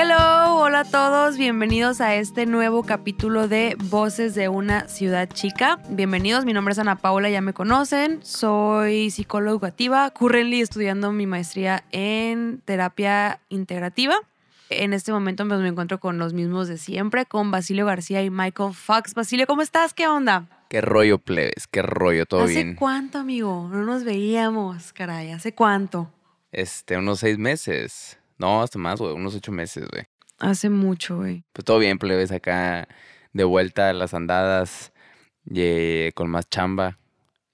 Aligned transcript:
Hello, 0.00 0.54
hola 0.54 0.80
a 0.82 0.84
todos, 0.84 1.36
bienvenidos 1.36 2.00
a 2.00 2.14
este 2.14 2.46
nuevo 2.46 2.84
capítulo 2.84 3.48
de 3.48 3.76
Voces 3.86 4.36
de 4.36 4.48
una 4.48 4.86
ciudad 4.86 5.28
chica. 5.28 5.80
Bienvenidos, 5.88 6.44
mi 6.44 6.52
nombre 6.52 6.70
es 6.70 6.78
Ana 6.78 6.94
Paula, 6.94 7.30
ya 7.30 7.40
me 7.40 7.52
conocen, 7.52 8.24
soy 8.24 9.10
psicóloga 9.10 9.50
educativa, 9.50 10.08
currently 10.10 10.60
estudiando 10.60 11.10
mi 11.10 11.26
maestría 11.26 11.82
en 11.90 12.62
terapia 12.64 13.40
integrativa. 13.48 14.14
En 14.70 14.92
este 14.92 15.10
momento 15.10 15.44
pues, 15.48 15.58
me 15.58 15.66
encuentro 15.66 15.98
con 15.98 16.16
los 16.16 16.32
mismos 16.32 16.68
de 16.68 16.78
siempre, 16.78 17.26
con 17.26 17.50
Basilio 17.50 17.84
García 17.84 18.22
y 18.22 18.30
Michael 18.30 18.74
Fox. 18.74 19.14
Basilio, 19.14 19.48
¿cómo 19.48 19.62
estás? 19.62 19.94
¿Qué 19.94 20.06
onda? 20.06 20.46
Qué 20.68 20.80
rollo, 20.80 21.18
plebes, 21.18 21.66
qué 21.66 21.82
rollo, 21.82 22.24
todo 22.24 22.46
bien. 22.46 22.68
¿Hace 22.68 22.76
cuánto, 22.76 23.18
amigo? 23.18 23.68
No 23.68 23.84
nos 23.84 24.04
veíamos, 24.04 24.92
caray, 24.92 25.32
¿hace 25.32 25.54
cuánto? 25.54 26.08
Este, 26.52 26.96
unos 26.96 27.18
seis 27.18 27.36
meses. 27.36 28.17
No, 28.38 28.62
hasta 28.62 28.78
más, 28.78 29.00
güey, 29.00 29.12
unos 29.12 29.34
ocho 29.34 29.52
meses, 29.52 29.86
güey. 29.90 30.04
Hace 30.38 30.70
mucho, 30.70 31.16
güey. 31.16 31.44
Pues 31.52 31.64
todo 31.64 31.78
bien, 31.78 31.98
plebes, 31.98 32.30
acá 32.30 32.88
de 33.32 33.44
vuelta 33.44 33.90
a 33.90 33.92
las 33.92 34.14
andadas, 34.14 34.92
y, 35.44 36.12
con 36.12 36.30
más 36.30 36.48
chamba 36.48 36.98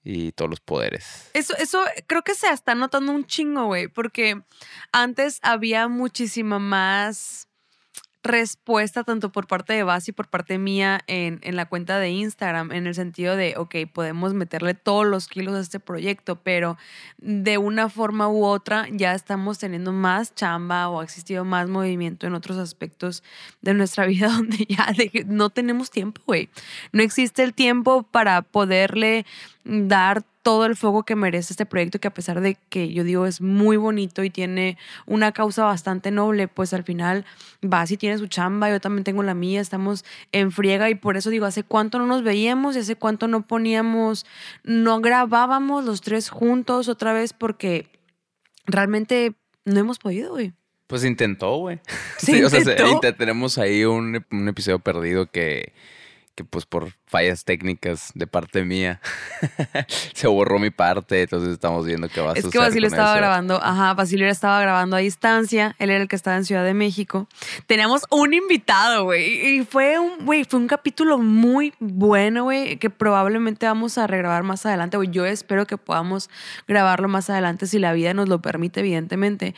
y 0.03 0.31
todos 0.33 0.49
los 0.49 0.59
poderes. 0.59 1.31
Eso, 1.33 1.55
eso 1.57 1.83
creo 2.07 2.21
que 2.21 2.35
se 2.35 2.47
está 2.47 2.75
notando 2.75 3.11
un 3.11 3.25
chingo, 3.25 3.65
güey, 3.65 3.87
porque 3.87 4.41
antes 4.91 5.39
había 5.41 5.87
muchísima 5.87 6.59
más 6.59 7.44
respuesta 8.25 9.03
tanto 9.03 9.31
por 9.31 9.47
parte 9.47 9.73
de 9.73 9.83
Bas 9.83 10.07
y 10.09 10.11
por 10.11 10.27
parte 10.27 10.57
mía 10.57 11.01
en, 11.07 11.39
en, 11.43 11.55
la 11.55 11.67
cuenta 11.67 11.99
de 11.99 12.09
Instagram, 12.09 12.71
en 12.71 12.87
el 12.87 12.95
sentido 12.95 13.35
de, 13.35 13.53
ok, 13.55 13.75
podemos 13.93 14.33
meterle 14.33 14.73
todos 14.73 15.05
los 15.05 15.27
kilos 15.27 15.55
a 15.55 15.59
este 15.59 15.79
proyecto, 15.79 16.37
pero 16.37 16.77
de 17.17 17.57
una 17.59 17.87
forma 17.87 18.27
u 18.27 18.43
otra 18.43 18.87
ya 18.91 19.13
estamos 19.13 19.59
teniendo 19.59 19.93
más 19.93 20.33
chamba 20.33 20.89
o 20.89 20.99
ha 20.99 21.03
existido 21.03 21.45
más 21.45 21.69
movimiento 21.69 22.25
en 22.25 22.33
otros 22.33 22.57
aspectos 22.57 23.23
de 23.61 23.73
nuestra 23.75 24.05
vida 24.07 24.27
donde 24.27 24.65
ya 24.67 24.87
no 25.27 25.51
tenemos 25.51 25.91
tiempo, 25.91 26.21
güey. 26.25 26.49
No 26.91 27.03
existe 27.03 27.43
el 27.43 27.53
tiempo 27.53 28.03
para 28.03 28.41
poderle 28.41 29.25
dar 29.65 30.23
todo 30.43 30.67
el 30.67 30.75
fuego 30.75 31.03
que 31.03 31.15
merece 31.15 31.53
este 31.53 31.65
proyecto, 31.65 31.99
que 31.99 32.07
a 32.07 32.13
pesar 32.13 32.39
de 32.39 32.55
que 32.69 32.93
yo 32.93 33.03
digo 33.03 33.25
es 33.25 33.41
muy 33.41 33.77
bonito 33.77 34.23
y 34.23 34.29
tiene 34.29 34.77
una 35.07 35.31
causa 35.31 35.65
bastante 35.65 36.11
noble, 36.11 36.47
pues 36.47 36.71
al 36.71 36.83
final 36.83 37.25
va 37.63 37.83
y 37.89 37.97
tiene 37.97 38.19
su 38.19 38.27
chamba, 38.27 38.69
yo 38.69 38.79
también 38.79 39.03
tengo 39.03 39.23
la 39.23 39.33
mía, 39.33 39.59
estamos 39.59 40.05
en 40.31 40.51
friega 40.51 40.91
y 40.91 40.95
por 40.95 41.17
eso 41.17 41.31
digo, 41.31 41.47
hace 41.47 41.63
cuánto 41.63 41.97
no 41.97 42.05
nos 42.05 42.23
veíamos 42.23 42.75
y 42.75 42.79
hace 42.79 42.95
cuánto 42.95 43.27
no 43.27 43.47
poníamos, 43.47 44.27
no 44.63 45.01
grabábamos 45.01 45.83
los 45.83 46.01
tres 46.01 46.29
juntos 46.29 46.89
otra 46.89 47.11
vez 47.11 47.33
porque 47.33 47.87
realmente 48.67 49.33
no 49.65 49.79
hemos 49.79 49.97
podido, 49.97 50.33
güey. 50.33 50.53
Pues 50.85 51.03
intentó, 51.03 51.57
güey. 51.57 51.79
Sí, 52.19 52.43
o 52.43 52.49
sea, 52.49 52.61
tenemos 53.17 53.57
ahí 53.57 53.83
un, 53.83 54.23
un 54.31 54.47
episodio 54.47 54.77
perdido 54.77 55.25
que 55.31 55.73
que 56.35 56.43
pues 56.43 56.65
por 56.65 56.91
fallas 57.05 57.45
técnicas 57.45 58.11
de 58.13 58.27
parte 58.27 58.65
mía 58.65 58.99
se 60.13 60.27
borró 60.27 60.59
mi 60.59 60.69
parte, 60.69 61.21
entonces 61.21 61.53
estamos 61.53 61.85
viendo 61.85 62.09
qué 62.09 62.19
va 62.19 62.31
a 62.31 62.35
suceder. 62.35 62.47
Es 62.47 62.51
que 62.51 62.59
Basilio 62.59 62.87
estaba 62.87 63.15
grabando, 63.15 63.59
ajá, 63.63 63.93
Basilio 63.93 64.27
estaba 64.27 64.59
grabando 64.59 64.97
a 64.97 64.99
distancia, 64.99 65.75
él 65.79 65.89
era 65.89 66.01
el 66.01 66.09
que 66.09 66.15
estaba 66.15 66.35
en 66.35 66.45
Ciudad 66.45 66.65
de 66.65 66.73
México. 66.73 67.27
Teníamos 67.67 68.03
un 68.11 68.33
invitado, 68.33 69.05
güey, 69.05 69.59
y 69.59 69.65
fue 69.65 69.97
un, 69.97 70.25
güey, 70.25 70.43
fue 70.43 70.59
un 70.59 70.67
capítulo 70.67 71.17
muy 71.17 71.73
bueno, 71.79 72.43
güey, 72.43 72.77
que 72.77 72.89
probablemente 72.89 73.65
vamos 73.65 73.97
a 73.97 74.07
regrabar 74.07 74.43
más 74.43 74.65
adelante, 74.65 74.97
güey. 74.97 75.09
Yo 75.09 75.25
espero 75.25 75.65
que 75.65 75.77
podamos 75.77 76.29
grabarlo 76.67 77.07
más 77.07 77.29
adelante 77.29 77.65
si 77.65 77.79
la 77.79 77.93
vida 77.93 78.13
nos 78.13 78.27
lo 78.27 78.41
permite, 78.41 78.81
evidentemente 78.81 79.55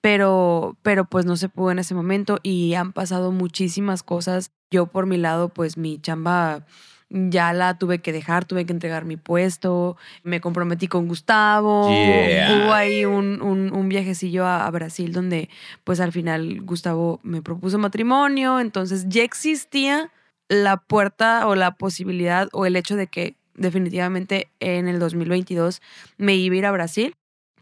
pero, 0.00 0.76
pero 0.82 1.04
pues 1.04 1.26
no 1.26 1.36
se 1.36 1.48
pudo 1.48 1.72
en 1.72 1.80
ese 1.80 1.94
momento 1.94 2.38
y 2.42 2.74
han 2.74 2.92
pasado 2.92 3.32
muchísimas 3.32 4.02
cosas. 4.02 4.52
Yo 4.70 4.86
por 4.86 5.06
mi 5.06 5.16
lado, 5.16 5.48
pues 5.48 5.76
mi 5.76 5.98
chamba 5.98 6.64
ya 7.10 7.52
la 7.52 7.78
tuve 7.78 8.00
que 8.00 8.12
dejar, 8.12 8.44
tuve 8.44 8.66
que 8.66 8.72
entregar 8.72 9.04
mi 9.04 9.16
puesto, 9.16 9.96
me 10.22 10.40
comprometí 10.40 10.88
con 10.88 11.08
Gustavo, 11.08 11.86
hubo 11.86 12.72
ahí 12.72 13.04
un, 13.04 13.40
un, 13.40 13.88
viajecillo 13.88 14.46
a, 14.46 14.70
Brasil 14.70 15.12
donde 15.12 15.48
pues 15.84 16.00
al 16.00 16.12
final 16.12 16.60
Gustavo 16.62 17.20
me 17.22 17.40
propuso 17.40 17.78
matrimonio, 17.78 18.60
entonces 18.60 19.06
ya 19.08 19.22
existía 19.22 20.10
la 20.48 20.76
puerta 20.76 21.46
o 21.46 21.54
la 21.54 21.72
posibilidad 21.72 22.48
o 22.52 22.66
el 22.66 22.76
hecho 22.76 22.96
de 22.96 23.06
que 23.06 23.36
definitivamente 23.54 24.48
en 24.60 24.88
el 24.88 24.98
2022 24.98 25.80
me 26.18 26.34
iba 26.36 26.54
a 26.54 26.58
ir 26.58 26.66
a 26.66 26.72
Brasil 26.72 27.16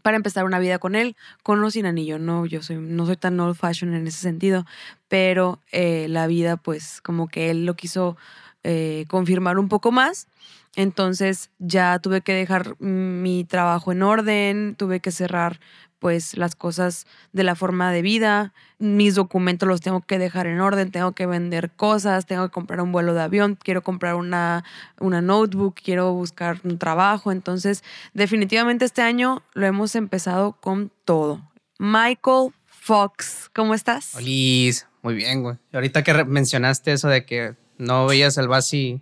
para 0.07 0.15
empezar 0.15 0.45
una 0.45 0.59
vida 0.59 0.79
con 0.79 0.95
él, 0.95 1.17
con 1.43 1.61
o 1.61 1.69
sin 1.69 1.85
anillo. 1.85 2.17
No, 2.17 2.45
yo 2.45 2.63
soy, 2.63 2.77
no 2.77 3.05
soy 3.05 3.17
tan 3.17 3.37
old 3.41 3.57
fashion 3.57 3.93
en 3.93 4.07
ese 4.07 4.19
sentido, 4.19 4.65
pero 5.09 5.59
eh, 5.73 6.07
la 6.07 6.27
vida, 6.27 6.55
pues, 6.55 7.01
como 7.01 7.27
que 7.27 7.49
él 7.49 7.65
lo 7.65 7.75
quiso 7.75 8.15
eh, 8.63 9.03
confirmar 9.09 9.59
un 9.59 9.67
poco 9.67 9.91
más. 9.91 10.29
Entonces 10.77 11.49
ya 11.59 11.99
tuve 11.99 12.21
que 12.21 12.31
dejar 12.33 12.79
mi 12.79 13.43
trabajo 13.43 13.91
en 13.91 14.01
orden, 14.01 14.75
tuve 14.75 15.01
que 15.01 15.11
cerrar 15.11 15.59
pues 15.99 16.37
las 16.37 16.55
cosas 16.55 17.07
de 17.33 17.43
la 17.43 17.55
forma 17.55 17.91
de 17.91 18.01
vida, 18.01 18.53
mis 18.79 19.15
documentos 19.15 19.67
los 19.67 19.81
tengo 19.81 20.01
que 20.01 20.19
dejar 20.19 20.47
en 20.47 20.59
orden, 20.59 20.91
tengo 20.91 21.13
que 21.13 21.25
vender 21.25 21.71
cosas, 21.71 22.25
tengo 22.25 22.47
que 22.47 22.53
comprar 22.53 22.81
un 22.81 22.91
vuelo 22.91 23.13
de 23.13 23.21
avión, 23.21 23.57
quiero 23.61 23.81
comprar 23.81 24.15
una, 24.15 24.63
una 24.99 25.21
notebook, 25.21 25.75
quiero 25.83 26.13
buscar 26.13 26.59
un 26.63 26.77
trabajo, 26.77 27.31
entonces 27.31 27.83
definitivamente 28.13 28.85
este 28.85 29.01
año 29.01 29.41
lo 29.53 29.65
hemos 29.65 29.95
empezado 29.95 30.53
con 30.53 30.91
todo. 31.05 31.41
Michael 31.79 32.53
Fox, 32.65 33.49
¿cómo 33.53 33.73
estás? 33.73 34.15
Liz, 34.21 34.87
muy 35.01 35.15
bien, 35.15 35.43
güey. 35.43 35.57
Ahorita 35.73 36.03
que 36.03 36.23
mencionaste 36.25 36.93
eso 36.93 37.07
de 37.07 37.25
que 37.25 37.55
no 37.77 38.07
veías 38.07 38.37
el 38.37 38.47
Basi 38.47 39.01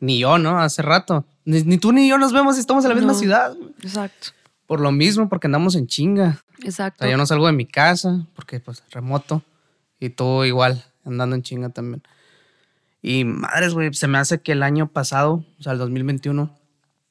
ni 0.00 0.18
yo, 0.18 0.38
¿no? 0.38 0.60
Hace 0.60 0.82
rato. 0.82 1.24
Ni, 1.44 1.78
tú 1.78 1.92
ni 1.92 2.08
yo 2.08 2.18
nos 2.18 2.32
vemos 2.32 2.56
y 2.56 2.60
estamos 2.60 2.84
en 2.84 2.90
la 2.90 2.94
misma 2.94 3.14
ciudad. 3.14 3.56
Exacto. 3.82 4.28
Por 4.68 4.80
lo 4.80 4.92
mismo, 4.92 5.30
porque 5.30 5.46
andamos 5.46 5.74
en 5.76 5.86
chinga. 5.86 6.44
Exacto. 6.62 6.98
O 7.02 7.04
sea, 7.06 7.10
yo 7.10 7.16
no 7.16 7.24
salgo 7.24 7.46
de 7.46 7.54
mi 7.54 7.64
casa, 7.64 8.26
porque 8.36 8.60
pues 8.60 8.84
remoto. 8.90 9.42
Y 9.98 10.10
todo 10.10 10.44
igual, 10.44 10.84
andando 11.06 11.34
en 11.34 11.42
chinga 11.42 11.70
también. 11.70 12.02
Y 13.00 13.24
madres, 13.24 13.72
güey, 13.72 13.94
se 13.94 14.08
me 14.08 14.18
hace 14.18 14.42
que 14.42 14.52
el 14.52 14.62
año 14.62 14.92
pasado, 14.92 15.42
o 15.58 15.62
sea, 15.62 15.72
el 15.72 15.78
2021, 15.78 16.54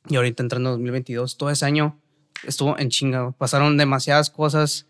y 0.08 0.16
ahorita 0.16 0.44
entrando 0.44 0.70
en 0.70 0.76
2022, 0.76 1.38
todo 1.38 1.50
ese 1.50 1.66
año 1.66 2.00
estuvo 2.44 2.78
en 2.78 2.90
chinga. 2.90 3.32
Pasaron 3.32 3.76
demasiadas 3.76 4.30
cosas, 4.30 4.86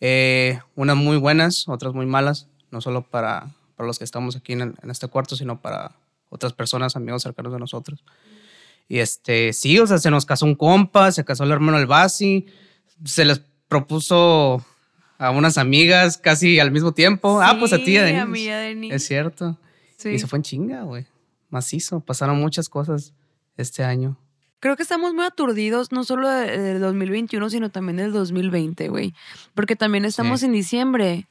eh, 0.00 0.60
unas 0.74 0.96
muy 0.96 1.16
buenas, 1.16 1.68
otras 1.68 1.94
muy 1.94 2.04
malas, 2.04 2.48
no 2.70 2.82
solo 2.82 3.00
para, 3.00 3.48
para 3.76 3.86
los 3.86 3.98
que 3.98 4.04
estamos 4.04 4.36
aquí 4.36 4.52
en, 4.52 4.60
en 4.60 4.90
este 4.90 5.08
cuarto, 5.08 5.36
sino 5.36 5.62
para 5.62 5.96
otras 6.28 6.52
personas, 6.52 6.96
amigos 6.96 7.22
cercanos 7.22 7.54
de 7.54 7.58
nosotros. 7.58 8.04
Y 8.90 8.98
este, 8.98 9.52
sí, 9.52 9.78
o 9.78 9.86
sea, 9.86 9.98
se 9.98 10.10
nos 10.10 10.26
casó 10.26 10.46
un 10.46 10.56
compa, 10.56 11.12
se 11.12 11.24
casó 11.24 11.44
el 11.44 11.52
hermano 11.52 11.78
del 11.78 11.86
Basi, 11.86 12.46
se 13.04 13.24
les 13.24 13.40
propuso 13.68 14.66
a 15.16 15.30
unas 15.30 15.58
amigas 15.58 16.18
casi 16.18 16.58
al 16.58 16.72
mismo 16.72 16.90
tiempo. 16.90 17.40
ah, 17.40 17.54
pues 17.56 17.72
a 17.72 17.78
ti, 17.78 17.96
a 17.96 18.02
Denise. 18.02 18.92
Es 18.92 19.06
cierto. 19.06 19.56
Sí. 19.96 20.08
Y 20.08 20.18
se 20.18 20.26
fue 20.26 20.38
en 20.38 20.42
chinga, 20.42 20.82
güey. 20.82 21.06
Macizo. 21.50 22.00
Pasaron 22.00 22.40
muchas 22.40 22.68
cosas 22.68 23.14
este 23.56 23.84
año. 23.84 24.16
Creo 24.58 24.74
que 24.74 24.82
estamos 24.82 25.14
muy 25.14 25.24
aturdidos, 25.24 25.92
no 25.92 26.02
solo 26.02 26.28
del 26.28 26.80
2021, 26.80 27.48
sino 27.48 27.70
también 27.70 27.98
del 27.98 28.10
2020, 28.12 28.88
güey. 28.88 29.14
Porque 29.54 29.76
también 29.76 30.04
estamos 30.04 30.42
en 30.42 30.50
diciembre. 30.50 31.28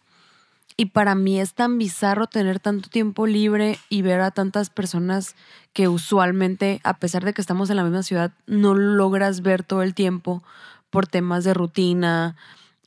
Y 0.79 0.85
para 0.85 1.13
mí 1.13 1.41
es 1.41 1.55
tan 1.55 1.77
bizarro 1.77 2.27
tener 2.27 2.61
tanto 2.61 2.89
tiempo 2.89 3.27
libre 3.27 3.77
y 3.89 4.01
ver 4.01 4.21
a 4.21 4.31
tantas 4.31 4.69
personas 4.69 5.35
que 5.73 5.89
usualmente, 5.89 6.79
a 6.85 6.99
pesar 6.99 7.25
de 7.25 7.33
que 7.33 7.41
estamos 7.41 7.69
en 7.69 7.75
la 7.75 7.83
misma 7.83 8.01
ciudad, 8.01 8.31
no 8.47 8.73
logras 8.73 9.41
ver 9.41 9.61
todo 9.61 9.83
el 9.83 9.93
tiempo 9.93 10.41
por 10.89 11.05
temas 11.05 11.43
de 11.43 11.53
rutina 11.53 12.37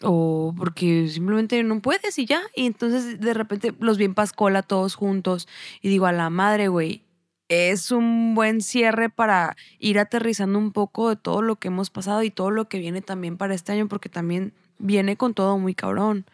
o 0.00 0.54
porque 0.56 1.06
simplemente 1.08 1.62
no 1.64 1.82
puedes 1.82 2.18
y 2.18 2.24
ya. 2.24 2.40
Y 2.56 2.64
entonces 2.64 3.20
de 3.20 3.34
repente 3.34 3.74
los 3.78 3.98
vi 3.98 4.06
en 4.06 4.14
Pascola 4.14 4.62
todos 4.62 4.94
juntos 4.94 5.46
y 5.82 5.90
digo 5.90 6.06
a 6.06 6.12
la 6.12 6.30
madre, 6.30 6.68
güey, 6.68 7.02
es 7.48 7.90
un 7.90 8.34
buen 8.34 8.62
cierre 8.62 9.10
para 9.10 9.54
ir 9.78 9.98
aterrizando 9.98 10.58
un 10.58 10.72
poco 10.72 11.10
de 11.10 11.16
todo 11.16 11.42
lo 11.42 11.56
que 11.56 11.68
hemos 11.68 11.90
pasado 11.90 12.22
y 12.22 12.30
todo 12.30 12.50
lo 12.50 12.70
que 12.70 12.78
viene 12.78 13.02
también 13.02 13.36
para 13.36 13.54
este 13.54 13.72
año, 13.72 13.86
porque 13.86 14.08
también 14.08 14.54
viene 14.78 15.18
con 15.18 15.34
todo 15.34 15.58
muy 15.58 15.74
cabrón 15.74 16.24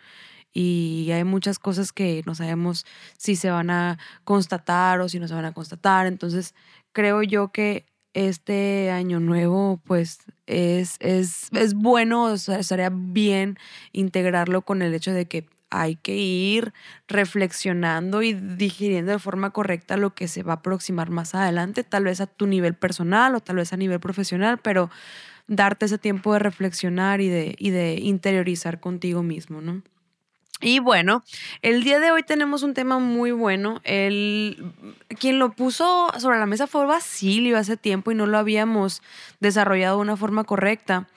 y 0.61 1.13
hay 1.13 1.23
muchas 1.23 1.61
cosas 1.61 1.93
que 1.93 2.25
no 2.27 2.35
sabemos 2.35 2.85
si 3.17 3.37
se 3.37 3.49
van 3.49 3.71
a 3.71 3.97
constatar 4.25 5.01
o 5.01 5.09
si 5.09 5.21
no 5.21 5.29
se 5.29 5.35
van 5.35 5.45
a 5.45 5.53
constatar. 5.53 6.09
Entonces, 6.09 6.53
creo 6.93 7.23
yo 7.23 7.53
que 7.53 7.87
este 8.13 8.91
año 8.91 9.21
nuevo, 9.21 9.81
pues 9.85 10.19
es, 10.49 10.97
es, 10.99 11.47
es 11.53 11.75
bueno, 11.75 12.35
estaría 12.35 12.91
bien 12.93 13.57
integrarlo 13.93 14.63
con 14.63 14.83
el 14.83 14.95
hecho 14.95 15.13
de 15.13 15.27
que 15.27 15.49
hay 15.71 15.95
que 15.95 16.17
ir 16.17 16.73
reflexionando 17.07 18.23
y 18.23 18.33
digiriendo 18.33 19.13
de 19.13 19.21
forma 19.21 19.51
correcta 19.51 19.97
lo 19.97 20.13
que 20.13 20.27
se 20.27 20.43
va 20.43 20.55
a 20.55 20.57
aproximar 20.57 21.11
más 21.11 21.37
adelante, 21.37 21.85
tal 21.85 22.03
vez 22.03 22.21
a 22.21 22.27
tu 22.27 22.49
nivel 22.49 22.75
personal 22.75 23.37
o 23.37 23.41
tal 23.41 23.57
vez 23.57 23.73
a 23.73 23.77
nivel 23.77 24.01
profesional, 24.01 24.59
pero 24.59 24.91
darte 25.47 25.87
ese 25.87 25.99
tiempo 25.99 26.33
de 26.33 26.41
reflexionar 26.41 27.21
y 27.21 27.29
de, 27.29 27.55
y 27.59 27.71
de 27.71 27.95
interiorizar 28.01 28.81
contigo 28.81 29.23
mismo, 29.23 29.61
¿no? 29.61 29.83
Y 30.61 30.81
bueno, 30.81 31.23
el 31.63 31.85
día 31.85 32.01
de 32.01 32.11
hoy 32.11 32.23
tenemos 32.25 32.63
un 32.63 32.75
tema 32.75 32.99
muy 32.99 33.31
bueno. 33.31 33.81
El, 33.85 34.73
quien 35.21 35.39
lo 35.39 35.53
puso 35.53 36.09
sobre 36.19 36.39
la 36.39 36.47
mesa 36.47 36.67
fue 36.67 36.85
Basilio 36.85 37.57
hace 37.57 37.77
tiempo 37.77 38.11
y 38.11 38.15
no 38.17 38.27
lo 38.27 38.39
habíamos 38.39 39.03
desarrollado 39.39 39.97
de 39.97 40.03
una 40.03 40.17
forma 40.17 40.45
correcta. 40.45 41.09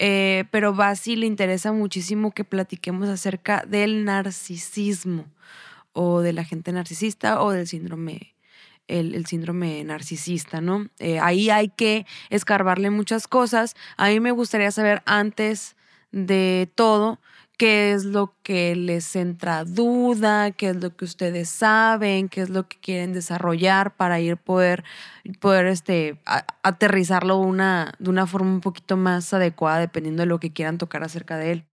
Eh, 0.00 0.44
pero 0.50 0.74
Basil 0.74 1.20
le 1.20 1.26
interesa 1.26 1.72
muchísimo 1.72 2.32
que 2.32 2.44
platiquemos 2.44 3.08
acerca 3.08 3.64
del 3.66 4.04
narcisismo 4.04 5.26
o 5.92 6.20
de 6.20 6.32
la 6.32 6.44
gente 6.44 6.72
narcisista 6.72 7.42
o 7.42 7.50
del 7.50 7.66
síndrome, 7.66 8.34
el, 8.86 9.26
síndrome 9.26 9.82
narcisista, 9.84 10.60
¿no? 10.60 10.88
Eh, 10.98 11.18
ahí 11.18 11.50
hay 11.50 11.68
que 11.68 12.06
escarbarle 12.30 12.90
muchas 12.90 13.26
cosas. 13.26 13.74
A 13.96 14.08
mí 14.08 14.20
me 14.20 14.30
gustaría 14.30 14.70
saber 14.70 15.02
antes 15.04 15.76
de 16.12 16.70
todo 16.74 17.20
qué 17.58 17.92
es 17.92 18.04
lo 18.04 18.34
que 18.42 18.76
les 18.76 19.14
entra 19.16 19.64
duda, 19.64 20.52
qué 20.52 20.70
es 20.70 20.76
lo 20.76 20.96
que 20.96 21.04
ustedes 21.04 21.50
saben, 21.50 22.28
qué 22.28 22.40
es 22.40 22.50
lo 22.50 22.68
que 22.68 22.78
quieren 22.78 23.12
desarrollar 23.12 23.96
para 23.96 24.20
ir 24.20 24.36
poder, 24.36 24.84
poder 25.40 25.66
este, 25.66 26.18
aterrizarlo 26.62 27.36
una, 27.36 27.92
de 27.98 28.10
una 28.10 28.26
forma 28.26 28.50
un 28.50 28.60
poquito 28.60 28.96
más 28.96 29.34
adecuada 29.34 29.80
dependiendo 29.80 30.22
de 30.22 30.26
lo 30.26 30.38
que 30.38 30.52
quieran 30.52 30.78
tocar 30.78 31.02
acerca 31.02 31.36
de 31.36 31.52
él. 31.52 31.64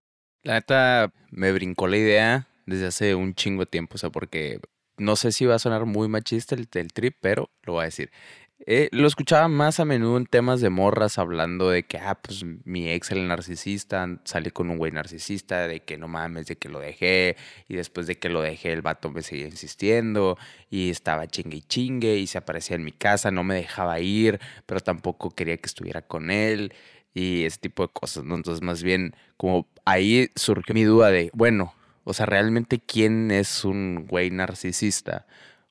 La 0.41 0.55
neta 0.55 1.13
me 1.29 1.51
brincó 1.51 1.87
la 1.87 1.97
idea 1.97 2.47
desde 2.65 2.87
hace 2.87 3.15
un 3.15 3.35
chingo 3.35 3.61
de 3.61 3.67
tiempo, 3.67 3.95
o 3.95 3.97
sea, 3.99 4.09
porque 4.09 4.59
no 4.97 5.15
sé 5.15 5.31
si 5.31 5.45
va 5.45 5.55
a 5.55 5.59
sonar 5.59 5.85
muy 5.85 6.07
machista 6.07 6.55
el, 6.55 6.67
el 6.73 6.93
trip, 6.93 7.15
pero 7.21 7.51
lo 7.63 7.73
voy 7.73 7.83
a 7.83 7.85
decir. 7.85 8.11
Eh, 8.59 8.87
lo 8.93 9.05
escuchaba 9.05 9.49
más 9.49 9.81
a 9.81 9.85
menudo 9.85 10.15
en 10.17 10.25
temas 10.25 10.61
de 10.61 10.69
morras 10.69 11.17
hablando 11.17 11.69
de 11.69 11.83
que, 11.83 11.97
ah, 11.97 12.15
pues 12.15 12.43
mi 12.63 12.89
ex 12.89 13.11
el 13.11 13.27
narcisista, 13.27 14.07
salí 14.23 14.49
con 14.49 14.69
un 14.69 14.77
güey 14.77 14.93
narcisista, 14.93 15.67
de 15.67 15.81
que 15.81 15.97
no 15.97 16.07
mames, 16.07 16.47
de 16.47 16.55
que 16.55 16.69
lo 16.69 16.79
dejé, 16.79 17.35
y 17.67 17.75
después 17.75 18.07
de 18.07 18.17
que 18.17 18.29
lo 18.29 18.41
dejé 18.41 18.71
el 18.71 18.81
vato 18.81 19.11
me 19.11 19.21
seguía 19.23 19.47
insistiendo, 19.47 20.37
y 20.69 20.89
estaba 20.89 21.27
chingue 21.27 21.57
y 21.57 21.61
chingue, 21.63 22.15
y 22.17 22.27
se 22.27 22.37
aparecía 22.37 22.77
en 22.77 22.85
mi 22.85 22.93
casa, 22.93 23.29
no 23.29 23.43
me 23.43 23.55
dejaba 23.55 23.99
ir, 23.99 24.39
pero 24.65 24.79
tampoco 24.79 25.31
quería 25.31 25.57
que 25.57 25.67
estuviera 25.67 26.01
con 26.01 26.31
él, 26.31 26.73
y 27.13 27.43
ese 27.43 27.57
tipo 27.59 27.83
de 27.83 27.93
cosas, 27.93 28.23
¿no? 28.23 28.35
Entonces 28.35 28.61
más 28.63 28.83
bien 28.83 29.15
como 29.37 29.67
ahí 29.85 30.29
surgió 30.35 30.73
mi 30.73 30.83
duda 30.83 31.11
de, 31.11 31.29
bueno, 31.33 31.73
o 32.05 32.13
sea, 32.13 32.25
realmente 32.25 32.79
quién 32.79 33.31
es 33.31 33.65
un 33.65 34.05
güey 34.07 34.31
narcisista 34.31 35.25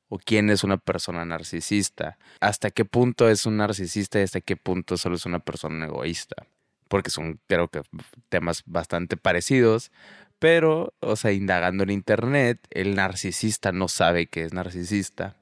o 0.09 0.19
quién 0.19 0.51
es 0.51 0.65
una 0.65 0.77
persona 0.77 1.25
narcisista, 1.25 2.19
hasta 2.41 2.71
qué 2.71 2.85
punto 2.85 3.29
es 3.29 3.47
un 3.47 3.57
narcisista 3.57 4.21
y 4.21 4.23
hasta 4.23 4.41
qué 4.41 4.57
punto 4.57 4.97
solo 4.97 5.17
es 5.17 5.27
una 5.27 5.41
persona 5.41 5.87
egoísta, 5.87 6.47
porque 6.89 7.11
son 7.11 7.41
creo 7.47 7.69
que 7.69 7.83
temas 8.29 8.63
bastante 8.67 9.17
parecidos, 9.17 9.91
pero, 10.39 10.93
o 11.01 11.17
sea, 11.17 11.33
indagando 11.33 11.85
en 11.85 11.91
internet, 11.91 12.59
el 12.71 12.95
narcisista 12.95 13.73
no 13.73 13.89
sabe 13.89 14.27
que 14.27 14.45
es 14.45 14.53
narcisista 14.53 15.37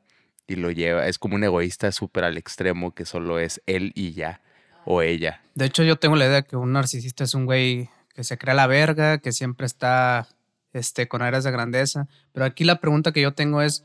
y 0.47 0.57
lo 0.57 0.71
lleva, 0.71 1.07
es 1.09 1.19
como 1.19 1.35
un 1.35 1.45
egoísta 1.45 1.91
súper 1.93 2.25
al 2.25 2.37
extremo 2.37 2.95
que 2.95 3.05
solo 3.05 3.39
es 3.39 3.61
él 3.67 3.93
y 3.95 4.13
ya, 4.13 4.41
o 4.85 5.03
ella. 5.03 5.43
De 5.55 5.65
hecho, 5.65 5.83
yo 5.83 5.97
tengo 5.97 6.17
la 6.17 6.27
idea 6.27 6.43
que 6.43 6.57
un 6.57 6.73
narcisista 6.73 7.25
es 7.25 7.35
un 7.35 7.47
güey 7.47 7.89
que 8.15 8.25
se 8.25 8.39
crea 8.39 8.55
la 8.55 8.67
verga, 8.67 9.19
que 9.19 9.33
siempre 9.33 9.67
está 9.67 10.29
este, 10.73 11.09
con 11.09 11.23
áreas 11.23 11.45
de 11.45 11.51
grandeza, 11.51 12.09
pero 12.33 12.47
aquí 12.47 12.65
la 12.65 12.81
pregunta 12.81 13.13
que 13.13 13.23
yo 13.23 13.33
tengo 13.33 13.63
es, 13.63 13.85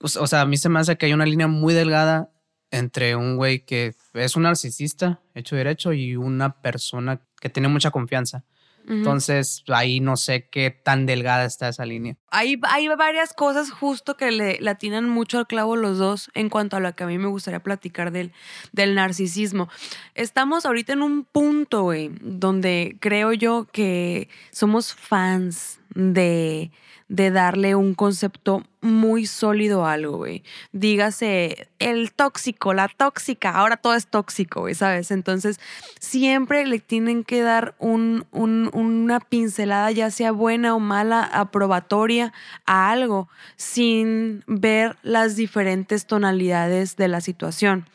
pues, 0.00 0.16
o 0.16 0.26
sea, 0.26 0.40
a 0.40 0.46
mí 0.46 0.56
se 0.56 0.70
me 0.70 0.80
hace 0.80 0.96
que 0.96 1.06
hay 1.06 1.12
una 1.12 1.26
línea 1.26 1.46
muy 1.46 1.74
delgada 1.74 2.30
entre 2.70 3.16
un 3.16 3.36
güey 3.36 3.66
que 3.66 3.94
es 4.14 4.34
un 4.34 4.44
narcisista, 4.44 5.20
hecho 5.34 5.56
derecho, 5.56 5.92
y 5.92 6.16
una 6.16 6.62
persona 6.62 7.20
que 7.38 7.50
tiene 7.50 7.68
mucha 7.68 7.90
confianza. 7.90 8.44
Entonces, 8.88 9.62
ahí 9.68 10.00
no 10.00 10.16
sé 10.16 10.48
qué 10.48 10.70
tan 10.70 11.04
delgada 11.04 11.44
está 11.44 11.68
esa 11.68 11.84
línea. 11.84 12.16
Hay, 12.30 12.58
hay 12.62 12.88
varias 12.88 13.34
cosas 13.34 13.70
justo 13.70 14.16
que 14.16 14.30
le, 14.32 14.58
le 14.58 14.70
atinan 14.70 15.06
mucho 15.06 15.38
al 15.38 15.46
clavo 15.46 15.76
los 15.76 15.98
dos 15.98 16.30
en 16.34 16.48
cuanto 16.48 16.76
a 16.76 16.80
lo 16.80 16.96
que 16.96 17.04
a 17.04 17.06
mí 17.06 17.18
me 17.18 17.28
gustaría 17.28 17.62
platicar 17.62 18.10
del, 18.10 18.32
del 18.72 18.94
narcisismo. 18.94 19.68
Estamos 20.14 20.64
ahorita 20.64 20.94
en 20.94 21.02
un 21.02 21.24
punto, 21.24 21.82
güey, 21.82 22.10
donde 22.22 22.96
creo 23.00 23.34
yo 23.34 23.68
que 23.70 24.28
somos 24.50 24.94
fans 24.94 25.78
de 25.94 26.72
de 27.10 27.32
darle 27.32 27.74
un 27.74 27.94
concepto 27.94 28.62
muy 28.80 29.26
sólido 29.26 29.84
a 29.84 29.94
algo, 29.94 30.18
güey. 30.18 30.44
Dígase 30.72 31.68
el 31.80 32.12
tóxico, 32.12 32.72
la 32.72 32.86
tóxica, 32.86 33.50
ahora 33.50 33.76
todo 33.76 33.94
es 33.94 34.06
tóxico, 34.06 34.60
güey, 34.60 34.76
¿sabes? 34.76 35.10
Entonces, 35.10 35.58
siempre 35.98 36.64
le 36.66 36.78
tienen 36.78 37.24
que 37.24 37.42
dar 37.42 37.74
un, 37.80 38.26
una 38.30 39.18
pincelada, 39.18 39.90
ya 39.90 40.12
sea 40.12 40.30
buena 40.30 40.72
o 40.76 40.78
mala, 40.78 41.24
aprobatoria 41.24 42.32
a 42.64 42.92
algo, 42.92 43.28
sin 43.56 44.44
ver 44.46 44.96
las 45.02 45.34
diferentes 45.34 46.06
tonalidades 46.06 46.94
de 46.96 47.08
la 47.08 47.20
situación. 47.20 47.86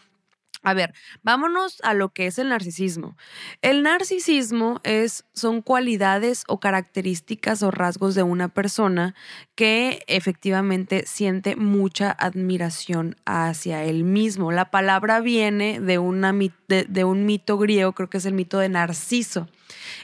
A 0.66 0.74
ver, 0.74 0.96
vámonos 1.22 1.78
a 1.84 1.94
lo 1.94 2.10
que 2.10 2.26
es 2.26 2.40
el 2.40 2.50
narcisismo. 2.50 3.16
El 3.62 3.84
narcisismo 3.84 4.82
es, 4.84 5.24
son 5.34 5.62
cualidades 5.62 6.44
o 6.48 6.60
características 6.60 7.62
o 7.62 7.70
rasgos 7.70 8.16
de 8.16 8.24
una 8.24 8.50
persona 8.50 9.14
que 9.54 10.04
efectivamente 10.08 11.06
siente 11.06 11.56
mucha 11.56 12.12
admiración 12.12 13.16
hacia 13.26 13.84
él 13.84 14.04
mismo. 14.04 14.52
La 14.52 14.72
palabra 14.72 15.20
viene 15.20 15.80
de, 15.80 16.00
un 16.00 17.26
mito 17.26 17.58
griego, 17.60 17.94
creo 17.94 18.10
que 18.10 18.18
es 18.18 18.26
el 18.26 18.34
mito 18.34 18.58
de 18.58 18.70
Narciso. 18.70 19.48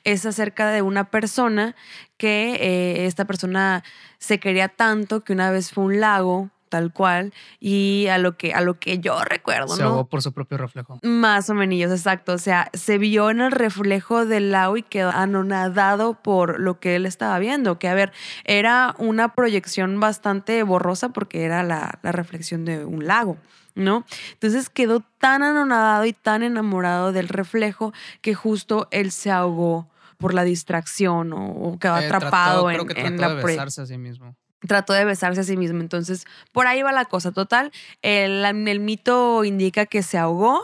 Es 0.03 0.27
acerca 0.27 0.69
de 0.69 0.83
una 0.83 1.09
persona 1.09 1.75
que 2.17 2.53
eh, 2.53 3.07
esta 3.07 3.25
persona 3.25 3.83
se 4.19 4.39
quería 4.39 4.67
tanto 4.67 5.23
que 5.23 5.33
una 5.33 5.49
vez 5.49 5.71
fue 5.71 5.85
un 5.85 5.99
lago 5.99 6.51
tal 6.71 6.94
cual, 6.94 7.33
y 7.59 8.07
a 8.07 8.18
lo 8.18 8.38
que, 8.38 8.53
a 8.53 8.62
lo 8.62 8.79
que 8.79 9.00
yo 9.00 9.21
recuerdo, 9.25 9.75
se 9.75 9.83
ahogó 9.83 10.07
por 10.07 10.21
su 10.21 10.31
propio 10.31 10.57
reflejo. 10.57 11.00
Más 11.03 11.50
o 11.50 11.53
menos, 11.53 11.91
exacto. 11.91 12.33
O 12.33 12.38
sea, 12.38 12.69
se 12.73 12.97
vio 12.97 13.29
en 13.29 13.41
el 13.41 13.51
reflejo 13.51 14.25
del 14.25 14.51
lago 14.51 14.77
y 14.77 14.83
quedó 14.83 15.09
anonadado 15.12 16.13
por 16.13 16.62
lo 16.62 16.79
que 16.79 16.95
él 16.95 17.06
estaba 17.06 17.38
viendo, 17.39 17.77
que 17.77 17.89
a 17.89 17.94
ver, 17.94 18.13
era 18.45 18.95
una 18.97 19.35
proyección 19.35 20.00
bastante 20.00 20.63
borrosa 20.63 21.09
porque 21.09 21.44
era 21.44 21.62
la, 21.62 22.00
la 22.01 22.12
reflexión 22.13 22.63
de 22.63 22.85
un 22.85 23.06
lago. 23.06 23.38
¿no? 23.75 24.06
Entonces 24.33 24.69
quedó 24.69 25.01
tan 25.17 25.44
anonadado 25.44 26.06
y 26.06 26.13
tan 26.13 26.44
enamorado 26.44 27.12
del 27.12 27.27
reflejo 27.27 27.94
que 28.21 28.33
justo 28.33 28.88
él 28.91 29.12
se 29.12 29.29
ahogó 29.31 29.89
por 30.17 30.33
la 30.33 30.44
distracción 30.44 31.33
o, 31.33 31.77
quedó 31.79 31.98
eh, 31.98 32.05
atrapado 32.05 32.69
en, 32.69 32.98
en 32.98 33.19
la 33.19 33.36
de 33.36 33.43
besarse 33.43 33.81
a 33.81 33.86
sí 33.86 33.98
mismo 33.98 34.36
trató 34.68 34.94
de 34.94 35.06
besarse 35.06 35.41
a 35.41 35.44
sí 35.44 35.58
mismo. 35.58 35.82
Entonces, 35.82 36.25
por 36.51 36.68
ahí 36.68 36.82
va 36.82 36.91
la 36.91 37.06
cosa. 37.06 37.32
Total, 37.32 37.72
el, 38.01 38.80
mito 38.80 39.44
indica 39.44 39.86
que 39.86 40.03
se 40.03 40.18
ahogó 40.18 40.62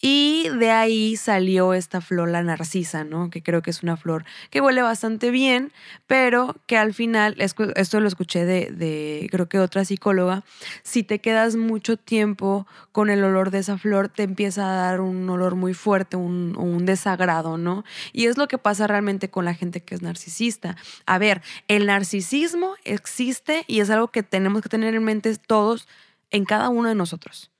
y 0.00 0.48
de 0.58 0.70
ahí 0.70 1.16
salió 1.16 1.74
esta 1.74 2.00
flor, 2.00 2.28
la 2.28 2.42
narcisa, 2.42 3.04
¿no? 3.04 3.30
Que 3.30 3.42
creo 3.42 3.62
que 3.62 3.70
es 3.70 3.82
una 3.82 3.96
flor 3.96 4.24
que 4.50 4.60
huele 4.60 4.82
bastante 4.82 5.30
bien, 5.30 5.72
pero 6.06 6.56
que 6.66 6.76
al 6.76 6.94
final, 6.94 7.36
esto 7.38 8.00
lo 8.00 8.08
escuché 8.08 8.44
de, 8.44 8.70
de 8.70 9.28
creo 9.30 9.48
que 9.48 9.58
otra 9.58 9.84
psicóloga, 9.84 10.42
si 10.82 11.02
te 11.02 11.20
quedas 11.20 11.56
mucho 11.56 11.96
tiempo 11.96 12.66
con 12.92 13.10
el 13.10 13.24
olor 13.24 13.50
de 13.50 13.58
esa 13.58 13.78
flor, 13.78 14.08
te 14.08 14.22
empieza 14.22 14.70
a 14.70 14.76
dar 14.76 15.00
un 15.00 15.28
olor 15.28 15.54
muy 15.54 15.74
fuerte, 15.74 16.16
un, 16.16 16.56
un 16.56 16.86
desagrado, 16.86 17.58
¿no? 17.58 17.84
Y 18.12 18.26
es 18.26 18.36
lo 18.36 18.48
que 18.48 18.58
pasa 18.58 18.86
realmente 18.86 19.30
con 19.30 19.44
la 19.44 19.54
gente 19.54 19.80
que 19.80 19.94
es 19.94 20.02
narcisista. 20.02 20.76
A 21.06 21.18
ver, 21.18 21.42
el 21.68 21.86
narcisismo 21.86 22.74
existe 22.84 23.64
y 23.66 23.80
es 23.80 23.90
algo 23.90 24.08
que 24.08 24.22
tenemos 24.22 24.62
que 24.62 24.68
tener 24.68 24.94
en 24.94 25.04
mente 25.04 25.34
todos 25.36 25.88
en 26.30 26.44
cada 26.44 26.68
uno 26.68 26.88
de 26.88 26.94
nosotros 26.94 27.53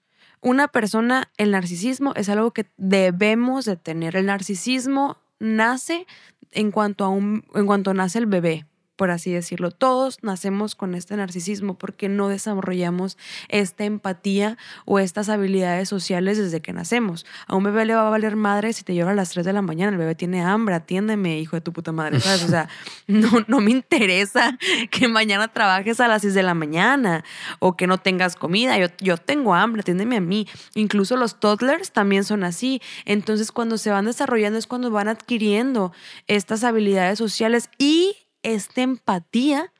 una 0.45 0.69
persona, 0.69 1.31
el 1.39 1.51
narcisismo 1.53 2.13
es 2.15 2.29
algo 2.29 2.53
que 2.53 2.67
debemos 2.77 3.65
de 3.65 3.77
tener. 3.77 4.15
El 4.15 4.27
narcisismo 4.27 5.17
nace 5.41 6.07
en 6.53 6.71
cuanto, 6.71 7.05
a 7.05 7.09
un, 7.09 7.45
en 7.55 7.67
cuanto 7.67 7.95
nace 7.95 8.19
el 8.19 8.27
bebé 8.27 8.67
por 8.97 9.11
así 9.11 9.33
decirlo. 9.33 9.71
Todos 9.71 10.19
nacemos 10.23 10.75
con 10.75 10.95
este 10.95 11.17
narcisismo 11.17 11.77
porque 11.77 12.09
no 12.09 12.29
desarrollamos 12.29 13.19
esta 13.49 13.85
empatía 13.85 14.57
o 14.85 14.99
estas 14.99 15.29
habilidades 15.29 15.89
sociales 15.89 16.39
desde 16.39 16.61
que 16.61 16.73
nacemos. 16.73 17.27
A 17.47 17.57
un 17.57 17.65
bebé 17.65 17.85
le 17.85 17.95
va 17.95 18.07
a 18.07 18.11
valer 18.11 18.37
madre 18.37 18.73
si 18.73 18.85
te 18.85 18.95
llora 18.95 19.13
a 19.13 19.15
las 19.15 19.31
3 19.31 19.45
de 19.45 19.53
la 19.53 19.63
mañana, 19.63 19.93
el 19.93 19.99
bebé 19.99 20.15
tiene 20.15 20.43
hambre, 20.43 20.75
atiéndeme, 20.75 21.41
hijo 21.41 21.57
de 21.57 21.61
tu 21.61 21.73
puta 21.73 21.93
madre, 21.93 22.21
¿sabes? 22.21 22.45
O 22.45 22.49
sea, 22.49 22.69
no, 23.07 23.45
no 23.47 23.61
me 23.61 23.71
interesa 23.71 24.57
que 24.91 25.09
mañana 25.09 25.49
trabajes 25.49 26.01
a 26.01 26.09
las 26.09 26.23
6 26.23 26.35
de 26.35 26.43
la 26.43 26.55
mañana 26.55 27.25
o 27.59 27.77
que 27.77 27.87
no 27.87 27.99
tengas 27.99 28.37
comida. 28.37 28.79
Yo, 28.79 28.87
yo 29.01 29.17
tengo 29.17 29.55
hambre, 29.55 29.81
atiéndeme 29.81 30.17
a 30.17 30.21
mí. 30.21 30.47
Incluso 30.75 31.17
los 31.17 31.41
toddlers 31.41 31.93
también 31.93 32.25
son 32.25 32.45
así. 32.45 32.81
Entonces, 33.05 33.53
cuando 33.53 33.79
se 33.79 33.91
van 33.91 34.07
desarrollando 34.07 34.59
es 34.59 34.67
cuando 34.67 34.91
van 34.91 35.09
adquiriendo 35.09 35.93
estas 36.27 36.65
habilidades 36.65 37.19
sociales 37.19 37.71
y 37.79 38.17
esta 38.45 38.83
empatía 38.83 39.73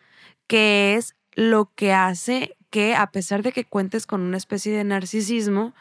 que 0.49 0.97
es 0.97 1.15
lo 1.35 1.71
que 1.77 1.93
hace 1.93 2.57
que 2.71 2.97
a 2.97 3.13
pesar 3.13 3.45
de 3.45 3.53
que 3.53 3.65
cuentes 3.65 4.05
con 4.05 4.21
una 4.21 4.37
especie 4.37 4.77
de 4.77 4.83
narcisismo, 4.83 5.75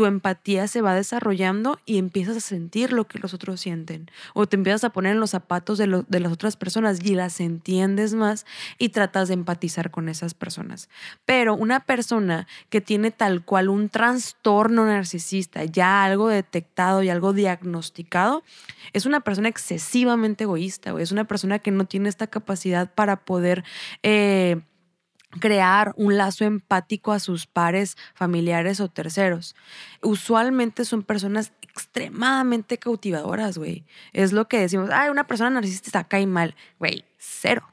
tu 0.00 0.06
empatía 0.06 0.66
se 0.66 0.80
va 0.80 0.94
desarrollando 0.94 1.78
y 1.84 1.98
empiezas 1.98 2.34
a 2.34 2.40
sentir 2.40 2.90
lo 2.90 3.06
que 3.06 3.18
los 3.18 3.34
otros 3.34 3.60
sienten. 3.60 4.10
O 4.32 4.46
te 4.46 4.56
empiezas 4.56 4.82
a 4.82 4.94
poner 4.94 5.12
en 5.12 5.20
los 5.20 5.32
zapatos 5.32 5.76
de, 5.76 5.86
las 5.86 6.32
otras 6.32 6.56
personas 6.56 7.04
y 7.04 7.14
las 7.14 7.38
entiendes 7.38 8.14
más 8.14 8.46
y 8.78 8.88
tratas 8.88 9.28
de 9.28 9.34
empatizar 9.34 9.90
con 9.90 10.08
esas 10.08 10.32
personas. 10.32 10.88
Pero 11.26 11.54
una 11.54 11.80
persona 11.80 12.46
que 12.70 12.80
tiene 12.80 13.10
tal 13.10 13.44
cual 13.44 13.68
un 13.68 13.90
trastorno 13.90 14.86
narcisista, 14.86 15.64
ya 15.64 16.02
algo 16.02 16.28
detectado 16.28 17.02
y 17.02 17.10
algo 17.10 17.34
diagnosticado, 17.34 18.42
es 18.94 19.04
una 19.04 19.20
persona 19.20 19.50
excesivamente 19.50 20.44
egoísta, 20.44 20.94
o 20.94 20.98
es 20.98 21.12
una 21.12 21.24
persona 21.24 21.58
que 21.58 21.72
no 21.72 21.84
tiene 21.84 22.08
esta 22.08 22.26
capacidad 22.26 22.90
para 22.90 23.16
poder... 23.16 23.64
Eh, 24.02 24.62
crear 25.38 25.92
un 25.96 26.16
lazo 26.16 26.44
empático 26.44 27.12
a 27.12 27.20
sus 27.20 27.46
pares, 27.46 27.96
familiares 28.14 28.80
o 28.80 28.88
terceros. 28.88 29.54
Usualmente 30.02 30.84
son 30.84 31.02
personas 31.02 31.52
extremadamente 31.62 32.78
cautivadoras, 32.78 33.56
güey. 33.56 33.84
Es 34.12 34.32
lo 34.32 34.48
que 34.48 34.58
decimos, 34.58 34.90
ay, 34.92 35.08
una 35.10 35.26
persona 35.26 35.50
narcisista 35.50 36.04
cae 36.04 36.26
mal. 36.26 36.56
Güey, 36.78 37.04
cero. 37.18 37.68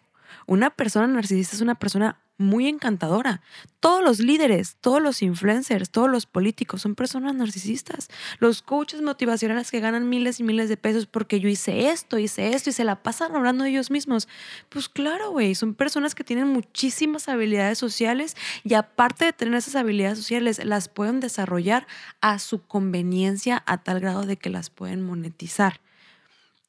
Una 0.45 0.69
persona 0.69 1.07
narcisista 1.07 1.55
es 1.55 1.61
una 1.61 1.75
persona 1.75 2.19
muy 2.37 2.67
encantadora. 2.67 3.41
Todos 3.79 4.03
los 4.03 4.19
líderes, 4.19 4.77
todos 4.81 5.01
los 5.01 5.21
influencers, 5.21 5.89
todos 5.89 6.09
los 6.09 6.25
políticos 6.25 6.81
son 6.81 6.95
personas 6.95 7.35
narcisistas. 7.35 8.09
Los 8.39 8.61
coaches 8.61 9.01
motivacionales 9.01 9.71
que 9.71 9.79
ganan 9.79 10.09
miles 10.09 10.39
y 10.39 10.43
miles 10.43 10.69
de 10.69 10.77
pesos 10.77 11.05
porque 11.05 11.39
yo 11.39 11.49
hice 11.49 11.89
esto, 11.89 12.17
hice 12.17 12.53
esto 12.53 12.69
y 12.69 12.73
se 12.73 12.83
la 12.83 13.01
pasan 13.01 13.35
hablando 13.35 13.63
de 13.63 13.71
ellos 13.71 13.91
mismos. 13.91 14.27
Pues 14.69 14.89
claro, 14.89 15.31
güey, 15.31 15.55
son 15.55 15.73
personas 15.73 16.15
que 16.15 16.23
tienen 16.23 16.47
muchísimas 16.47 17.27
habilidades 17.29 17.77
sociales 17.77 18.35
y 18.63 18.73
aparte 18.75 19.25
de 19.25 19.33
tener 19.33 19.55
esas 19.55 19.75
habilidades 19.75 20.17
sociales, 20.17 20.63
las 20.63 20.89
pueden 20.89 21.19
desarrollar 21.19 21.87
a 22.21 22.39
su 22.39 22.65
conveniencia 22.65 23.63
a 23.65 23.77
tal 23.83 23.99
grado 23.99 24.23
de 24.23 24.37
que 24.37 24.49
las 24.49 24.69
pueden 24.69 25.01
monetizar. 25.01 25.81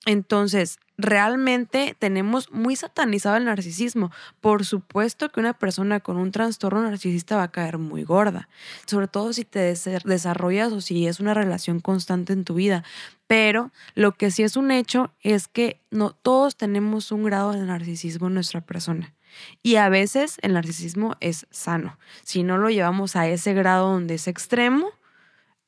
Entonces, 0.06 0.78
realmente 0.98 1.96
tenemos 1.98 2.50
muy 2.50 2.76
satanizado 2.76 3.36
el 3.36 3.44
narcisismo. 3.44 4.10
Por 4.40 4.66
supuesto 4.66 5.30
que 5.30 5.40
una 5.40 5.54
persona 5.54 6.00
con 6.00 6.16
un 6.16 6.32
trastorno 6.32 6.82
narcisista 6.82 7.36
va 7.36 7.44
a 7.44 7.52
caer 7.52 7.78
muy 7.78 8.02
gorda, 8.02 8.48
sobre 8.84 9.06
todo 9.06 9.32
si 9.32 9.44
te 9.44 9.60
desarrollas 9.60 10.72
o 10.72 10.80
si 10.80 11.06
es 11.06 11.20
una 11.20 11.32
relación 11.34 11.80
constante 11.80 12.32
en 12.32 12.44
tu 12.44 12.54
vida. 12.54 12.84
Pero 13.28 13.70
lo 13.94 14.12
que 14.12 14.30
sí 14.30 14.42
es 14.42 14.56
un 14.56 14.70
hecho 14.70 15.14
es 15.22 15.48
que 15.48 15.80
no 15.90 16.10
todos 16.10 16.56
tenemos 16.56 17.12
un 17.12 17.22
grado 17.22 17.52
de 17.52 17.60
narcisismo 17.60 18.26
en 18.26 18.34
nuestra 18.34 18.60
persona. 18.60 19.14
Y 19.62 19.76
a 19.76 19.88
veces 19.88 20.38
el 20.42 20.54
narcisismo 20.54 21.16
es 21.20 21.46
sano. 21.50 21.98
Si 22.24 22.42
no 22.42 22.58
lo 22.58 22.70
llevamos 22.70 23.14
a 23.14 23.28
ese 23.28 23.54
grado 23.54 23.92
donde 23.92 24.14
es 24.14 24.26
extremo, 24.26 24.90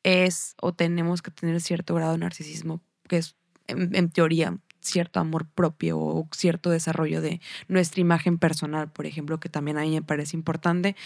es 0.02 0.54
o 0.60 0.72
tenemos 0.72 1.22
que 1.22 1.30
tener 1.30 1.60
cierto 1.60 1.94
grado 1.94 2.12
de 2.12 2.18
narcisismo, 2.18 2.80
que 3.06 3.18
es 3.18 3.37
en, 3.66 4.10
teoría, 4.10 4.58
cierto 4.80 5.20
amor 5.20 5.46
propio 5.46 5.99
o 5.99 6.28
cierto 6.32 6.70
desarrollo 6.70 7.20
de 7.20 7.40
nuestra 7.68 8.00
imagen 8.00 8.38
personal, 8.38 8.90
por 8.90 9.06
ejemplo, 9.06 9.40
que 9.40 9.49
también 9.49 9.78
a 9.78 9.82
mí 9.82 9.90
me 9.90 10.02
parece 10.02 10.37
importante. 10.37 10.96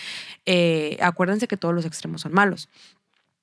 Eh, 0.47 0.99
acuérdense 1.01 1.49
que 1.49 1.57
todos 1.57 1.75
los 1.75 1.85
extremos 1.85 2.23
son 2.23 2.33
malos. 2.33 2.69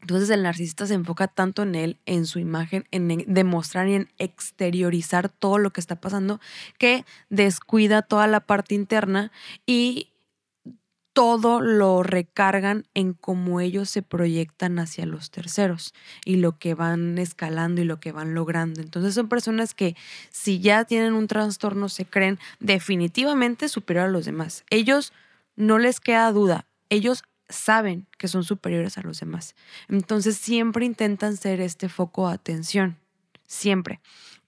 Entonces 0.01 0.29
el 0.31 0.41
narcisista 0.43 0.87
se 0.87 0.95
enfoca 0.95 1.27
tanto 1.27 1.61
en 1.61 1.75
él, 1.75 1.97
en 2.05 2.25
su 2.25 2.39
imagen, 2.39 2.85
en 2.91 3.23
demostrar 3.27 3.87
y 3.87 3.93
en 3.93 4.09
exteriorizar 4.17 5.29
todo 5.29 5.59
lo 5.59 5.71
que 5.71 5.79
está 5.79 5.95
pasando, 5.95 6.39
que 6.79 7.05
descuida 7.29 8.01
toda 8.01 8.25
la 8.25 8.39
parte 8.39 8.73
interna 8.73 9.31
y 9.67 10.10
todo 11.13 11.59
lo 11.59 12.03
recargan 12.03 12.85
en 12.93 13.13
cómo 13.13 13.59
ellos 13.59 13.89
se 13.89 14.01
proyectan 14.01 14.79
hacia 14.79 15.05
los 15.05 15.29
terceros 15.29 15.93
y 16.25 16.37
lo 16.37 16.57
que 16.57 16.73
van 16.73 17.17
escalando 17.17 17.81
y 17.81 17.85
lo 17.85 17.99
que 17.99 18.11
van 18.11 18.33
logrando. 18.33 18.81
Entonces 18.81 19.13
son 19.13 19.27
personas 19.27 19.73
que 19.73 19.95
si 20.29 20.59
ya 20.59 20.85
tienen 20.85 21.13
un 21.13 21.27
trastorno 21.27 21.89
se 21.89 22.05
creen 22.05 22.39
definitivamente 22.59 23.67
superior 23.67 24.05
a 24.05 24.11
los 24.11 24.25
demás. 24.25 24.63
Ellos 24.69 25.11
no 25.55 25.79
les 25.79 25.99
queda 25.99 26.31
duda, 26.31 26.65
ellos 26.89 27.23
saben 27.49 28.07
que 28.17 28.27
son 28.27 28.43
superiores 28.43 28.97
a 28.97 29.01
los 29.01 29.19
demás. 29.19 29.55
Entonces 29.89 30.37
siempre 30.37 30.85
intentan 30.85 31.35
ser 31.35 31.59
este 31.59 31.89
foco 31.89 32.27
de 32.29 32.35
atención, 32.35 32.97
siempre. 33.45 33.99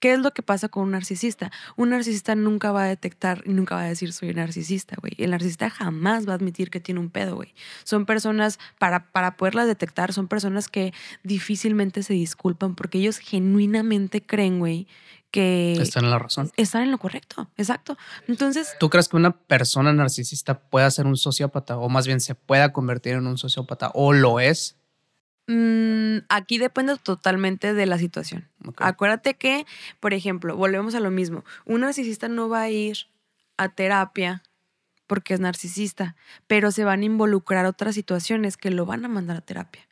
¿Qué 0.03 0.11
es 0.11 0.19
lo 0.19 0.31
que 0.31 0.43
pasa 0.43 0.67
con 0.67 0.83
un 0.83 0.91
narcisista? 0.91 1.49
Un 1.77 1.91
narcisista 1.91 2.35
nunca 2.35 2.73
va 2.73 2.83
a 2.83 2.87
detectar 2.87 3.41
y 3.45 3.53
nunca 3.53 3.75
va 3.75 3.83
a 3.83 3.87
decir 3.87 4.11
soy 4.11 4.33
narcisista, 4.33 4.97
güey. 4.99 5.13
El 5.17 5.31
narcisista 5.31 5.69
jamás 5.69 6.27
va 6.27 6.33
a 6.33 6.35
admitir 6.35 6.69
que 6.69 6.81
tiene 6.81 6.99
un 6.99 7.09
pedo, 7.09 7.37
güey. 7.37 7.53
Son 7.85 8.05
personas, 8.05 8.59
para, 8.79 9.13
para 9.13 9.37
poderlas 9.37 9.65
detectar, 9.65 10.11
son 10.11 10.27
personas 10.27 10.67
que 10.67 10.93
difícilmente 11.23 12.03
se 12.03 12.11
disculpan 12.15 12.75
porque 12.75 12.97
ellos 12.97 13.17
genuinamente 13.17 14.21
creen, 14.21 14.59
güey, 14.59 14.87
que... 15.31 15.71
Están 15.79 16.03
en 16.03 16.11
la 16.11 16.19
razón. 16.19 16.51
Están 16.57 16.83
en 16.83 16.91
lo 16.91 16.97
correcto, 16.97 17.49
exacto. 17.55 17.97
Entonces... 18.27 18.75
¿Tú 18.81 18.89
crees 18.89 19.07
que 19.07 19.15
una 19.15 19.31
persona 19.31 19.93
narcisista 19.93 20.59
pueda 20.59 20.91
ser 20.91 21.05
un 21.05 21.15
sociópata 21.15 21.77
o 21.77 21.87
más 21.87 22.07
bien 22.07 22.19
se 22.19 22.35
pueda 22.35 22.73
convertir 22.73 23.13
en 23.13 23.25
un 23.25 23.37
sociópata 23.37 23.89
o 23.93 24.11
lo 24.11 24.41
es? 24.41 24.82
Mm, 25.47 26.19
aquí 26.29 26.57
depende 26.57 26.95
totalmente 26.97 27.73
de 27.73 27.85
la 27.85 27.97
situación. 27.97 28.47
Acuérdate 28.77 29.33
que, 29.33 29.65
por 29.99 30.13
ejemplo, 30.13 30.55
volvemos 30.55 30.95
a 30.95 30.99
lo 30.99 31.11
mismo. 31.11 31.43
Un 31.65 31.81
narcisista 31.81 32.29
no 32.29 32.47
va 32.47 32.61
a 32.61 32.69
ir 32.69 32.97
a 33.57 33.69
terapia 33.69 34.41
porque 35.05 35.33
es 35.33 35.39
narcisista, 35.39 36.15
pero 36.47 36.71
se 36.71 36.85
van 36.85 37.01
a 37.01 37.05
involucrar 37.05 37.65
otras 37.65 37.93
situaciones 37.95 38.55
que 38.57 38.71
lo 38.71 38.85
van 38.85 39.03
a 39.03 39.09
mandar 39.09 39.37
a 39.37 39.41
terapia. 39.41 39.87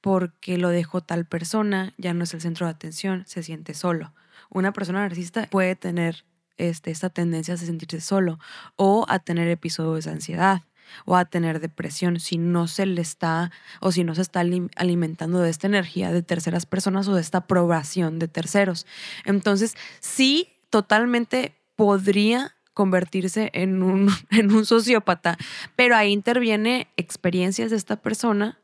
Porque 0.00 0.58
lo 0.58 0.70
dejó 0.70 1.00
tal 1.00 1.24
persona, 1.24 1.94
ya 1.98 2.12
no 2.12 2.24
es 2.24 2.34
el 2.34 2.40
centro 2.40 2.66
de 2.66 2.72
atención, 2.72 3.24
se 3.26 3.42
siente 3.42 3.74
solo. 3.74 4.12
Una 4.50 4.72
persona 4.72 5.00
narcisista 5.00 5.46
puede 5.46 5.76
tener 5.76 6.24
este, 6.56 6.90
esta 6.90 7.10
tendencia 7.10 7.54
a 7.54 7.58
sentirse 7.58 8.00
solo 8.00 8.38
o 8.74 9.06
a 9.08 9.20
tener 9.20 9.48
episodios 9.48 10.04
de 10.04 10.10
ansiedad 10.10 10.62
o 11.04 11.16
a 11.16 11.24
tener 11.24 11.60
depresión 11.60 12.20
si 12.20 12.38
no 12.38 12.68
se 12.68 12.86
le 12.86 13.00
está 13.00 13.50
o 13.80 13.92
si 13.92 14.04
no 14.04 14.14
se 14.14 14.22
está 14.22 14.40
alimentando 14.76 15.40
de 15.40 15.50
esta 15.50 15.66
energía 15.66 16.12
de 16.12 16.22
terceras 16.22 16.66
personas 16.66 17.08
o 17.08 17.14
de 17.14 17.20
esta 17.20 17.38
aprobación 17.38 18.18
de 18.18 18.28
terceros. 18.28 18.86
Entonces, 19.24 19.76
sí, 20.00 20.48
totalmente 20.70 21.54
podría 21.76 22.54
convertirse 22.74 23.50
en 23.54 23.82
un, 23.82 24.10
en 24.30 24.52
un 24.52 24.66
sociópata, 24.66 25.38
pero 25.76 25.96
ahí 25.96 26.12
interviene 26.12 26.88
experiencias 26.96 27.70
de 27.70 27.76
esta 27.76 27.96
persona 27.96 28.58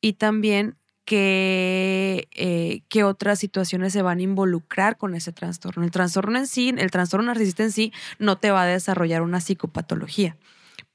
y 0.00 0.14
también 0.14 0.76
que, 1.06 2.28
eh, 2.34 3.04
otras 3.04 3.38
situaciones 3.38 3.92
se 3.92 4.02
van 4.02 4.18
a 4.18 4.22
involucrar 4.22 4.98
con 4.98 5.14
ese 5.14 5.32
trastorno. 5.32 5.84
El 5.84 5.90
trastorno 5.90 6.38
en 6.38 6.46
sí, 6.46 6.74
el 6.76 6.90
trastorno 6.90 7.26
narcisista 7.26 7.62
en 7.62 7.72
sí, 7.72 7.92
no 8.18 8.38
te 8.38 8.50
va 8.50 8.62
a 8.62 8.66
desarrollar 8.66 9.22
una 9.22 9.40
psicopatología. 9.40 10.36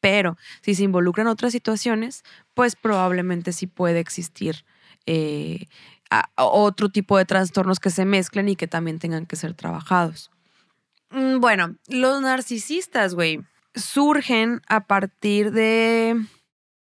Pero 0.02 0.38
si 0.62 0.76
se 0.76 0.84
involucran 0.84 1.28
otras 1.28 1.54
situaciones, 1.54 2.24
pues 2.54 2.76
probablemente 2.76 3.54
sí 3.54 3.68
puede 3.68 4.00
existir 4.00 4.66
eh, 5.06 5.68
otro 6.36 6.90
tipo 6.90 7.18
de 7.18 7.26
trastornos 7.26 7.80
que 7.80 7.90
se 7.90 8.06
mezclen 8.06 8.50
y 8.50 8.56
que 8.56 8.68
también 8.68 9.00
tengan 9.00 9.26
que 9.26 9.36
ser 9.36 9.54
trabajados. 9.54 10.32
Mm, 11.12 11.40
bueno, 11.40 11.76
los 11.88 12.22
narcisistas, 12.22 13.16
güey, 13.16 13.42
surgen 13.76 14.62
a 14.68 14.88
partir 14.88 15.52
de 15.52 16.16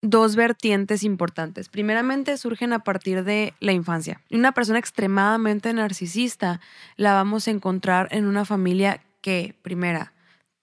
dos 0.02 0.36
vertientes 0.36 1.04
importantes. 1.04 1.70
Primeramente, 1.70 2.38
surgen 2.38 2.72
a 2.72 2.80
partir 2.80 3.24
de 3.24 3.54
la 3.60 3.72
infancia. 3.72 4.22
Una 4.32 4.54
persona 4.54 4.80
extremadamente 4.80 5.74
narcisista 5.74 6.62
la 6.96 7.14
vamos 7.14 7.48
a 7.48 7.52
encontrar 7.52 8.08
en 8.12 8.26
una 8.26 8.46
familia 8.46 9.02
que, 9.22 9.56
primera, 9.62 10.14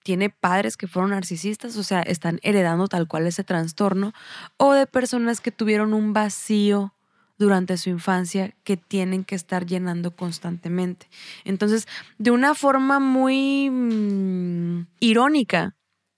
tiene 0.05 0.29
padres 0.29 0.77
que 0.77 0.85
fueron 0.85 1.09
narcisistas, 1.09 1.75
o 1.77 1.83
sea, 1.83 2.03
están 2.03 2.39
heredando 2.43 2.87
tal 2.87 3.07
cual 3.07 3.25
ese 3.25 3.43
trastorno, 3.43 4.13
o 4.55 4.73
de 4.73 4.85
personas 4.85 5.41
que 5.41 5.49
tuvieron 5.49 5.95
un 5.95 6.13
vacío 6.13 6.93
durante 7.39 7.75
su 7.75 7.89
infancia 7.89 8.53
que 8.63 8.77
tienen 8.77 9.23
que 9.23 9.33
estar 9.33 9.65
llenando 9.65 10.15
constantemente. 10.15 11.09
Entonces, 11.43 11.87
de 12.19 12.29
una 12.29 12.53
forma 12.53 12.99
muy 12.99 13.71
mm, 13.71 14.85
irónica, 14.99 15.75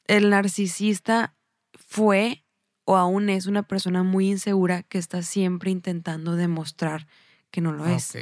el 0.08 0.32
narcisista 0.32 1.34
fue 1.74 2.44
o 2.84 2.98
aún 2.98 3.30
es 3.30 3.48
una 3.48 3.64
persona 3.64 4.04
muy 4.04 4.30
insegura 4.30 4.84
que 4.84 4.98
está 4.98 5.22
siempre 5.22 5.72
intentando 5.72 6.36
demostrar 6.36 7.08
que 7.52 7.62
no 7.62 7.72
lo 7.72 7.86
es. 7.86 8.18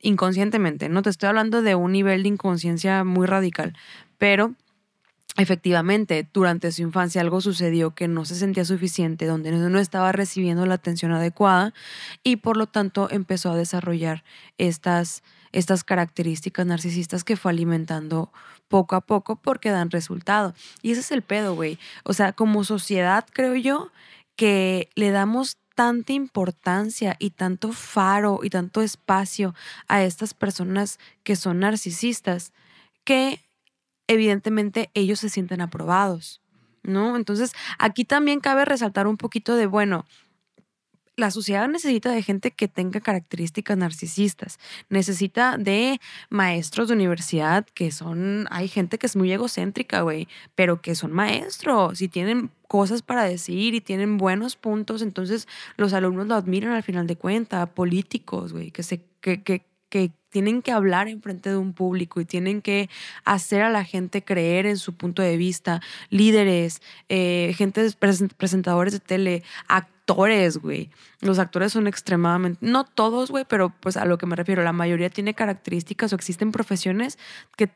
Inconscientemente, 0.00 0.88
no 0.88 1.02
te 1.02 1.10
estoy 1.10 1.28
hablando 1.28 1.62
de 1.62 1.76
un 1.76 1.92
nivel 1.92 2.24
de 2.24 2.30
inconsciencia 2.30 3.04
muy 3.04 3.28
radical, 3.28 3.76
pero 4.18 4.56
efectivamente, 5.38 6.28
durante 6.32 6.72
su 6.72 6.82
infancia 6.82 7.20
algo 7.20 7.40
sucedió 7.40 7.94
que 7.94 8.08
no 8.08 8.24
se 8.24 8.34
sentía 8.34 8.64
suficiente, 8.64 9.24
donde 9.24 9.52
no 9.52 9.78
estaba 9.78 10.10
recibiendo 10.10 10.66
la 10.66 10.74
atención 10.74 11.12
adecuada 11.12 11.72
y 12.24 12.36
por 12.36 12.56
lo 12.56 12.66
tanto 12.66 13.08
empezó 13.10 13.52
a 13.52 13.56
desarrollar 13.56 14.24
estas, 14.58 15.22
estas 15.52 15.84
características 15.84 16.66
narcisistas 16.66 17.22
que 17.22 17.36
fue 17.36 17.52
alimentando 17.52 18.32
poco 18.66 18.96
a 18.96 19.00
poco 19.00 19.36
porque 19.36 19.70
dan 19.70 19.90
resultado. 19.90 20.54
Y 20.82 20.90
ese 20.90 21.00
es 21.00 21.12
el 21.12 21.22
pedo, 21.22 21.54
güey. 21.54 21.78
O 22.02 22.12
sea, 22.12 22.32
como 22.32 22.64
sociedad 22.64 23.24
creo 23.32 23.54
yo 23.54 23.92
que 24.34 24.90
le 24.96 25.12
damos 25.12 25.56
tanta 25.76 26.12
importancia 26.12 27.14
y 27.20 27.30
tanto 27.30 27.72
faro 27.72 28.40
y 28.42 28.50
tanto 28.50 28.82
espacio 28.82 29.54
a 29.86 30.02
estas 30.02 30.34
personas 30.34 30.98
que 31.22 31.36
son 31.36 31.60
narcisistas 31.60 32.52
que 33.04 33.40
evidentemente 34.08 34.90
ellos 34.94 35.20
se 35.20 35.28
sienten 35.28 35.60
aprobados, 35.60 36.40
¿no? 36.82 37.16
Entonces, 37.16 37.52
aquí 37.78 38.04
también 38.04 38.40
cabe 38.40 38.64
resaltar 38.64 39.06
un 39.06 39.16
poquito 39.16 39.54
de, 39.54 39.66
bueno, 39.66 40.04
la 41.18 41.32
sociedad 41.32 41.68
necesita 41.68 42.12
de 42.12 42.22
gente 42.22 42.52
que 42.52 42.68
tenga 42.68 43.00
características 43.00 43.76
narcisistas, 43.76 44.58
necesita 44.88 45.58
de 45.58 46.00
maestros 46.30 46.88
de 46.88 46.94
universidad 46.94 47.66
que 47.74 47.90
son, 47.90 48.46
hay 48.50 48.68
gente 48.68 48.98
que 48.98 49.06
es 49.06 49.16
muy 49.16 49.32
egocéntrica, 49.32 50.02
güey, 50.02 50.28
pero 50.54 50.80
que 50.80 50.94
son 50.94 51.12
maestros 51.12 52.00
y 52.02 52.08
tienen 52.08 52.50
cosas 52.68 53.02
para 53.02 53.24
decir 53.24 53.74
y 53.74 53.80
tienen 53.80 54.16
buenos 54.16 54.54
puntos, 54.54 55.02
entonces 55.02 55.48
los 55.76 55.92
alumnos 55.92 56.28
lo 56.28 56.36
admiran 56.36 56.72
al 56.72 56.84
final 56.84 57.08
de 57.08 57.16
cuentas, 57.16 57.68
políticos, 57.70 58.52
güey, 58.52 58.70
que 58.70 58.84
se 58.84 59.02
que, 59.20 59.66
que 59.88 60.12
tienen 60.30 60.62
que 60.62 60.72
hablar 60.72 61.08
en 61.08 61.22
frente 61.22 61.50
de 61.50 61.56
un 61.56 61.72
público 61.72 62.20
y 62.20 62.24
tienen 62.24 62.60
que 62.60 62.90
hacer 63.24 63.62
a 63.62 63.70
la 63.70 63.84
gente 63.84 64.22
creer 64.22 64.66
en 64.66 64.76
su 64.76 64.94
punto 64.94 65.22
de 65.22 65.36
vista, 65.36 65.80
líderes, 66.10 66.82
eh, 67.08 67.54
gente, 67.56 67.90
presentadores 67.98 68.92
de 68.92 69.00
tele, 69.00 69.42
actores, 69.68 70.58
güey. 70.58 70.90
Los 71.20 71.38
actores 71.38 71.72
son 71.72 71.86
extremadamente, 71.86 72.58
no 72.60 72.84
todos, 72.84 73.30
güey, 73.30 73.44
pero 73.48 73.74
pues 73.80 73.96
a 73.96 74.04
lo 74.04 74.18
que 74.18 74.26
me 74.26 74.36
refiero, 74.36 74.62
la 74.62 74.72
mayoría 74.72 75.10
tiene 75.10 75.34
características 75.34 76.12
o 76.12 76.16
existen 76.16 76.52
profesiones 76.52 77.18
que 77.56 77.70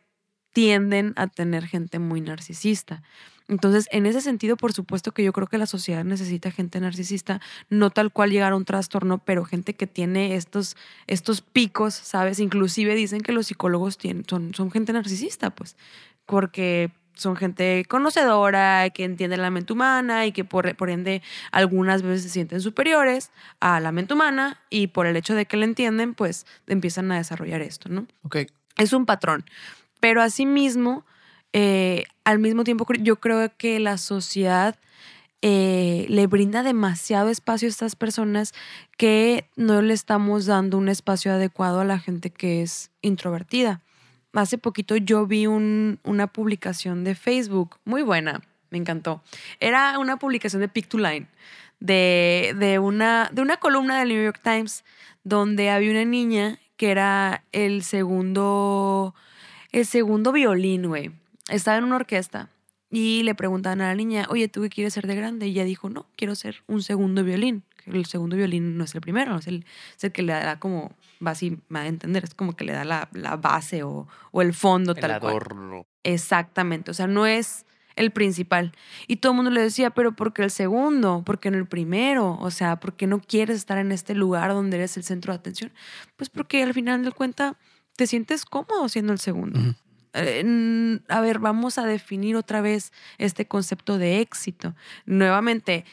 tienden 0.53 1.13
a 1.17 1.27
tener 1.27 1.67
gente 1.67 1.99
muy 1.99 2.21
narcisista. 2.21 3.03
Entonces, 3.49 3.89
en 3.91 4.07
ese 4.07 4.21
sentido, 4.21 4.57
por 4.57 4.73
supuesto 4.73 5.13
que 5.13 5.25
yo 5.25 5.33
creo 5.33 5.47
que 5.47 5.59
la 5.59 5.67
sociedad 5.67 6.05
necesita 6.05 6.51
gente 6.51 6.81
narcisista, 6.81 7.41
no 7.69 7.91
tal 7.91 8.13
cual 8.13 8.31
llegar 8.31 8.53
a 8.53 8.57
un 8.57 8.65
trastorno, 8.65 9.19
pero 9.19 9.45
gente 9.45 9.75
que 9.75 9.87
tiene 9.87 10.37
estos, 10.37 10.77
estos 11.07 11.43
picos, 11.43 11.95
¿sabes? 11.95 12.39
Inclusive 12.39 12.95
dicen 12.95 13.21
que 13.21 13.33
los 13.33 13.49
psicólogos 13.49 13.99
tienen, 13.99 14.25
son, 14.27 14.55
son 14.55 14.71
gente 14.71 14.93
narcisista, 14.93 15.51
pues, 15.51 15.77
porque 16.25 16.93
son 17.15 17.37
gente 17.37 17.85
conocedora, 17.89 18.89
que 18.91 19.05
entiende 19.05 19.37
la 19.37 19.51
mente 19.51 19.73
humana 19.73 20.25
y 20.25 20.33
que 20.33 20.45
por, 20.45 20.75
por, 20.77 20.89
ende 20.89 21.23
algunas 21.51 22.03
veces 22.03 22.23
se 22.23 22.29
sienten 22.31 22.61
superiores 22.61 23.31
a 23.61 23.81
la 23.81 23.93
mente 23.93 24.15
humana 24.15 24.61
y 24.71 24.87
por 24.87 25.07
el 25.07 25.17
hecho 25.17 25.35
de 25.35 25.45
que 25.45 25.57
la 25.57 25.67
entienden, 25.67 26.15
pues 26.15 26.47
empiezan 26.67 27.13
a 27.13 27.17
desarrollar 27.17 27.61
esto, 27.61 27.89
¿no? 27.89 28.07
Ok. 28.23 28.37
Es 28.79 28.95
un 28.95 29.05
patrón. 29.05 29.45
Pero 30.03 30.21
asimismo, 30.21 31.07
eh, 31.53 32.07
al 32.25 32.41
mismo 32.41 32.65
tiempo 32.65 32.85
yo 32.99 33.21
creo 33.21 33.49
que 33.57 33.79
la 33.79 33.99
sociedad 33.99 34.75
eh, 35.43 36.07
le 36.09 36.27
brinda 36.27 36.65
demasiado 36.65 37.29
espacio 37.29 37.69
a 37.69 37.71
estas 37.71 37.95
personas 37.95 38.53
que 38.99 39.49
no 39.55 39.81
le 39.81 39.95
estamos 39.95 40.47
dando 40.47 40.77
un 40.77 40.89
espacio 40.89 41.33
adecuado 41.33 41.79
a 41.79 41.85
la 41.85 42.01
gente 42.01 42.31
que 42.31 42.63
es 42.63 42.91
introvertida. 43.01 43.81
Hace 44.33 44.59
poquito 44.59 44.97
yo 44.97 45.25
vi 45.29 45.47
una 45.47 46.27
publicación 46.27 47.05
de 47.05 47.15
Facebook, 47.15 47.77
muy 47.85 48.03
buena, 48.03 48.43
me 48.71 48.79
encantó. 48.79 49.23
Era 49.61 50.01
una 50.01 50.17
publicación 50.17 50.63
de 50.63 50.69
Pick 50.69 50.93
Line, 50.95 51.29
de, 51.79 52.57
de, 52.59 52.81
una, 52.81 53.31
de 53.33 53.41
una 53.41 53.59
columna 53.59 54.01
del 54.01 54.09
New 54.09 54.25
York 54.25 54.41
Times, 54.43 54.85
donde 55.23 55.71
había 55.71 55.93
una 55.93 56.05
niña 56.05 56.59
que 56.77 56.91
era 56.91 57.45
el 57.53 57.85
segundo, 57.85 59.15
el 59.73 59.87
segundo 59.87 60.33
violín, 60.33 60.87
güey 60.87 61.11
estaba 61.49 61.79
en 61.79 61.85
una 61.85 61.97
orquesta 61.97 62.49
y 62.91 63.23
le 63.23 63.35
preguntaban 63.35 63.81
a 63.81 63.89
la 63.89 63.95
niña, 63.95 64.27
oye, 64.29 64.49
¿tú 64.49 64.63
qué 64.63 64.69
quieres 64.69 64.93
ser 64.93 65.07
de 65.07 65.15
grande? 65.15 65.47
Y 65.47 65.53
ella 65.53 65.65
dijo, 65.65 65.89
no, 65.89 66.07
quiero 66.17 66.35
ser 66.35 66.63
un 66.67 66.83
segundo 66.83 67.25
violín. 67.25 67.65
El 67.87 68.05
segundo 68.07 68.37
violín 68.37 68.77
no 68.77 68.85
es 68.85 68.95
el 68.95 69.01
primero, 69.01 69.37
es 69.37 69.47
el, 69.47 69.65
es 69.97 70.05
el 70.05 70.13
que 70.13 70.23
le 70.23 70.33
da 70.35 70.61
como, 70.61 70.93
va 71.25 71.33
así, 71.33 71.59
me 71.69 71.81
va 71.81 71.85
a 71.87 71.89
entender, 71.89 72.23
es 72.23 72.35
como 72.35 72.55
que 72.55 72.65
le 72.65 72.73
da 72.73 72.85
la, 72.85 73.09
la 73.13 73.37
base 73.37 73.83
o, 73.83 74.07
o, 74.31 74.43
el 74.43 74.53
fondo 74.53 74.93
el 74.93 75.01
tal 75.01 75.11
adorno. 75.13 75.71
cual. 75.71 75.87
Exactamente, 76.05 76.91
o 76.91 76.95
sea, 76.95 77.07
no 77.07 77.27
es 77.27 77.65
el 77.97 78.13
principal. 78.13 78.73
Y 79.09 79.17
todo 79.17 79.33
el 79.33 79.37
mundo 79.37 79.51
le 79.51 79.63
decía, 79.63 79.91
pero 79.91 80.13
¿por 80.13 80.33
qué 80.33 80.43
el 80.43 80.51
segundo? 80.51 81.23
¿Por 81.25 81.41
qué 81.41 81.51
no 81.51 81.59
el 81.59 81.67
primero? 81.67 82.39
O 82.41 82.51
sea, 82.51 82.79
¿por 82.79 82.95
qué 82.95 83.07
no 83.07 83.21
quieres 83.21 83.57
estar 83.57 83.79
en 83.79 83.91
este 83.91 84.15
lugar 84.15 84.51
donde 84.51 84.77
eres 84.77 84.97
el 84.97 85.03
centro 85.03 85.33
de 85.33 85.39
atención? 85.39 85.73
Pues 86.17 86.31
porque 86.31 86.63
al 86.63 86.75
final 86.75 87.03
del 87.03 87.15
cuenta 87.15 87.57
te 87.97 88.07
sientes 88.07 88.45
cómodo 88.45 88.89
siendo 88.89 89.13
el 89.13 89.19
segundo. 89.19 89.61
Eh, 90.15 91.01
a 91.09 91.21
ver, 91.21 91.39
vamos 91.39 91.79
a 91.79 91.87
definir 91.87 92.37
otra 92.37 92.61
vez 92.61 92.93
este 93.19 93.47
concepto 93.47 93.99
de 93.99 94.21
éxito. 94.21 94.75
Nuevamente, 95.07 95.85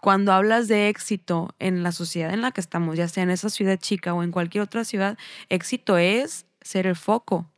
cuando 0.00 0.32
hablas 0.32 0.68
de 0.68 0.88
éxito 0.88 1.54
en 1.58 1.82
la 1.82 1.92
sociedad 1.92 2.32
en 2.32 2.42
la 2.42 2.52
que 2.52 2.60
estamos, 2.60 2.96
ya 2.96 3.08
sea 3.08 3.22
en 3.22 3.30
esa 3.30 3.50
ciudad 3.50 3.78
chica 3.78 4.14
o 4.14 4.22
en 4.22 4.30
cualquier 4.32 4.62
otra 4.62 4.84
ciudad, 4.84 5.18
éxito 5.48 5.98
es 5.98 6.46
ser 6.60 6.86
el 6.86 6.96
foco, 6.96 7.50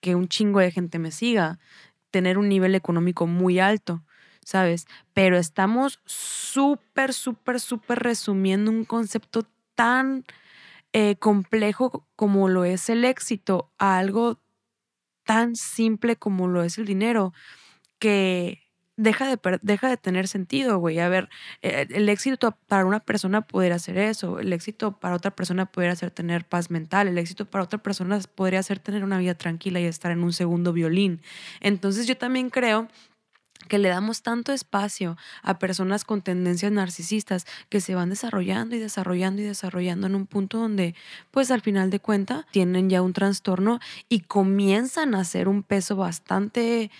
que 0.00 0.14
un 0.14 0.28
chingo 0.28 0.60
de 0.60 0.70
gente 0.70 0.98
me 0.98 1.10
siga, 1.10 1.58
tener 2.10 2.38
un 2.38 2.48
nivel 2.48 2.74
económico 2.74 3.26
muy 3.26 3.58
alto, 3.58 4.02
¿sabes? 4.44 4.86
Pero 5.14 5.38
estamos 5.38 6.00
súper, 6.04 7.12
súper, 7.12 7.60
súper 7.60 8.00
resumiendo 8.00 8.70
un 8.70 8.84
concepto 8.84 9.46
tan 9.74 10.24
eh, 10.92 11.16
complejo 11.16 12.06
como 12.16 12.48
lo 12.48 12.64
es 12.64 12.88
el 12.90 13.04
éxito 13.04 13.72
a 13.78 13.98
algo 13.98 14.40
tan 15.24 15.56
simple 15.56 16.16
como 16.16 16.48
lo 16.48 16.62
es 16.62 16.78
el 16.78 16.86
dinero, 16.86 17.32
que 17.98 18.62
deja 18.96 19.26
de, 19.28 19.38
deja 19.62 19.88
de 19.88 19.96
tener 19.96 20.28
sentido, 20.28 20.78
güey. 20.78 20.98
A 21.00 21.08
ver, 21.08 21.28
eh, 21.62 21.86
el 21.90 22.08
éxito 22.08 22.58
para 22.66 22.84
una 22.84 23.00
persona 23.00 23.42
podría 23.42 23.78
ser 23.78 23.98
eso, 23.98 24.38
el 24.38 24.52
éxito 24.52 24.98
para 24.98 25.14
otra 25.16 25.30
persona 25.32 25.66
podría 25.66 25.96
ser 25.96 26.10
tener 26.10 26.44
paz 26.46 26.70
mental, 26.70 27.08
el 27.08 27.18
éxito 27.18 27.46
para 27.46 27.64
otra 27.64 27.78
persona 27.82 28.20
podría 28.34 28.62
ser 28.62 28.78
tener 28.78 29.04
una 29.04 29.18
vida 29.18 29.34
tranquila 29.34 29.80
y 29.80 29.84
estar 29.84 30.12
en 30.12 30.22
un 30.24 30.32
segundo 30.32 30.72
violín. 30.72 31.20
Entonces 31.60 32.06
yo 32.06 32.16
también 32.16 32.50
creo 32.50 32.88
que 33.68 33.78
le 33.78 33.88
damos 33.88 34.22
tanto 34.22 34.52
espacio 34.52 35.16
a 35.42 35.58
personas 35.58 36.04
con 36.04 36.22
tendencias 36.22 36.72
narcisistas 36.72 37.46
que 37.68 37.80
se 37.80 37.94
van 37.94 38.10
desarrollando 38.10 38.76
y 38.76 38.78
desarrollando 38.78 39.42
y 39.42 39.44
desarrollando 39.44 40.06
en 40.06 40.14
un 40.14 40.26
punto 40.26 40.58
donde, 40.58 40.94
pues 41.30 41.50
al 41.50 41.60
final 41.60 41.90
de 41.90 42.00
cuenta, 42.00 42.46
tienen 42.50 42.90
ya 42.90 43.02
un 43.02 43.12
trastorno 43.12 43.80
y 44.08 44.20
comienzan 44.20 45.14
a 45.14 45.24
ser 45.24 45.48
un 45.48 45.62
peso 45.62 45.96
bastante 45.96 46.90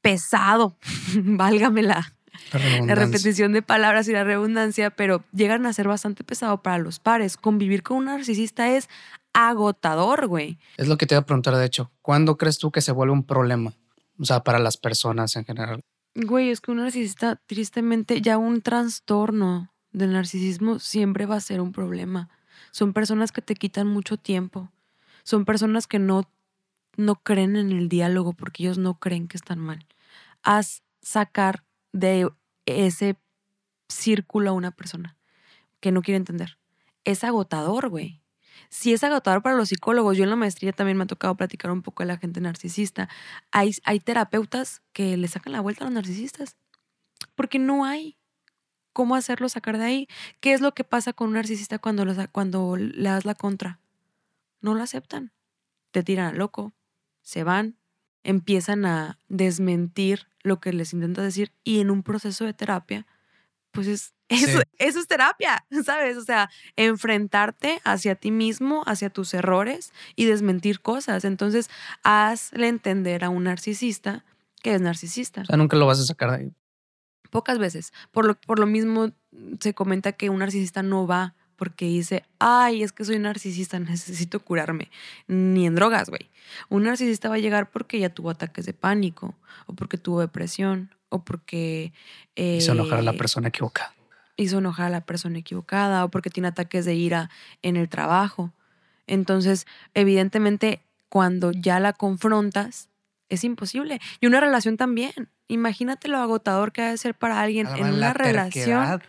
pesado, 0.00 0.76
válgame 1.14 1.82
la, 1.82 2.14
la, 2.52 2.94
repetición 2.94 3.52
de 3.52 3.62
palabras 3.62 4.08
y 4.08 4.12
la 4.12 4.24
redundancia, 4.24 4.90
pero 4.90 5.24
llegan 5.32 5.66
a 5.66 5.72
ser 5.72 5.88
bastante 5.88 6.24
pesado 6.24 6.62
para 6.62 6.78
los 6.78 6.98
pares. 6.98 7.36
Convivir 7.36 7.82
con 7.82 7.98
un 7.98 8.04
narcisista 8.06 8.70
es 8.70 8.88
agotador, 9.32 10.26
güey. 10.26 10.58
Es 10.76 10.88
lo 10.88 10.96
que 10.96 11.06
te 11.06 11.14
iba 11.14 11.20
a 11.20 11.26
preguntar, 11.26 11.54
de 11.56 11.66
hecho. 11.66 11.90
¿Cuándo 12.02 12.36
crees 12.36 12.58
tú 12.58 12.70
que 12.70 12.80
se 12.80 12.92
vuelve 12.92 13.12
un 13.12 13.24
problema? 13.24 13.72
O 14.18 14.24
sea, 14.24 14.42
para 14.42 14.58
las 14.58 14.76
personas 14.76 15.36
en 15.36 15.44
general. 15.44 15.84
Güey, 16.20 16.50
es 16.50 16.60
que 16.60 16.72
un 16.72 16.78
narcisista, 16.78 17.36
tristemente, 17.46 18.20
ya 18.20 18.38
un 18.38 18.60
trastorno 18.60 19.72
del 19.92 20.12
narcisismo 20.12 20.80
siempre 20.80 21.26
va 21.26 21.36
a 21.36 21.40
ser 21.40 21.60
un 21.60 21.70
problema. 21.70 22.28
Son 22.72 22.92
personas 22.92 23.30
que 23.30 23.40
te 23.40 23.54
quitan 23.54 23.86
mucho 23.86 24.16
tiempo. 24.16 24.68
Son 25.22 25.44
personas 25.44 25.86
que 25.86 26.00
no, 26.00 26.28
no 26.96 27.14
creen 27.22 27.54
en 27.54 27.70
el 27.70 27.88
diálogo 27.88 28.32
porque 28.32 28.64
ellos 28.64 28.78
no 28.78 28.98
creen 28.98 29.28
que 29.28 29.36
están 29.36 29.60
mal. 29.60 29.86
Haz 30.42 30.82
sacar 31.02 31.62
de 31.92 32.28
ese 32.66 33.16
círculo 33.88 34.50
a 34.50 34.54
una 34.54 34.72
persona 34.72 35.16
que 35.78 35.92
no 35.92 36.02
quiere 36.02 36.16
entender. 36.16 36.58
Es 37.04 37.22
agotador, 37.22 37.90
güey 37.90 38.20
si 38.70 38.92
es 38.92 39.02
agotador 39.02 39.42
para 39.42 39.56
los 39.56 39.70
psicólogos, 39.70 40.16
yo 40.16 40.24
en 40.24 40.30
la 40.30 40.36
maestría 40.36 40.72
también 40.72 40.96
me 40.96 41.04
ha 41.04 41.06
tocado 41.06 41.34
platicar 41.36 41.70
un 41.70 41.82
poco 41.82 42.02
de 42.02 42.08
la 42.08 42.18
gente 42.18 42.40
narcisista. 42.40 43.08
Hay, 43.50 43.72
terapeutas 44.00 44.82
que 44.92 45.16
le 45.16 45.28
sacan 45.28 45.52
la 45.52 45.60
vuelta 45.60 45.84
a 45.84 45.86
los 45.86 45.94
narcisistas 45.94 46.56
porque 47.34 47.58
no 47.58 47.84
hay 47.84 48.16
cómo 48.92 49.14
hacerlo 49.14 49.48
sacar 49.48 49.78
de 49.78 49.84
ahí. 49.84 50.08
¿Qué 50.40 50.52
es 50.52 50.60
lo 50.60 50.74
que 50.74 50.84
pasa 50.84 51.12
con 51.12 51.28
un 51.28 51.34
narcisista 51.34 51.78
cuando, 51.78 52.04
cuando 52.32 52.76
le 52.76 53.08
das 53.08 53.24
la 53.24 53.34
contra? 53.34 53.80
No 54.60 54.74
lo 54.74 54.82
aceptan. 54.82 55.32
Te 55.90 56.02
tiran 56.02 56.34
a 56.34 56.36
loco, 56.36 56.74
se 57.22 57.44
van, 57.44 57.78
empiezan 58.22 58.84
a 58.84 59.18
desmentir 59.28 60.28
lo 60.42 60.60
que 60.60 60.72
les 60.72 60.92
intenta 60.92 61.22
decir 61.22 61.52
y 61.64 61.80
en 61.80 61.90
un 61.90 62.02
proceso 62.02 62.44
de 62.44 62.52
terapia, 62.52 63.06
pues 63.72 63.86
es 63.86 64.14
eso, 64.28 64.60
eso, 64.78 64.98
es 65.00 65.06
terapia, 65.06 65.64
¿sabes? 65.84 66.16
O 66.16 66.22
sea, 66.22 66.50
enfrentarte 66.76 67.80
hacia 67.84 68.14
ti 68.14 68.30
mismo, 68.30 68.82
hacia 68.86 69.10
tus 69.10 69.32
errores 69.32 69.92
y 70.16 70.26
desmentir 70.26 70.80
cosas. 70.80 71.24
Entonces, 71.24 71.70
hazle 72.02 72.68
entender 72.68 73.24
a 73.24 73.30
un 73.30 73.44
narcisista 73.44 74.24
que 74.62 74.74
es 74.74 74.80
narcisista. 74.80 75.42
O 75.42 75.46
sea, 75.46 75.56
nunca 75.56 75.76
lo 75.76 75.86
vas 75.86 76.00
a 76.00 76.04
sacar 76.04 76.30
de 76.30 76.36
ahí. 76.36 76.52
Pocas 77.30 77.58
veces. 77.58 77.92
Por 78.10 78.26
lo, 78.26 78.34
por 78.34 78.58
lo 78.58 78.66
mismo, 78.66 79.12
se 79.60 79.74
comenta 79.74 80.12
que 80.12 80.30
un 80.30 80.40
narcisista 80.40 80.82
no 80.82 81.06
va 81.06 81.34
porque 81.56 81.86
dice, 81.86 82.24
ay, 82.38 82.84
es 82.84 82.92
que 82.92 83.04
soy 83.04 83.18
narcisista, 83.18 83.78
necesito 83.80 84.40
curarme. 84.40 84.90
Ni 85.26 85.66
en 85.66 85.74
drogas, 85.74 86.08
güey. 86.08 86.30
Un 86.68 86.84
narcisista 86.84 87.28
va 87.28 87.34
a 87.34 87.40
llegar 87.40 87.70
porque 87.70 87.98
ya 87.98 88.10
tuvo 88.10 88.30
ataques 88.30 88.64
de 88.64 88.72
pánico, 88.72 89.36
o 89.66 89.74
porque 89.74 89.98
tuvo 89.98 90.20
depresión, 90.20 90.94
o 91.08 91.24
porque... 91.24 91.92
Eh, 92.36 92.56
Hizo 92.58 92.72
enojar 92.72 92.98
a 92.98 93.02
la 93.02 93.12
persona 93.14 93.48
equivocada 93.48 93.94
hizo 94.38 94.58
enojar 94.58 94.86
a 94.86 94.90
la 94.90 95.00
persona 95.02 95.38
equivocada 95.38 96.04
o 96.04 96.10
porque 96.10 96.30
tiene 96.30 96.48
ataques 96.48 96.84
de 96.84 96.94
ira 96.94 97.28
en 97.60 97.76
el 97.76 97.88
trabajo. 97.88 98.52
Entonces, 99.06 99.66
evidentemente, 99.94 100.80
cuando 101.08 101.50
ya 101.52 101.80
la 101.80 101.92
confrontas, 101.92 102.88
es 103.28 103.44
imposible. 103.44 104.00
Y 104.20 104.26
una 104.26 104.40
relación 104.40 104.76
también. 104.76 105.12
Imagínate 105.48 106.08
lo 106.08 106.18
agotador 106.18 106.72
que 106.72 106.82
debe 106.82 106.96
ser 106.96 107.14
para 107.14 107.40
alguien 107.40 107.66
en 107.66 107.86
una 107.94 108.14
relación. 108.14 109.02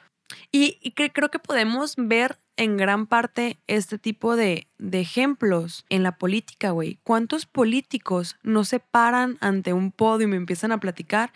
Y, 0.52 0.94
creo 1.14 1.30
que 1.30 1.40
podemos 1.40 1.96
ver 1.98 2.38
en 2.56 2.76
gran 2.78 3.08
parte 3.08 3.58
este 3.68 3.98
tipo 3.98 4.36
de, 4.36 4.68
de 4.78 5.00
ejemplos 5.00 5.86
en 5.90 6.04
la 6.04 6.18
política, 6.18 6.72
güey. 6.72 7.00
¿Cuántos 7.04 7.46
políticos 7.46 8.36
no 8.44 8.64
se 8.64 8.80
paran 8.80 9.38
ante 9.42 9.74
un 9.74 9.92
podio 9.92 10.28
y 10.28 10.32
me 10.32 10.38
empiezan 10.38 10.72
a 10.72 10.80
platicar 10.80 11.32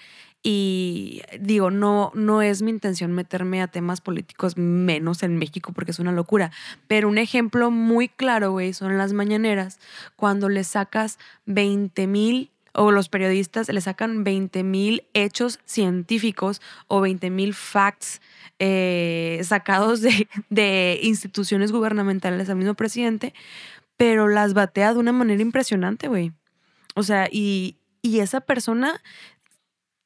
y 0.45 1.21
digo, 1.39 1.71
no, 1.71 2.11
no 2.13 2.41
es 2.41 2.61
mi 2.61 2.69
intención 2.69 3.13
meterme 3.13 3.61
a 3.61 3.67
temas 3.67 4.01
políticos 4.01 4.57
menos 4.57 5.23
en 5.23 5.37
México 5.37 5.71
porque 5.71 5.91
es 5.91 5.99
una 5.99 6.11
locura. 6.11 6.51
Pero 6.87 7.07
un 7.07 7.17
ejemplo 7.17 7.71
muy 7.71 8.09
claro, 8.09 8.51
güey, 8.51 8.73
son 8.73 8.97
las 8.97 9.13
mañaneras, 9.13 9.79
cuando 10.17 10.49
le 10.49 10.65
sacas 10.65 11.17
20 11.45 12.07
mil 12.07 12.51
o 12.73 12.91
los 12.91 13.07
periodistas 13.07 13.69
le 13.69 13.79
sacan 13.79 14.23
20 14.23 14.63
mil 14.63 15.03
hechos 15.13 15.59
científicos 15.63 16.61
o 16.87 17.01
20 17.01 17.29
mil 17.29 17.53
facts 17.53 18.19
eh, 18.59 19.39
sacados 19.43 20.01
de, 20.01 20.27
de 20.49 20.99
instituciones 21.03 21.71
gubernamentales 21.71 22.49
al 22.49 22.57
mismo 22.57 22.73
presidente, 22.73 23.33
pero 23.95 24.27
las 24.27 24.53
batea 24.53 24.93
de 24.93 24.99
una 24.99 25.13
manera 25.13 25.41
impresionante, 25.41 26.07
güey. 26.07 26.33
O 26.95 27.03
sea, 27.03 27.29
y, 27.31 27.77
y 28.01 28.19
esa 28.19 28.41
persona 28.41 29.01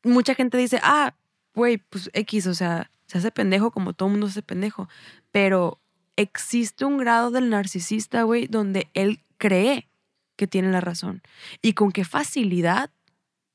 mucha 0.07 0.35
gente 0.35 0.57
dice, 0.57 0.79
ah, 0.83 1.13
güey, 1.53 1.77
pues 1.77 2.09
X, 2.13 2.47
o 2.47 2.53
sea, 2.53 2.89
se 3.07 3.17
hace 3.17 3.31
pendejo 3.31 3.71
como 3.71 3.93
todo 3.93 4.09
mundo 4.09 4.27
se 4.27 4.31
hace 4.31 4.41
pendejo. 4.41 4.89
Pero 5.31 5.79
existe 6.15 6.85
un 6.85 6.97
grado 6.97 7.31
del 7.31 7.49
narcisista, 7.49 8.23
güey, 8.23 8.47
donde 8.47 8.89
él 8.93 9.21
cree 9.37 9.87
que 10.35 10.47
tiene 10.47 10.71
la 10.71 10.81
razón. 10.81 11.21
Y 11.61 11.73
con 11.73 11.91
qué 11.91 12.05
facilidad 12.05 12.91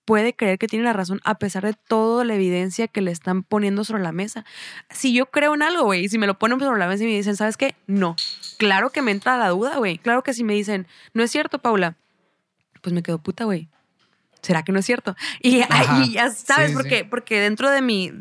puede 0.05 0.35
creer 0.35 0.59
que 0.59 0.67
tiene 0.67 0.85
la 0.85 0.93
razón 0.93 1.21
a 1.25 1.37
pesar 1.39 1.65
de 1.65 1.75
toda 1.75 2.25
la 2.25 2.35
evidencia 2.35 2.89
que 2.89 3.01
le 3.01 3.11
están 3.11 3.43
poniendo 3.43 3.85
sobre 3.85 4.03
la 4.03 4.13
mesa. 4.13 4.45
Si 4.91 5.15
yo 5.15 5.27
creo 5.27 5.55
en 5.55 5.63
algo, 5.63 5.85
güey, 5.85 6.09
si 6.09 6.19
me 6.19 6.27
lo 6.27 6.39
ponen 6.39 6.59
sobre 6.59 6.79
la 6.79 6.89
mesa 6.89 7.05
y 7.05 7.07
me 7.07 7.15
dicen, 7.15 7.37
¿sabes 7.37 7.57
qué? 7.57 7.77
No. 7.87 8.17
Claro 8.59 8.91
que 8.91 9.03
me 9.03 9.13
entra 9.13 9.37
la 9.37 9.51
duda, 9.51 9.77
güey. 9.79 9.99
Claro 9.99 10.23
que 10.23 10.35
si 10.35 10.45
me 10.45 10.55
dicen, 10.55 10.87
no 11.15 11.23
es 11.23 11.31
cierto, 11.31 11.61
Paula, 11.61 11.97
pues 12.81 12.93
me 12.93 13.03
quedo 13.03 13.19
puta, 13.19 13.45
güey. 13.45 13.69
¿Será 14.43 14.65
que 14.65 14.73
no 14.73 14.81
es 14.81 14.87
cierto? 14.87 15.17
Y 15.41 15.63
ahí 15.71 16.13
ya 16.13 16.31
sabes, 16.31 16.73
porque, 16.73 17.05
porque 17.05 17.41
dentro 17.41 17.71
de 17.71 17.81
mí, 17.81 18.13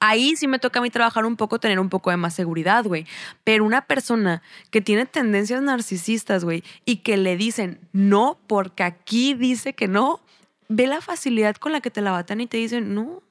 ahí 0.00 0.36
sí 0.36 0.48
me 0.48 0.58
toca 0.58 0.80
a 0.80 0.82
mí 0.82 0.90
trabajar 0.90 1.24
un 1.24 1.36
poco, 1.36 1.60
tener 1.60 1.78
un 1.78 1.88
poco 1.88 2.10
de 2.10 2.16
más 2.16 2.34
seguridad, 2.34 2.84
güey. 2.84 3.06
Pero 3.44 3.64
una 3.64 3.82
persona 3.82 4.42
que 4.70 4.80
tiene 4.80 5.06
tendencias 5.06 5.62
narcisistas, 5.62 6.44
güey, 6.44 6.64
y 6.84 6.96
que 6.96 7.16
le 7.16 7.36
dicen 7.36 7.78
no 7.92 8.38
porque 8.46 8.82
aquí 8.82 9.34
dice 9.34 9.72
que 9.72 9.88
no, 9.88 10.20
ve 10.68 10.86
la 10.88 11.00
facilidad 11.00 11.54
con 11.56 11.72
la 11.72 11.80
que 11.80 11.90
te 11.90 12.00
la 12.00 12.10
batan 12.10 12.40
y 12.40 12.46
te 12.46 12.56
dicen 12.56 12.94
no. 12.94 13.22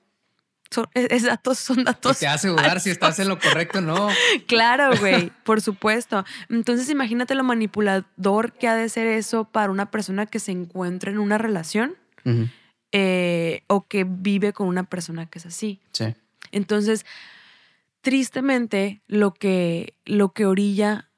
Son, 0.74 0.88
es, 0.94 1.24
datos, 1.24 1.60
son 1.60 1.84
datos. 1.84 2.20
te 2.20 2.28
hace 2.28 2.48
dudar 2.48 2.80
si 2.80 2.92
estás 2.92 3.20
en 3.20 3.28
lo 3.28 3.38
correcto 3.38 3.80
o 3.80 3.82
no. 3.82 4.08
claro, 4.48 4.98
güey, 5.02 5.30
por 5.44 5.60
supuesto. 5.60 6.24
Entonces, 6.48 6.90
imagínate 6.90 7.36
lo 7.36 7.44
manipulador 7.44 8.54
que 8.54 8.70
ha 8.70 8.76
de 8.76 8.88
ser 8.88 9.06
eso 9.06 9.44
para 9.44 9.70
una 9.70 9.92
persona 9.92 10.28
que 10.28 10.40
se 10.40 10.54
encuentra 10.54 11.12
en 11.12 11.20
una 11.20 11.38
relación 11.38 11.98
eh, 12.92 13.64
o 13.68 13.88
que 13.88 14.04
vive 14.04 14.54
con 14.54 14.68
una 14.68 14.84
persona 14.84 15.26
que 15.26 15.40
es 15.40 15.46
así. 15.46 15.80
Sí. 15.92 16.14
Entonces, 16.52 17.06
tristemente, 18.02 19.02
lo 19.08 19.34
que, 19.34 19.96
lo 20.06 20.34
que 20.34 20.46
orilla 20.46 21.12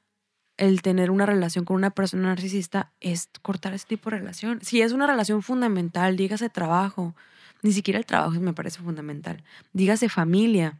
el 0.57 0.81
tener 0.81 1.09
una 1.09 1.25
relación 1.25 1.65
con 1.65 1.75
una 1.75 1.89
persona 1.89 2.27
narcisista 2.27 2.91
es 2.99 3.29
cortar 3.41 3.73
ese 3.73 3.87
tipo 3.87 4.09
de 4.09 4.17
relación. 4.17 4.59
Si 4.61 4.81
es 4.81 4.91
una 4.91 5.07
relación 5.07 5.41
fundamental, 5.41 6.15
dígase 6.15 6.49
trabajo, 6.49 7.15
ni 7.63 7.71
siquiera 7.71 7.99
el 7.99 8.05
trabajo 8.05 8.39
me 8.39 8.53
parece 8.53 8.79
fundamental, 8.79 9.43
dígase 9.71 10.09
familia, 10.09 10.79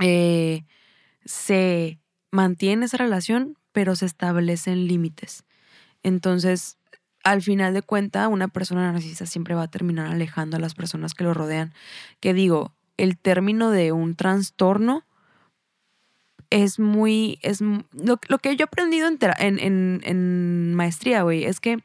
eh, 0.00 0.64
se 1.24 1.98
mantiene 2.30 2.86
esa 2.86 2.96
relación, 2.96 3.58
pero 3.72 3.94
se 3.94 4.06
establecen 4.06 4.86
límites. 4.86 5.44
Entonces, 6.02 6.77
al 7.30 7.42
final 7.42 7.74
de 7.74 7.82
cuenta, 7.82 8.28
una 8.28 8.48
persona 8.48 8.90
narcisista 8.90 9.26
siempre 9.26 9.54
va 9.54 9.64
a 9.64 9.70
terminar 9.70 10.06
alejando 10.06 10.56
a 10.56 10.60
las 10.60 10.74
personas 10.74 11.14
que 11.14 11.24
lo 11.24 11.34
rodean. 11.34 11.72
Que 12.20 12.34
digo, 12.34 12.74
el 12.96 13.18
término 13.18 13.70
de 13.70 13.92
un 13.92 14.14
trastorno 14.16 15.04
es 16.50 16.78
muy. 16.78 17.38
Es, 17.42 17.60
lo, 17.60 18.18
que 18.38 18.56
yo 18.56 18.64
he 18.64 18.64
aprendido 18.64 19.08
en, 19.08 20.00
en, 20.02 20.74
maestría, 20.74 21.22
güey, 21.22 21.44
es 21.44 21.60
que 21.60 21.78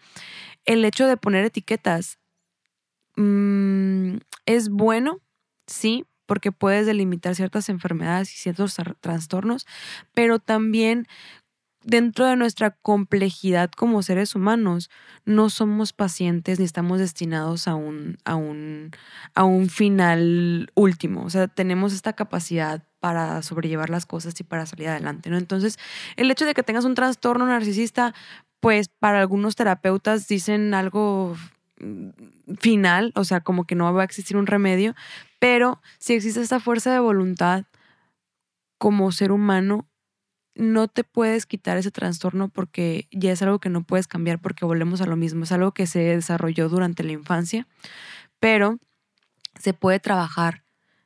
el 0.66 0.86
hecho 0.86 1.08
de 1.08 1.18
poner 1.18 1.44
etiquetas 1.46 2.20
mm, 3.16 4.18
es 4.46 4.70
bueno, 4.70 5.20
sí, 5.68 6.06
porque 6.26 6.52
puedes 6.52 6.86
delimitar 6.86 7.36
ciertas 7.36 7.70
enfermedades 7.70 8.34
y 8.34 8.38
ciertos 8.38 8.76
trastornos, 9.02 9.68
pero 10.14 10.40
también 10.40 11.08
dentro 11.84 12.26
de 12.26 12.36
nuestra 12.36 12.72
complejidad 12.72 13.72
como 13.72 14.04
seres 14.04 14.36
humanos, 14.36 14.90
no 15.26 15.50
somos 15.50 15.94
pacientes 15.94 16.60
ni 16.60 16.66
estamos 16.66 17.00
destinados 17.00 17.68
a 17.68 17.76
un, 17.76 18.18
a 18.26 18.36
un, 18.36 18.92
a 19.36 19.44
un 19.44 19.70
final 19.70 20.72
último. 20.76 21.24
O 21.24 21.30
sea, 21.30 21.48
tenemos 21.48 21.94
esta 21.94 22.14
capacidad 22.14 22.84
para 23.00 23.42
sobrellevar 23.42 23.90
las 23.90 24.06
cosas 24.06 24.40
y 24.40 24.44
para 24.44 24.66
salir 24.66 24.88
adelante, 24.88 25.30
¿no? 25.30 25.38
Entonces, 25.38 25.78
el 26.16 26.32
hecho 26.32 26.46
de 26.46 26.54
que 26.54 26.64
tengas 26.64 26.86
un 26.86 26.96
trastorno 26.96 27.46
narcisista, 27.46 28.14
pues 28.60 28.88
para 28.88 29.20
algunos 29.20 29.56
terapeutas 29.56 30.28
dicen 30.28 30.74
algo 30.74 31.36
mm, 31.80 32.10
final, 32.60 33.12
o 33.16 33.26
sea, 33.26 33.42
como 33.42 33.66
que 33.66 33.76
no 33.76 33.94
va 33.94 34.04
a 34.04 34.06
existir 34.06 34.38
un 34.38 34.48
remedio, 34.48 34.96
pero 35.40 35.82
si 36.00 36.14
existe 36.14 36.40
esta 36.40 36.62
fuerza 36.62 36.94
de 36.94 37.00
voluntad 37.00 37.66
como 38.78 39.12
ser 39.12 39.32
humano, 39.32 39.86
no 40.56 40.88
te 40.88 41.04
puedes 41.04 41.46
quitar 41.46 41.78
ese 41.78 41.92
trastorno 41.92 42.50
porque 42.50 43.08
ya 43.12 43.32
es 43.32 43.42
algo 43.42 43.60
que 43.60 43.70
no 43.70 43.84
puedes 43.84 44.08
cambiar 44.08 44.40
porque 44.40 44.66
volvemos 44.66 45.02
a 45.02 45.06
lo 45.06 45.16
mismo. 45.16 45.44
Es 45.44 45.52
algo 45.52 45.74
que 45.74 45.88
se 45.88 46.00
desarrolló 46.00 46.70
durante 46.70 47.04
la 47.04 47.12
infancia, 47.12 47.68
pero 48.40 48.80
se 49.60 49.74
puede 49.74 50.00
trabajar 50.00 50.64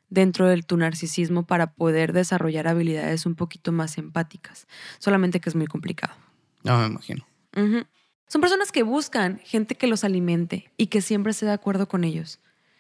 dentro 0.10 0.48
de 0.48 0.62
tu 0.62 0.78
narcisismo 0.78 1.46
para 1.46 1.74
poder 1.74 2.14
desarrollar 2.14 2.68
habilidades 2.68 3.26
un 3.26 3.36
poquito 3.36 3.72
más 3.72 3.98
empáticas. 3.98 4.68
Solamente 5.00 5.40
que 5.40 5.50
es 5.50 5.56
muy 5.56 5.68
complicado. 5.68 6.14
No, 6.64 6.80
me 6.80 6.88
imagino. 6.88 7.26
Son 8.28 8.42
personas 8.42 8.72
que 8.72 8.84
buscan 8.84 9.40
gente 9.40 9.76
que 9.76 9.88
los 9.88 10.04
alimente 10.04 10.72
y 10.78 10.88
que 10.88 11.02
siempre 11.02 11.32
esté 11.32 11.46
de 11.46 11.54
acuerdo 11.54 11.88
con 11.88 12.04
ellos. 12.04 12.40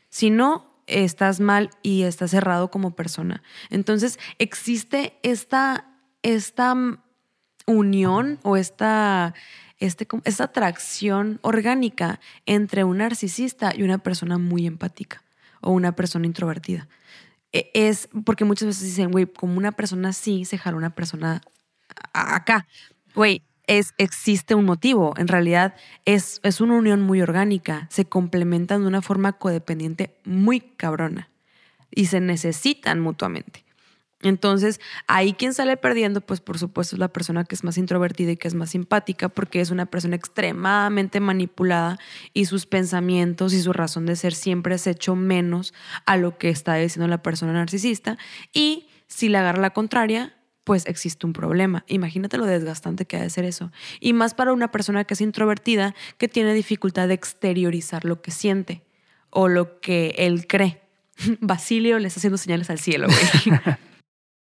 Si 0.09 0.29
no, 0.29 0.81
estás 0.87 1.39
mal 1.39 1.69
y 1.81 2.03
estás 2.03 2.31
cerrado 2.31 2.71
como 2.71 2.95
persona. 2.95 3.43
Entonces, 3.69 4.19
existe 4.39 5.17
esta 5.23 5.96
esta 6.27 6.75
unión 7.65 8.39
o 8.43 8.57
esta, 8.57 9.33
este, 9.79 10.07
esta 10.25 10.43
atracción 10.45 11.39
orgánica 11.41 12.19
entre 12.45 12.83
un 12.83 12.97
narcisista 12.97 13.73
y 13.73 13.83
una 13.83 13.97
persona 13.97 14.37
muy 14.37 14.67
empática 14.67 15.23
o 15.61 15.71
una 15.71 15.95
persona 15.95 16.25
introvertida. 16.25 16.89
E, 17.53 17.71
es 17.73 18.09
porque 18.25 18.43
muchas 18.43 18.67
veces 18.67 18.83
dicen, 18.83 19.11
güey, 19.11 19.25
como 19.25 19.57
una 19.57 19.71
persona 19.71 20.09
así 20.09 20.43
se 20.43 20.57
jala 20.57 20.75
una 20.75 20.95
persona 20.95 21.41
acá. 22.13 22.67
Güey, 23.15 23.41
existe 23.67 24.53
un 24.53 24.65
motivo. 24.65 25.13
En 25.17 25.29
realidad 25.29 25.75
es, 26.03 26.41
es 26.43 26.59
una 26.59 26.75
unión 26.75 27.01
muy 27.01 27.21
orgánica. 27.21 27.87
Se 27.89 28.03
complementan 28.03 28.81
de 28.81 28.87
una 28.87 29.01
forma 29.01 29.33
codependiente 29.33 30.17
muy 30.25 30.59
cabrona 30.59 31.29
y 31.89 32.07
se 32.07 32.19
necesitan 32.19 32.99
mutuamente. 32.99 33.66
Entonces, 34.23 34.79
ahí 35.07 35.33
quien 35.33 35.53
sale 35.53 35.77
perdiendo, 35.77 36.21
pues 36.21 36.41
por 36.41 36.57
supuesto 36.57 36.95
es 36.95 36.99
la 36.99 37.07
persona 37.07 37.43
que 37.43 37.53
es 37.53 37.63
más 37.63 37.77
introvertida 37.77 38.31
y 38.31 38.37
que 38.37 38.47
es 38.47 38.55
más 38.55 38.71
simpática, 38.71 39.29
porque 39.29 39.61
es 39.61 39.69
una 39.69 39.85
persona 39.85 40.15
extremadamente 40.15 41.19
manipulada 41.19 41.99
y 42.33 42.45
sus 42.45 42.65
pensamientos 42.65 43.53
y 43.53 43.61
su 43.61 43.73
razón 43.73 44.07
de 44.07 44.15
ser 44.15 44.33
siempre 44.33 44.75
es 44.75 44.87
hecho 44.87 45.15
menos 45.15 45.73
a 46.05 46.17
lo 46.17 46.37
que 46.37 46.49
está 46.49 46.75
diciendo 46.75 47.07
la 47.07 47.21
persona 47.21 47.53
narcisista. 47.53 48.17
Y 48.53 48.87
si 49.07 49.29
le 49.29 49.37
agarra 49.37 49.61
la 49.61 49.69
contraria, 49.69 50.33
pues 50.63 50.85
existe 50.87 51.25
un 51.25 51.33
problema. 51.33 51.85
Imagínate 51.87 52.37
lo 52.37 52.45
desgastante 52.45 53.05
que 53.05 53.17
ha 53.17 53.21
de 53.21 53.29
ser 53.29 53.45
eso. 53.45 53.71
Y 53.99 54.13
más 54.13 54.33
para 54.33 54.51
una 54.51 54.71
persona 54.71 55.03
que 55.03 55.13
es 55.13 55.21
introvertida, 55.21 55.93
que 56.17 56.27
tiene 56.27 56.53
dificultad 56.53 57.07
de 57.07 57.13
exteriorizar 57.13 58.03
lo 58.03 58.21
que 58.21 58.31
siente 58.31 58.83
o 59.29 59.47
lo 59.47 59.79
que 59.79 60.15
él 60.17 60.47
cree. 60.47 60.81
Basilio 61.39 61.99
le 61.99 62.07
está 62.07 62.19
haciendo 62.19 62.37
señales 62.37 62.69
al 62.71 62.79
cielo, 62.79 63.07
güey. 63.07 63.59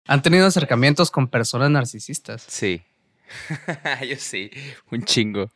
¿Han 0.06 0.22
tenido 0.22 0.46
acercamientos 0.46 1.10
con 1.10 1.28
personas 1.28 1.70
narcisistas? 1.70 2.44
Sí. 2.48 2.82
Yo 4.08 4.16
sí, 4.16 4.50
un 4.90 5.04
chingo. 5.04 5.50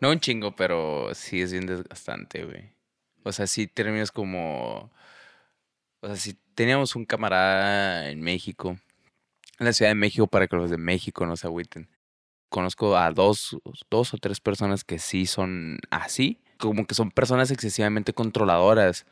No 0.00 0.10
un 0.10 0.20
chingo, 0.20 0.56
pero 0.56 1.14
sí 1.14 1.42
es 1.42 1.52
bien 1.52 1.66
desgastante, 1.66 2.44
güey. 2.44 2.72
O 3.22 3.32
sea, 3.32 3.46
sí 3.46 3.66
terminas 3.66 4.10
como... 4.10 4.90
O 6.00 6.06
sea, 6.06 6.16
si 6.16 6.34
teníamos 6.54 6.96
un 6.96 7.04
camarada 7.04 8.10
en 8.10 8.20
México 8.20 8.76
en 9.62 9.66
la 9.66 9.72
Ciudad 9.72 9.90
de 9.90 9.96
México 9.96 10.26
para 10.26 10.48
que 10.48 10.56
los 10.56 10.70
de 10.70 10.76
México 10.76 11.24
no 11.24 11.36
se 11.36 11.46
agüiten. 11.46 11.88
Conozco 12.48 12.96
a 12.96 13.10
dos, 13.12 13.56
dos 13.90 14.12
o 14.12 14.18
tres 14.18 14.40
personas 14.40 14.82
que 14.84 14.98
sí 14.98 15.24
son 15.26 15.78
así, 15.90 16.40
como 16.58 16.84
que 16.84 16.94
son 16.94 17.10
personas 17.12 17.50
excesivamente 17.50 18.12
controladoras, 18.12 19.06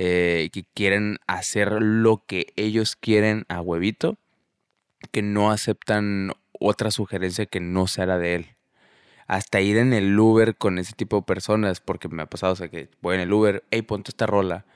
eh, 0.00 0.50
que 0.52 0.64
quieren 0.74 1.18
hacer 1.26 1.72
lo 1.82 2.22
que 2.24 2.52
ellos 2.54 2.94
quieren 2.94 3.46
a 3.48 3.60
huevito, 3.60 4.16
que 5.10 5.22
no 5.22 5.50
aceptan 5.50 6.34
otra 6.52 6.92
sugerencia 6.92 7.46
que 7.46 7.58
no 7.58 7.88
sea 7.88 8.06
la 8.06 8.16
de 8.16 8.36
él. 8.36 8.46
Hasta 9.26 9.60
ir 9.60 9.76
en 9.76 9.92
el 9.92 10.16
Uber 10.16 10.56
con 10.56 10.78
ese 10.78 10.92
tipo 10.92 11.16
de 11.16 11.22
personas, 11.22 11.80
porque 11.80 12.06
me 12.08 12.22
ha 12.22 12.26
pasado, 12.26 12.52
o 12.52 12.56
sea, 12.56 12.68
que 12.68 12.88
voy 13.00 13.16
en 13.16 13.22
el 13.22 13.32
Uber, 13.32 13.64
hey, 13.72 13.82
ponte 13.82 14.12
esta 14.12 14.26
rola. 14.26 14.66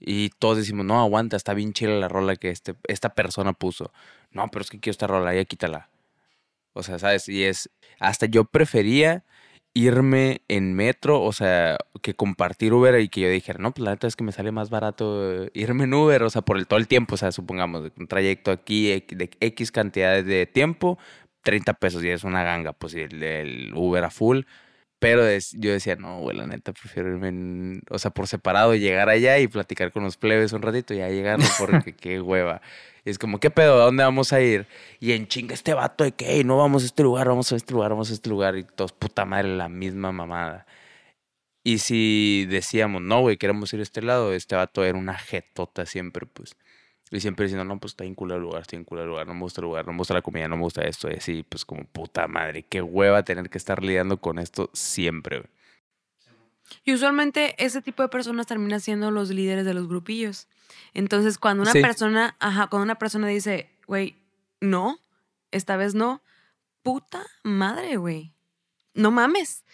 Y 0.00 0.30
todos 0.30 0.56
decimos, 0.56 0.86
no, 0.86 0.98
aguanta, 0.98 1.36
está 1.36 1.52
bien 1.52 1.74
chila 1.74 1.96
la 1.96 2.08
rola 2.08 2.34
que 2.36 2.48
este, 2.48 2.74
esta 2.88 3.14
persona 3.14 3.52
puso. 3.52 3.92
No, 4.30 4.50
pero 4.50 4.62
es 4.62 4.70
que 4.70 4.80
quiero 4.80 4.92
esta 4.92 5.06
rola, 5.06 5.34
ya 5.34 5.44
quítala. 5.44 5.90
O 6.72 6.82
sea, 6.82 6.98
¿sabes? 6.98 7.28
Y 7.28 7.44
es, 7.44 7.68
hasta 7.98 8.24
yo 8.24 8.46
prefería 8.46 9.24
irme 9.74 10.42
en 10.48 10.74
metro, 10.74 11.20
o 11.22 11.32
sea, 11.32 11.78
que 12.00 12.14
compartir 12.14 12.72
Uber 12.72 13.00
y 13.00 13.08
que 13.08 13.22
yo 13.22 13.28
dijera, 13.28 13.58
no, 13.58 13.72
pues 13.72 13.84
la 13.84 13.90
neta 13.90 14.06
es 14.06 14.14
que 14.14 14.22
me 14.24 14.32
sale 14.32 14.52
más 14.52 14.70
barato 14.70 15.48
irme 15.52 15.84
en 15.84 15.94
Uber, 15.94 16.22
o 16.22 16.30
sea, 16.30 16.42
por 16.42 16.56
el, 16.58 16.66
todo 16.68 16.78
el 16.78 16.86
tiempo, 16.86 17.14
o 17.14 17.18
sea, 17.18 17.32
supongamos, 17.32 17.90
un 17.98 18.06
trayecto 18.06 18.52
aquí 18.52 19.04
de 19.08 19.30
X 19.40 19.72
cantidades 19.72 20.26
de 20.26 20.46
tiempo, 20.46 20.98
30 21.42 21.74
pesos 21.74 22.04
y 22.04 22.10
es 22.10 22.24
una 22.24 22.44
ganga, 22.44 22.72
pues 22.72 22.94
y 22.94 23.00
el, 23.00 23.72
Uber 23.74 24.04
a 24.04 24.10
full. 24.10 24.42
Pero 24.98 25.22
yo 25.58 25.72
decía, 25.72 25.96
no, 25.96 26.20
güey, 26.20 26.36
la 26.36 26.46
neta, 26.46 26.72
prefiero 26.72 27.10
irme, 27.10 27.80
o 27.90 27.98
sea, 27.98 28.10
por 28.10 28.26
separado, 28.26 28.74
llegar 28.74 29.10
allá 29.10 29.38
y 29.38 29.48
platicar 29.48 29.92
con 29.92 30.02
los 30.04 30.16
plebes 30.16 30.52
un 30.54 30.62
ratito 30.62 30.94
y 30.94 30.98
ya 30.98 31.08
llegar, 31.10 31.38
porque 31.58 31.94
qué 31.96 32.20
hueva. 32.20 32.62
Y 33.04 33.10
es 33.10 33.18
como, 33.18 33.38
¿qué 33.38 33.50
pedo? 33.50 33.82
¿A 33.82 33.84
dónde 33.86 34.02
vamos 34.02 34.32
a 34.32 34.40
ir? 34.40 34.66
Y 35.00 35.12
en 35.12 35.28
chinga 35.28 35.54
este 35.54 35.74
vato 35.74 36.04
de 36.04 36.12
que, 36.12 36.42
no 36.44 36.56
vamos 36.56 36.82
a 36.84 36.86
este 36.86 37.02
lugar, 37.02 37.28
vamos 37.28 37.52
a 37.52 37.56
este 37.56 37.74
lugar, 37.74 37.90
vamos 37.90 38.10
a 38.10 38.14
este 38.14 38.30
lugar. 38.30 38.56
Y 38.56 38.64
todos, 38.64 38.92
puta 38.92 39.24
madre, 39.26 39.56
la 39.56 39.68
misma 39.68 40.12
mamada. 40.12 40.66
Y 41.62 41.78
si 41.78 42.46
decíamos, 42.48 43.02
no, 43.02 43.20
güey, 43.22 43.36
queremos 43.38 43.72
ir 43.72 43.80
a 43.80 43.82
este 43.82 44.02
lado, 44.02 44.32
este 44.34 44.54
vato 44.56 44.84
era 44.84 44.98
una 44.98 45.14
jetota 45.18 45.86
siempre, 45.86 46.26
pues. 46.26 46.56
Y 47.10 47.20
siempre 47.20 47.44
diciendo, 47.44 47.64
no, 47.64 47.78
pues 47.78 47.92
está 47.92 48.04
en 48.04 48.14
culo 48.14 48.34
el 48.36 48.42
lugar, 48.42 48.62
está 48.62 48.76
en 48.76 48.84
culo 48.84 49.02
el 49.02 49.08
lugar, 49.08 49.26
no 49.26 49.34
me 49.34 49.40
gusta 49.40 49.60
el 49.60 49.66
lugar, 49.66 49.86
no 49.86 49.92
me 49.92 49.98
gusta 49.98 50.14
la 50.14 50.22
comida, 50.22 50.48
no 50.48 50.56
me 50.56 50.62
gusta 50.62 50.82
esto. 50.82 51.10
Y 51.10 51.14
así, 51.14 51.44
pues 51.48 51.64
como 51.64 51.84
puta 51.84 52.26
madre, 52.28 52.64
qué 52.64 52.82
hueva 52.82 53.22
tener 53.24 53.50
que 53.50 53.58
estar 53.58 53.82
lidiando 53.82 54.18
con 54.20 54.38
esto 54.38 54.70
siempre, 54.72 55.38
güey. 55.40 55.50
Y 56.84 56.94
usualmente 56.94 57.54
ese 57.64 57.82
tipo 57.82 58.02
de 58.02 58.08
personas 58.08 58.46
terminan 58.46 58.80
siendo 58.80 59.10
los 59.10 59.30
líderes 59.30 59.64
de 59.64 59.74
los 59.74 59.88
grupillos. 59.88 60.48
Entonces, 60.92 61.38
cuando 61.38 61.62
una 61.62 61.72
persona, 61.72 62.36
ajá, 62.40 62.68
cuando 62.68 62.84
una 62.84 62.96
persona 62.96 63.28
dice, 63.28 63.70
güey, 63.86 64.16
no, 64.60 64.98
esta 65.50 65.76
vez 65.76 65.94
no, 65.94 66.22
puta 66.82 67.24
madre, 67.42 67.96
güey. 67.96 68.32
No 68.94 69.10
mames. 69.10 69.64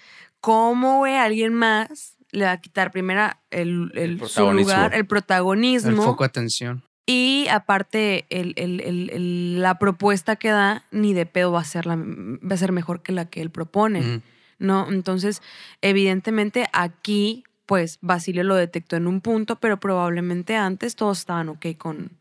¿Cómo, 0.40 0.98
güey, 0.98 1.16
alguien 1.16 1.54
más 1.54 2.16
le 2.32 2.44
va 2.44 2.52
a 2.52 2.60
quitar 2.60 2.90
primero 2.90 3.30
el, 3.50 3.90
el, 3.94 4.26
su 4.26 4.52
lugar, 4.52 4.94
el 4.94 5.06
protagonismo? 5.06 5.90
El 5.90 5.96
foco 5.96 6.24
de 6.24 6.28
atención. 6.28 6.82
Y 7.06 7.48
aparte, 7.50 8.24
el, 8.30 9.60
la 9.60 9.78
propuesta 9.78 10.36
que 10.36 10.50
da 10.50 10.84
ni 10.90 11.12
de 11.12 11.26
pedo 11.26 11.50
va 11.50 11.60
a 11.60 11.64
ser, 11.64 11.84
la, 11.84 11.96
va 11.96 12.54
a 12.54 12.56
ser 12.56 12.72
mejor 12.72 13.02
que 13.02 13.12
la 13.12 13.28
que 13.28 13.42
él 13.42 13.50
propone. 13.50 14.22
¿No? 14.60 14.88
Entonces, 14.88 15.42
evidentemente 15.80 16.66
aquí, 16.72 17.42
pues 17.66 17.98
Basilio 18.00 18.44
lo 18.44 18.54
detectó 18.54 18.96
en 18.96 19.08
un 19.08 19.20
punto, 19.20 19.56
pero 19.56 19.80
probablemente 19.80 20.56
antes 20.56 20.94
todos 20.94 21.18
estaban 21.18 21.48
ok 21.48 21.66
con, 21.76 22.12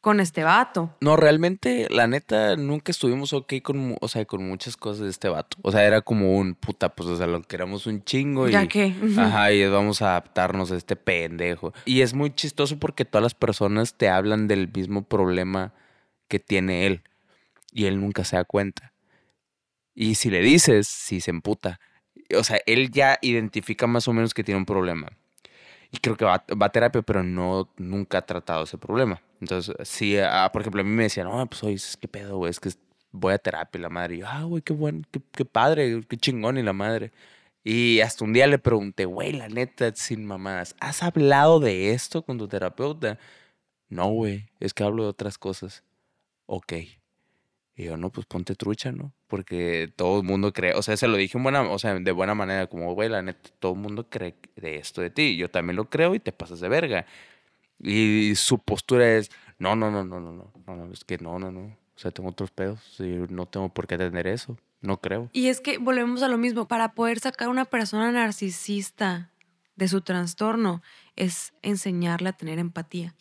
con 0.00 0.20
este 0.20 0.44
vato. 0.44 0.94
No, 1.00 1.16
realmente, 1.16 1.86
la 1.88 2.06
neta, 2.06 2.56
nunca 2.56 2.92
estuvimos 2.92 3.32
ok 3.32 3.54
con, 3.62 3.96
o 4.00 4.08
sea, 4.08 4.24
con 4.26 4.46
muchas 4.46 4.76
cosas 4.76 5.04
de 5.04 5.10
este 5.10 5.28
vato. 5.28 5.56
O 5.62 5.72
sea, 5.72 5.84
era 5.84 6.02
como 6.02 6.36
un 6.36 6.54
puta, 6.54 6.94
pues, 6.94 7.08
o 7.08 7.16
sea, 7.16 7.26
lo 7.26 7.42
queramos 7.42 7.86
un 7.86 8.04
chingo 8.04 8.48
y. 8.48 8.52
¿Ya 8.52 8.66
qué? 8.66 8.94
Ajá, 9.16 9.52
y 9.52 9.66
vamos 9.66 10.02
a 10.02 10.10
adaptarnos 10.10 10.72
a 10.72 10.76
este 10.76 10.96
pendejo. 10.96 11.72
Y 11.86 12.02
es 12.02 12.12
muy 12.12 12.34
chistoso 12.34 12.78
porque 12.78 13.04
todas 13.04 13.22
las 13.22 13.34
personas 13.34 13.94
te 13.94 14.08
hablan 14.08 14.48
del 14.48 14.70
mismo 14.70 15.04
problema 15.04 15.72
que 16.28 16.38
tiene 16.38 16.86
él. 16.86 17.02
Y 17.72 17.86
él 17.86 18.00
nunca 18.00 18.24
se 18.24 18.36
da 18.36 18.44
cuenta. 18.44 18.93
Y 19.94 20.16
si 20.16 20.30
le 20.30 20.40
dices, 20.40 20.88
si 20.88 21.20
se 21.20 21.30
emputa. 21.30 21.80
O 22.36 22.44
sea, 22.44 22.60
él 22.66 22.90
ya 22.90 23.18
identifica 23.22 23.86
más 23.86 24.08
o 24.08 24.12
menos 24.12 24.34
que 24.34 24.44
tiene 24.44 24.58
un 24.58 24.66
problema. 24.66 25.08
Y 25.90 25.98
creo 25.98 26.16
que 26.16 26.24
va, 26.24 26.44
a 26.60 26.68
terapia, 26.70 27.02
pero 27.02 27.22
no, 27.22 27.70
nunca 27.76 28.18
ha 28.18 28.26
tratado 28.26 28.64
ese 28.64 28.78
problema. 28.78 29.22
Entonces, 29.40 29.76
sí, 29.88 30.16
ah, 30.18 30.50
por 30.52 30.62
ejemplo, 30.62 30.80
a 30.80 30.84
mí 30.84 30.90
me 30.90 31.04
decían, 31.04 31.28
no, 31.28 31.46
pues 31.46 31.62
oye, 31.62 31.76
¿qué 32.00 32.08
pedo, 32.08 32.38
güey? 32.38 32.50
Es 32.50 32.60
que 32.60 32.70
voy 33.12 33.34
a 33.34 33.38
terapia 33.38 33.80
la 33.80 33.90
madre. 33.90 34.16
Y 34.16 34.18
yo, 34.20 34.26
ah, 34.28 34.42
güey, 34.42 34.62
qué 34.62 34.72
bueno, 34.72 35.02
qué, 35.12 35.20
qué 35.32 35.44
padre, 35.44 36.02
qué 36.08 36.16
chingón 36.16 36.58
y 36.58 36.62
la 36.62 36.72
madre. 36.72 37.12
Y 37.64 38.00
hasta 38.00 38.24
un 38.24 38.32
día 38.32 38.46
le 38.46 38.58
pregunté, 38.58 39.06
güey, 39.06 39.32
la 39.32 39.48
neta, 39.48 39.94
sin 39.94 40.26
mamadas, 40.26 40.76
¿has 40.80 41.02
hablado 41.02 41.60
de 41.60 41.92
esto 41.92 42.22
con 42.22 42.38
tu 42.38 42.48
terapeuta? 42.48 43.18
No, 43.88 44.08
güey, 44.10 44.50
es 44.60 44.74
que 44.74 44.84
hablo 44.84 45.04
de 45.04 45.10
otras 45.10 45.38
cosas. 45.38 45.84
Ok. 46.46 46.74
Y 47.76 47.84
yo, 47.84 47.96
no, 47.96 48.10
pues 48.10 48.26
ponte 48.26 48.54
trucha, 48.54 48.92
¿no? 48.92 49.12
Porque 49.26 49.92
todo 49.96 50.20
el 50.20 50.26
mundo 50.26 50.52
cree, 50.52 50.74
o 50.74 50.82
sea, 50.82 50.96
se 50.96 51.08
lo 51.08 51.16
dije 51.16 51.36
en 51.36 51.42
buena, 51.42 51.62
o 51.62 51.78
sea, 51.78 51.94
de 51.94 52.12
buena 52.12 52.34
manera, 52.34 52.68
como, 52.68 52.94
güey, 52.94 53.08
la 53.08 53.20
neta, 53.20 53.50
todo 53.58 53.72
el 53.72 53.80
mundo 53.80 54.08
cree 54.08 54.36
de 54.56 54.76
esto 54.76 55.00
de 55.00 55.10
ti. 55.10 55.36
Yo 55.36 55.50
también 55.50 55.76
lo 55.76 55.90
creo 55.90 56.14
y 56.14 56.20
te 56.20 56.30
pasas 56.30 56.60
de 56.60 56.68
verga. 56.68 57.06
Y 57.80 58.34
su 58.36 58.58
postura 58.60 59.16
es, 59.16 59.30
no, 59.58 59.74
no, 59.74 59.90
no, 59.90 60.04
no, 60.04 60.20
no, 60.20 60.32
no, 60.32 60.76
no, 60.76 60.92
es 60.92 61.04
que 61.04 61.18
no, 61.18 61.38
no, 61.38 61.50
no. 61.50 61.62
O 61.62 61.98
sea, 61.98 62.12
tengo 62.12 62.30
otros 62.30 62.50
pedos 62.50 62.80
y 63.00 63.24
no 63.28 63.46
tengo 63.46 63.68
por 63.68 63.86
qué 63.86 63.98
tener 63.98 64.26
eso. 64.26 64.56
No 64.80 65.00
creo. 65.00 65.30
Y 65.32 65.48
es 65.48 65.60
que 65.60 65.78
volvemos 65.78 66.22
a 66.22 66.28
lo 66.28 66.38
mismo, 66.38 66.68
para 66.68 66.92
poder 66.92 67.18
sacar 67.18 67.48
a 67.48 67.50
una 67.50 67.64
persona 67.64 68.12
narcisista 68.12 69.30
de 69.76 69.88
su 69.88 70.00
trastorno 70.00 70.82
es 71.16 71.52
enseñarle 71.62 72.28
a 72.28 72.32
tener 72.34 72.58
empatía. 72.58 73.14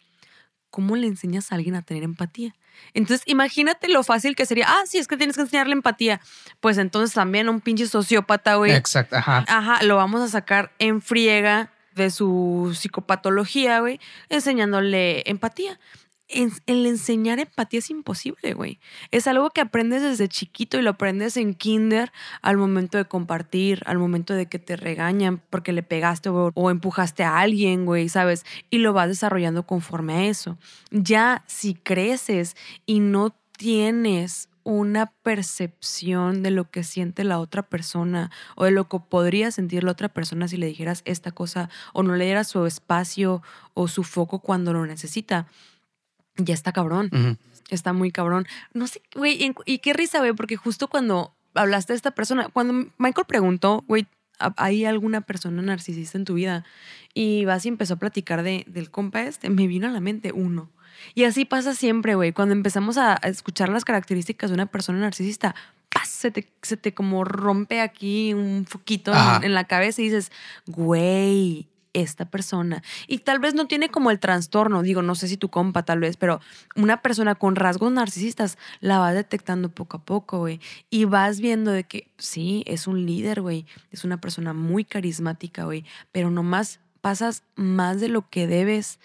¿Cómo 0.70 0.96
le 0.96 1.08
enseñas 1.08 1.52
a 1.52 1.56
alguien 1.56 1.76
a 1.76 1.82
tener 1.82 2.04
empatía? 2.04 2.54
Entonces, 2.94 3.24
imagínate 3.28 3.88
lo 3.88 4.04
fácil 4.04 4.36
que 4.36 4.46
sería. 4.46 4.66
Ah, 4.68 4.82
sí, 4.86 4.98
es 4.98 5.08
que 5.08 5.18
tienes 5.18 5.36
que 5.36 5.42
enseñarle 5.42 5.74
empatía. 5.74 6.20
Pues 6.60 6.78
entonces 6.78 7.14
también 7.14 7.50
un 7.50 7.62
pinche 7.62 7.88
sociópata, 7.88 8.56
güey. 8.56 8.72
Exacto, 8.72 9.16
ajá. 9.18 9.46
Ajá, 9.48 9.84
lo 9.84 9.96
vamos 9.96 10.22
a 10.22 10.28
sacar 10.28 10.72
en 10.80 11.02
friega 11.02 11.72
de 11.96 12.10
su 12.10 12.76
psicopatología, 12.76 13.80
güey, 13.80 14.00
enseñándole 14.30 15.30
empatía. 15.30 15.80
El 16.28 16.86
enseñar 16.86 17.40
empatía 17.40 17.80
es 17.80 17.90
imposible, 17.90 18.54
güey. 18.54 18.80
Es 19.12 19.28
algo 19.28 19.50
que 19.50 19.62
aprendes 19.62 20.02
desde 20.02 20.28
chiquito 20.28 20.78
y 20.78 20.82
lo 20.82 20.92
aprendes 20.92 21.38
en 21.38 21.54
kinder 21.54 22.12
al 22.42 22.58
momento 22.58 22.98
de 22.98 23.06
compartir, 23.06 23.84
al 23.86 24.00
momento 24.00 24.34
de 24.34 24.48
que 24.48 24.60
te 24.60 24.76
regañan 24.76 25.42
porque 25.50 25.74
le 25.74 25.84
pegaste 25.84 26.30
o, 26.30 26.52
o 26.54 26.72
empujaste 26.72 27.24
a 27.24 27.40
alguien, 27.40 27.86
güey, 27.86 28.10
¿sabes? 28.10 28.46
Y 28.70 28.80
lo 28.80 28.94
vas 28.94 29.10
desarrollando 29.10 29.68
conforme 29.68 30.14
a 30.14 30.26
eso. 30.26 30.58
Ya 30.92 31.44
si 31.48 31.76
creces 31.76 32.56
y 32.86 33.00
no 33.00 33.36
tienes 33.58 34.50
una 34.64 35.08
percepción 35.24 36.42
de 36.42 36.52
lo 36.52 36.70
que 36.70 36.84
siente 36.84 37.24
la 37.24 37.40
otra 37.40 37.64
persona 37.64 38.32
o 38.56 38.66
de 38.66 38.72
lo 38.72 38.88
que 38.88 39.00
podría 39.00 39.52
sentir 39.52 39.84
la 39.84 39.92
otra 39.92 40.10
persona 40.10 40.48
si 40.48 40.58
le 40.58 40.68
dijeras 40.68 41.02
esta 41.06 41.32
cosa 41.32 41.70
o 41.94 42.04
no 42.04 42.16
le 42.16 42.26
dieras 42.26 42.48
su 42.48 42.66
espacio 42.66 43.42
o 43.74 43.88
su 43.88 44.04
foco 44.04 44.40
cuando 44.40 44.74
lo 44.74 44.86
necesita. 44.86 45.48
Ya 46.38 46.54
está 46.54 46.72
cabrón. 46.72 47.38
Está 47.70 47.94
muy 47.94 48.12
cabrón. 48.12 48.46
No 48.74 48.88
sé, 48.88 49.02
güey, 49.16 49.54
y 49.66 49.78
qué 49.80 49.94
risa, 49.94 50.20
güey, 50.20 50.34
porque 50.34 50.58
justo 50.58 50.88
cuando 50.88 51.34
hablaste 51.54 51.94
de 51.94 51.98
esta 51.98 52.12
persona, 52.12 52.50
cuando 52.50 52.90
Michael 52.98 53.28
preguntó, 53.28 53.84
güey, 53.88 54.08
¿hay 54.58 54.86
alguna 54.86 55.22
persona 55.22 55.62
narcisista 55.62 56.18
en 56.18 56.26
tu 56.26 56.36
vida? 56.36 56.66
Y 57.14 57.46
vas 57.46 57.66
y 57.66 57.70
empezó 57.70 57.96
a 57.96 57.98
platicar 57.98 58.44
de, 58.44 58.66
del 58.68 58.90
compa 58.90 59.24
este, 59.24 59.50
me 59.50 59.68
vino 59.68 59.88
a 59.88 59.92
la 59.92 60.00
mente 60.00 60.32
uno. 60.32 60.70
Y 61.16 61.26
así 61.26 61.46
pasa 61.46 61.74
siempre, 61.74 62.16
güey. 62.16 62.34
Cuando 62.34 62.54
empezamos 62.54 62.98
a 62.98 63.16
escuchar 63.16 63.70
las 63.70 63.86
características 63.86 64.50
de 64.50 64.56
una 64.56 64.66
persona 64.68 65.00
narcisista, 65.00 65.56
Se, 66.06 66.32
te, 66.32 66.48
se 66.62 66.78
te 66.78 66.94
como 66.94 67.24
rompe 67.24 67.82
aquí 67.82 68.34
un 68.34 68.66
foquito 68.68 69.12
en, 69.42 69.54
la 69.54 69.66
cabeza 69.66 70.02
y 70.02 70.06
dices, 70.06 70.32
güey, 70.66 71.68
esta 71.94 72.26
persona. 72.26 72.84
Y 73.08 73.20
tal 73.20 73.40
vez 73.40 73.54
no 73.54 73.68
tiene 73.68 73.90
como 73.90 74.12
el 74.12 74.20
trastorno, 74.20 74.82
digo, 74.82 75.02
no 75.02 75.16
sé 75.16 75.28
si 75.28 75.38
tu 75.38 75.50
compa 75.50 75.84
tal 75.84 76.00
vez, 76.00 76.18
pero 76.18 76.42
una 76.76 77.02
persona 77.02 77.36
con 77.36 77.56
rasgos 77.56 77.92
narcisistas 77.92 78.58
la 78.80 79.00
vas 79.00 79.14
detectando 79.14 79.70
poco 79.70 79.98
a 79.98 80.02
poco, 80.04 80.40
güey. 80.40 80.60
Y 80.90 81.06
vas 81.06 81.40
viendo 81.40 81.72
de 81.72 81.84
que 81.84 82.08
sí, 82.18 82.64
es 82.68 82.88
un 82.88 83.06
líder, 83.06 83.42
güey. 83.42 83.66
Es 83.92 84.04
una 84.04 84.20
persona 84.20 84.54
muy 84.54 84.84
carismática, 84.84 85.66
güey. 85.66 85.86
Pero 86.12 86.32
nomás 86.32 86.80
pasas 87.02 87.44
más 87.56 88.00
de 88.00 88.08
lo 88.08 88.30
que 88.30 88.48
debes 88.48 89.00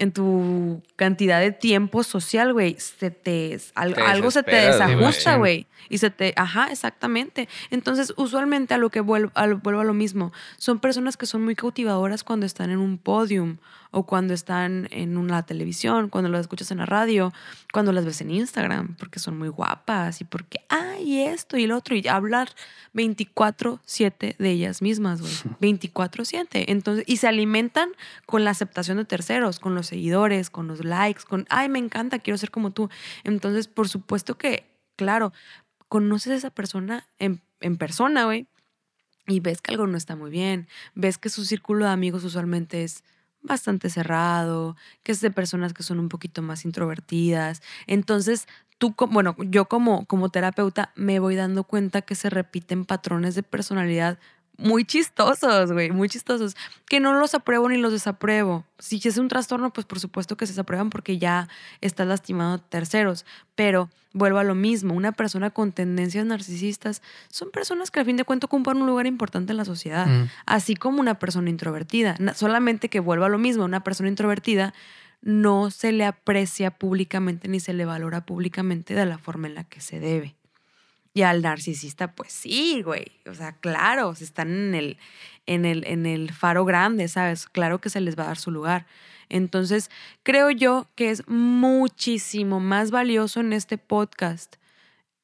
en 0.00 0.12
tu 0.12 0.82
cantidad 0.96 1.40
de 1.40 1.52
tiempo 1.52 2.02
social, 2.02 2.54
güey, 2.54 2.74
se 2.78 3.10
te, 3.10 3.60
algo 3.74 4.30
se 4.30 4.42
te 4.42 4.56
desajusta, 4.56 5.36
güey. 5.36 5.66
Y 5.90 5.98
se 5.98 6.10
te, 6.10 6.32
ajá, 6.36 6.68
exactamente. 6.70 7.48
Entonces, 7.70 8.14
usualmente 8.16 8.72
a 8.72 8.78
lo 8.78 8.88
que 8.88 9.00
vuelvo 9.00 9.30
a, 9.34 9.46
vuelvo 9.46 9.80
a 9.80 9.84
lo 9.84 9.92
mismo, 9.92 10.32
son 10.56 10.78
personas 10.78 11.18
que 11.18 11.26
son 11.26 11.44
muy 11.44 11.54
cautivadoras 11.54 12.24
cuando 12.24 12.46
están 12.46 12.70
en 12.70 12.78
un 12.78 12.96
podium 12.96 13.58
o 13.90 14.06
cuando 14.06 14.34
están 14.34 14.88
en 14.90 15.16
una 15.16 15.44
televisión, 15.44 16.08
cuando 16.08 16.30
las 16.30 16.42
escuchas 16.42 16.70
en 16.70 16.78
la 16.78 16.86
radio, 16.86 17.32
cuando 17.72 17.92
las 17.92 18.04
ves 18.04 18.20
en 18.20 18.30
Instagram, 18.30 18.94
porque 18.96 19.18
son 19.18 19.36
muy 19.36 19.48
guapas 19.48 20.20
y 20.20 20.24
porque, 20.24 20.60
ay, 20.68 21.22
esto 21.22 21.56
y 21.56 21.66
lo 21.66 21.76
otro, 21.76 21.96
y 21.96 22.06
hablar 22.06 22.50
24/7 22.94 24.36
de 24.38 24.50
ellas 24.50 24.80
mismas, 24.80 25.20
güey. 25.20 25.32
24/7. 25.60 26.64
Entonces, 26.68 27.04
y 27.06 27.16
se 27.16 27.26
alimentan 27.26 27.90
con 28.26 28.44
la 28.44 28.50
aceptación 28.50 28.96
de 28.96 29.04
terceros, 29.04 29.58
con 29.58 29.74
los 29.74 29.89
seguidores, 29.90 30.50
con 30.50 30.66
los 30.66 30.84
likes, 30.84 31.22
con, 31.28 31.46
ay, 31.50 31.68
me 31.68 31.78
encanta, 31.78 32.18
quiero 32.18 32.38
ser 32.38 32.50
como 32.50 32.70
tú. 32.70 32.88
Entonces, 33.24 33.68
por 33.68 33.88
supuesto 33.88 34.38
que, 34.38 34.66
claro, 34.96 35.32
conoces 35.88 36.32
a 36.32 36.36
esa 36.36 36.50
persona 36.50 37.06
en, 37.18 37.42
en 37.60 37.76
persona, 37.76 38.24
güey, 38.24 38.46
y 39.26 39.40
ves 39.40 39.60
que 39.60 39.72
algo 39.72 39.86
no 39.86 39.96
está 39.96 40.16
muy 40.16 40.30
bien, 40.30 40.68
ves 40.94 41.18
que 41.18 41.28
su 41.28 41.44
círculo 41.44 41.84
de 41.84 41.92
amigos 41.92 42.24
usualmente 42.24 42.82
es 42.82 43.04
bastante 43.42 43.90
cerrado, 43.90 44.76
que 45.02 45.12
es 45.12 45.20
de 45.20 45.30
personas 45.30 45.72
que 45.72 45.82
son 45.82 45.98
un 45.98 46.08
poquito 46.08 46.42
más 46.42 46.64
introvertidas. 46.64 47.62
Entonces, 47.86 48.46
tú, 48.78 48.94
bueno, 49.10 49.36
yo 49.38 49.66
como, 49.66 50.06
como 50.06 50.30
terapeuta 50.30 50.92
me 50.94 51.20
voy 51.20 51.36
dando 51.36 51.64
cuenta 51.64 52.02
que 52.02 52.14
se 52.14 52.30
repiten 52.30 52.84
patrones 52.84 53.34
de 53.34 53.42
personalidad 53.42 54.18
muy 54.60 54.84
chistosos, 54.84 55.72
güey, 55.72 55.90
muy 55.90 56.08
chistosos, 56.08 56.56
que 56.86 57.00
no 57.00 57.14
los 57.18 57.34
apruebo 57.34 57.68
ni 57.68 57.76
los 57.76 57.92
desapruebo. 57.92 58.64
Si 58.78 59.00
es 59.04 59.18
un 59.18 59.28
trastorno, 59.28 59.72
pues 59.72 59.86
por 59.86 59.98
supuesto 59.98 60.36
que 60.36 60.46
se 60.46 60.52
desaprueban 60.52 60.90
porque 60.90 61.18
ya 61.18 61.48
estás 61.80 62.06
lastimando 62.06 62.54
a 62.54 62.68
terceros, 62.68 63.24
pero 63.54 63.90
vuelvo 64.12 64.38
a 64.38 64.44
lo 64.44 64.54
mismo, 64.54 64.94
una 64.94 65.12
persona 65.12 65.50
con 65.50 65.72
tendencias 65.72 66.26
narcisistas 66.26 67.02
son 67.30 67.50
personas 67.50 67.90
que 67.90 68.00
al 68.00 68.06
fin 68.06 68.16
de 68.16 68.24
cuentas 68.24 68.48
ocupan 68.48 68.76
un 68.76 68.86
lugar 68.86 69.06
importante 69.06 69.52
en 69.52 69.56
la 69.56 69.64
sociedad, 69.64 70.06
mm. 70.06 70.28
así 70.46 70.74
como 70.76 71.00
una 71.00 71.18
persona 71.18 71.50
introvertida, 71.50 72.16
solamente 72.34 72.88
que 72.88 73.00
vuelvo 73.00 73.24
a 73.24 73.28
lo 73.28 73.38
mismo, 73.38 73.64
una 73.64 73.82
persona 73.82 74.08
introvertida 74.08 74.74
no 75.22 75.70
se 75.70 75.92
le 75.92 76.04
aprecia 76.04 76.70
públicamente 76.70 77.48
ni 77.48 77.60
se 77.60 77.72
le 77.72 77.84
valora 77.84 78.24
públicamente 78.24 78.94
de 78.94 79.06
la 79.06 79.18
forma 79.18 79.48
en 79.48 79.54
la 79.54 79.64
que 79.64 79.80
se 79.80 80.00
debe. 80.00 80.34
Y 81.12 81.22
al 81.22 81.42
narcisista, 81.42 82.14
pues 82.14 82.32
sí, 82.32 82.82
güey. 82.82 83.06
O 83.28 83.34
sea, 83.34 83.52
claro, 83.52 84.12
están 84.12 84.50
en 84.50 84.74
el, 84.74 84.98
en 85.46 85.64
el, 85.64 85.84
en 85.86 86.06
el 86.06 86.32
faro 86.32 86.64
grande, 86.64 87.08
¿sabes? 87.08 87.48
Claro 87.48 87.80
que 87.80 87.90
se 87.90 88.00
les 88.00 88.16
va 88.16 88.24
a 88.24 88.28
dar 88.28 88.38
su 88.38 88.50
lugar. 88.50 88.86
Entonces, 89.28 89.90
creo 90.22 90.50
yo 90.50 90.88
que 90.94 91.10
es 91.10 91.26
muchísimo 91.28 92.60
más 92.60 92.90
valioso 92.90 93.40
en 93.40 93.52
este 93.52 93.78
podcast 93.78 94.56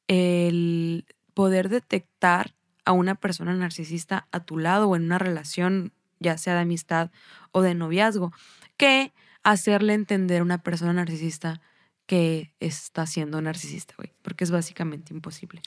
el 0.09 1.05
poder 1.35 1.69
detectar 1.69 2.55
a 2.85 2.93
una 2.93 3.17
persona 3.17 3.53
narcisista 3.55 4.29
a 4.31 4.41
tu 4.41 4.59
lado 4.59 4.89
o 4.89 4.97
en 4.97 5.05
una 5.05 5.19
relación, 5.19 5.93
ya 6.21 6.39
sea 6.39 6.55
de 6.55 6.61
amistad 6.61 7.11
o 7.53 7.63
de 7.63 7.75
noviazgo, 7.75 8.33
que 8.77 9.13
hacerle 9.43 9.95
entender 9.95 10.41
a 10.41 10.45
una 10.45 10.59
persona 10.59 10.93
narcisista 10.93 11.61
que 12.07 12.53
está 12.61 13.07
siendo 13.07 13.41
narcisista, 13.43 13.95
güey, 13.97 14.13
porque 14.23 14.45
es 14.45 14.51
básicamente 14.51 15.13
imposible. 15.13 15.61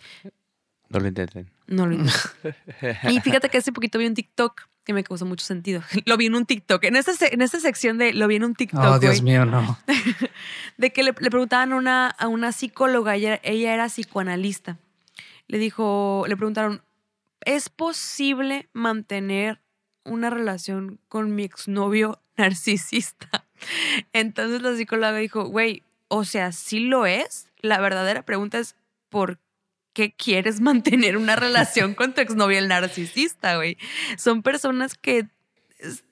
No 0.89 0.99
lo 0.99 1.08
intenten. 1.08 1.49
No 1.67 1.86
lo 1.86 1.93
intenten. 1.93 2.56
y 3.12 3.19
fíjate 3.19 3.49
que 3.49 3.58
hace 3.58 3.71
poquito 3.71 3.99
vi 3.99 4.08
un 4.08 4.15
TikTok 4.15 4.67
que 4.84 4.93
me 4.93 5.04
causó 5.04 5.25
mucho 5.25 5.45
sentido. 5.45 5.84
Lo 6.06 6.17
vi 6.17 6.25
en 6.25 6.34
un 6.34 6.47
TikTok. 6.47 6.84
En 6.86 6.95
esta, 6.95 7.12
en 7.28 7.41
esta 7.43 7.60
sección 7.60 7.99
de 7.99 8.12
lo 8.12 8.28
vi 8.28 8.38
en 8.38 8.43
un 8.43 8.56
TikTok. 8.56 8.84
Oh, 8.84 8.97
Dios 8.97 9.21
mío, 9.21 9.45
no. 9.45 9.78
de 10.78 10.91
que 10.91 11.04
le, 11.04 11.13
preguntaban 11.13 11.73
a 11.73 11.75
una, 11.75 12.08
a 12.08 12.28
una 12.28 12.52
psicóloga, 12.52 13.15
ella, 13.15 13.39
ella 13.43 13.75
era 13.75 13.86
psicoanalista. 13.86 14.80
Le 15.47 15.60
dijo, 15.60 16.25
le 16.28 16.36
preguntaron, 16.36 16.82
¿es 17.41 17.69
posible 17.69 18.67
mantener 18.73 19.62
una 20.06 20.32
relación 20.32 20.99
con 21.08 21.36
mi 21.36 21.43
exnovio 21.43 22.19
narcisista? 22.36 23.45
Entonces 24.12 24.63
la 24.63 24.75
psicóloga 24.75 25.13
dijo, 25.17 25.45
güey, 25.45 25.84
o 26.09 26.25
sea, 26.25 26.51
sí 26.51 26.79
lo 26.79 27.05
es. 27.05 27.47
La 27.61 27.79
verdadera 27.79 28.23
pregunta 28.23 28.59
es, 28.59 28.75
¿por 29.09 29.39
qué 29.93 30.11
quieres 30.11 30.59
mantener 30.61 31.15
una 31.15 31.37
relación 31.37 31.93
con 31.93 32.13
tu 32.13 32.21
exnovio 32.21 32.59
el 32.59 32.67
narcisista, 32.67 33.55
güey? 33.55 33.77
Son 34.17 34.43
personas 34.43 34.95
que 34.95 35.27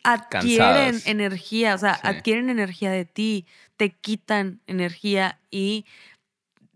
adquieren 0.04 1.02
energía, 1.06 1.76
o 1.76 1.78
sea, 1.78 1.92
adquieren 2.04 2.50
energía 2.50 2.90
de 2.90 3.04
ti, 3.04 3.46
te 3.76 3.90
quitan 3.90 4.62
energía 4.66 5.40
y 5.52 5.86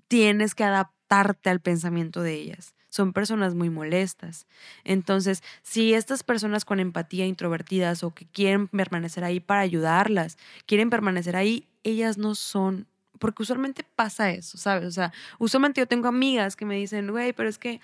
tienes 0.10 0.56
que 0.56 0.66
adaptarte 0.66 1.50
al 1.50 1.62
pensamiento 1.62 2.22
de 2.22 2.34
ellas. 2.34 2.76
Son 2.90 3.14
personas 3.14 3.56
muy 3.56 3.70
molestas. 3.70 4.46
Entonces, 4.84 5.42
si 5.62 5.94
estas 5.94 6.24
personas 6.24 6.66
con 6.66 6.82
empatía 6.82 7.26
introvertidas 7.26 8.04
o 8.04 8.14
que 8.14 8.26
quieren 8.26 8.68
permanecer 8.68 9.24
ahí 9.24 9.40
para 9.40 9.62
ayudarlas, 9.62 10.38
quieren 10.66 10.90
permanecer 10.90 11.38
ahí, 11.38 11.70
ellas 11.84 12.18
no 12.18 12.36
son 12.36 12.88
porque 13.22 13.44
usualmente 13.44 13.86
pasa 13.96 14.32
eso, 14.32 14.58
¿sabes? 14.58 14.86
O 14.86 14.92
sea, 14.92 15.14
usualmente 15.38 15.80
yo 15.80 15.88
tengo 15.88 16.08
amigas 16.08 16.56
que 16.56 16.66
me 16.66 16.76
dicen, 16.76 17.12
güey, 17.12 17.34
pero 17.34 17.48
es 17.48 17.60
que, 17.60 17.80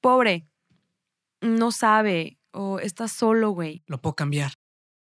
pobre, 0.00 0.48
no 1.40 1.70
sabe 1.70 2.38
o 2.50 2.80
está 2.80 3.06
solo, 3.06 3.50
güey. 3.50 3.84
Lo 3.86 4.02
puedo 4.02 4.16
cambiar. 4.16 4.54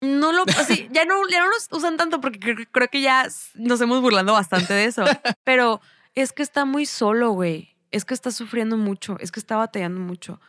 No 0.01 0.33
lo, 0.33 0.45
así, 0.59 0.89
ya 0.91 1.05
no, 1.05 1.29
ya 1.29 1.41
no 1.41 1.51
los 1.51 1.69
usan 1.73 1.99
tanto 1.99 2.23
porque 2.23 2.67
creo, 2.73 2.89
que 2.89 3.03
ya 3.03 3.29
nos 3.55 3.81
hemos 3.83 4.01
burlando 4.01 4.33
bastante 4.33 4.73
de 4.73 4.87
eso. 4.87 5.05
Pero 5.45 5.83
es 6.15 6.33
que 6.33 6.43
está 6.43 6.65
muy 6.65 6.87
solo, 6.87 7.33
güey. 7.33 7.77
Es 7.91 8.07
que 8.07 8.15
está 8.15 8.31
sufriendo 8.31 8.79
mucho. 8.79 9.19
Es 9.21 9.31
que 9.31 9.41
está 9.41 9.57
batallando 9.57 10.01
mucho. 10.01 10.41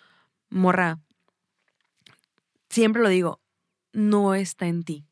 Morra, 0.50 1.00
siempre 2.70 3.02
lo 3.02 3.10
digo, 3.10 3.42
no 3.92 4.36
está 4.36 4.68
en 4.68 4.84
ti 4.84 5.11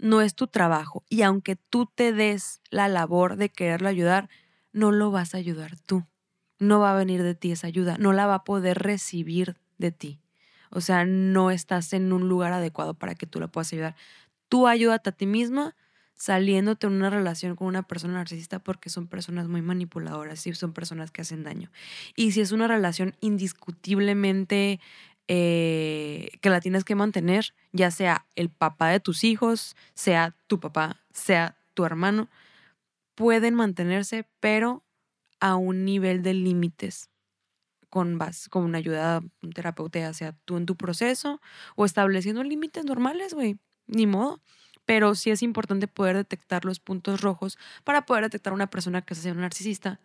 no 0.00 0.20
es 0.20 0.34
tu 0.34 0.46
trabajo. 0.46 1.04
Y 1.08 1.22
aunque 1.22 1.56
tú 1.56 1.86
te 1.86 2.12
des 2.12 2.60
la 2.70 2.88
labor 2.88 3.36
de 3.36 3.50
quererlo 3.50 3.88
ayudar, 3.88 4.28
no 4.72 4.92
lo 4.92 5.10
vas 5.10 5.34
a 5.34 5.38
ayudar 5.38 5.78
tú. 5.80 6.04
No 6.58 6.80
va 6.80 6.92
a 6.92 6.96
venir 6.96 7.22
de 7.22 7.34
ti 7.34 7.52
esa 7.52 7.66
ayuda, 7.66 7.96
no 7.98 8.12
la 8.12 8.26
va 8.26 8.36
a 8.36 8.44
poder 8.44 8.78
recibir 8.78 9.56
de 9.78 9.92
ti. 9.92 10.20
O 10.70 10.80
sea, 10.80 11.04
no 11.04 11.50
estás 11.50 11.92
en 11.92 12.12
un 12.12 12.28
lugar 12.28 12.52
adecuado 12.52 12.94
para 12.94 13.14
que 13.14 13.26
tú 13.26 13.40
la 13.40 13.48
puedas 13.48 13.72
ayudar. 13.72 13.96
Tú 14.48 14.66
ayúdate 14.66 15.10
a 15.10 15.12
ti 15.12 15.26
misma 15.26 15.74
saliéndote 16.20 16.86
en 16.86 16.92
una 16.92 17.08
relación 17.08 17.56
con 17.56 17.66
una 17.66 17.82
persona 17.82 18.14
narcisista 18.14 18.58
porque 18.58 18.90
son 18.90 19.06
personas 19.06 19.48
muy 19.48 19.62
manipuladoras 19.62 20.46
y 20.46 20.54
son 20.54 20.74
personas 20.74 21.10
que 21.10 21.22
hacen 21.22 21.44
daño. 21.44 21.70
Y 22.14 22.32
si 22.32 22.42
es 22.42 22.52
una 22.52 22.68
relación 22.68 23.16
indiscutiblemente 23.20 24.80
eh, 25.32 26.32
que 26.40 26.50
la 26.50 26.60
tienes 26.60 26.82
que 26.82 26.96
mantener, 26.96 27.54
ya 27.70 27.92
sea 27.92 28.26
el 28.34 28.50
papá 28.50 28.88
de 28.88 28.98
tus 28.98 29.22
hijos, 29.22 29.76
sea 29.94 30.34
tu 30.48 30.58
papá, 30.58 30.96
sea 31.12 31.56
tu 31.74 31.84
hermano, 31.84 32.28
pueden 33.14 33.54
mantenerse, 33.54 34.26
pero 34.40 34.82
a 35.38 35.54
un 35.54 35.84
nivel 35.84 36.24
de 36.24 36.34
límites 36.34 37.10
con, 37.90 38.18
con 38.50 38.64
una 38.64 38.78
ayuda 38.78 39.22
un 39.40 39.52
terapeuta, 39.52 40.12
sea 40.14 40.32
tú 40.44 40.56
en 40.56 40.66
tu 40.66 40.74
proceso 40.76 41.40
o 41.76 41.84
estableciendo 41.84 42.42
límites 42.42 42.84
normales, 42.84 43.32
güey, 43.32 43.56
ni 43.86 44.08
modo. 44.08 44.40
Pero 44.84 45.14
sí 45.14 45.30
es 45.30 45.42
importante 45.44 45.86
poder 45.86 46.16
detectar 46.16 46.64
los 46.64 46.80
puntos 46.80 47.20
rojos 47.20 47.56
para 47.84 48.04
poder 48.04 48.24
detectar 48.24 48.52
a 48.52 48.56
una 48.56 48.68
persona 48.68 49.02
que 49.02 49.14
sea 49.14 49.30
un 49.30 49.42
narcisista 49.42 50.00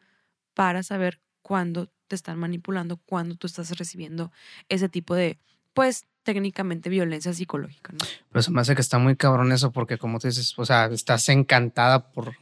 para 0.53 0.83
saber 0.83 1.19
cuándo 1.45 1.91
te 2.07 2.15
están 2.15 2.39
manipulando 2.39 2.97
cuando 2.97 3.35
tú 3.35 3.45
estás 3.45 3.69
recibiendo 3.77 4.31
ese 4.67 4.89
tipo 4.89 5.13
de, 5.13 5.37
pues, 5.75 6.07
técnicamente 6.23 6.89
violencia 6.89 7.35
psicológica, 7.35 7.93
¿no? 7.93 7.99
Pero 8.31 8.41
se 8.41 8.49
me 8.49 8.61
hace 8.61 8.73
que 8.73 8.81
está 8.81 8.97
muy 8.97 9.15
cabrón 9.15 9.51
eso 9.51 9.71
porque 9.71 9.99
como 9.99 10.17
te 10.17 10.29
dices, 10.29 10.57
o 10.57 10.65
sea, 10.65 10.85
estás 10.85 11.29
encantada 11.29 12.11
por, 12.11 12.35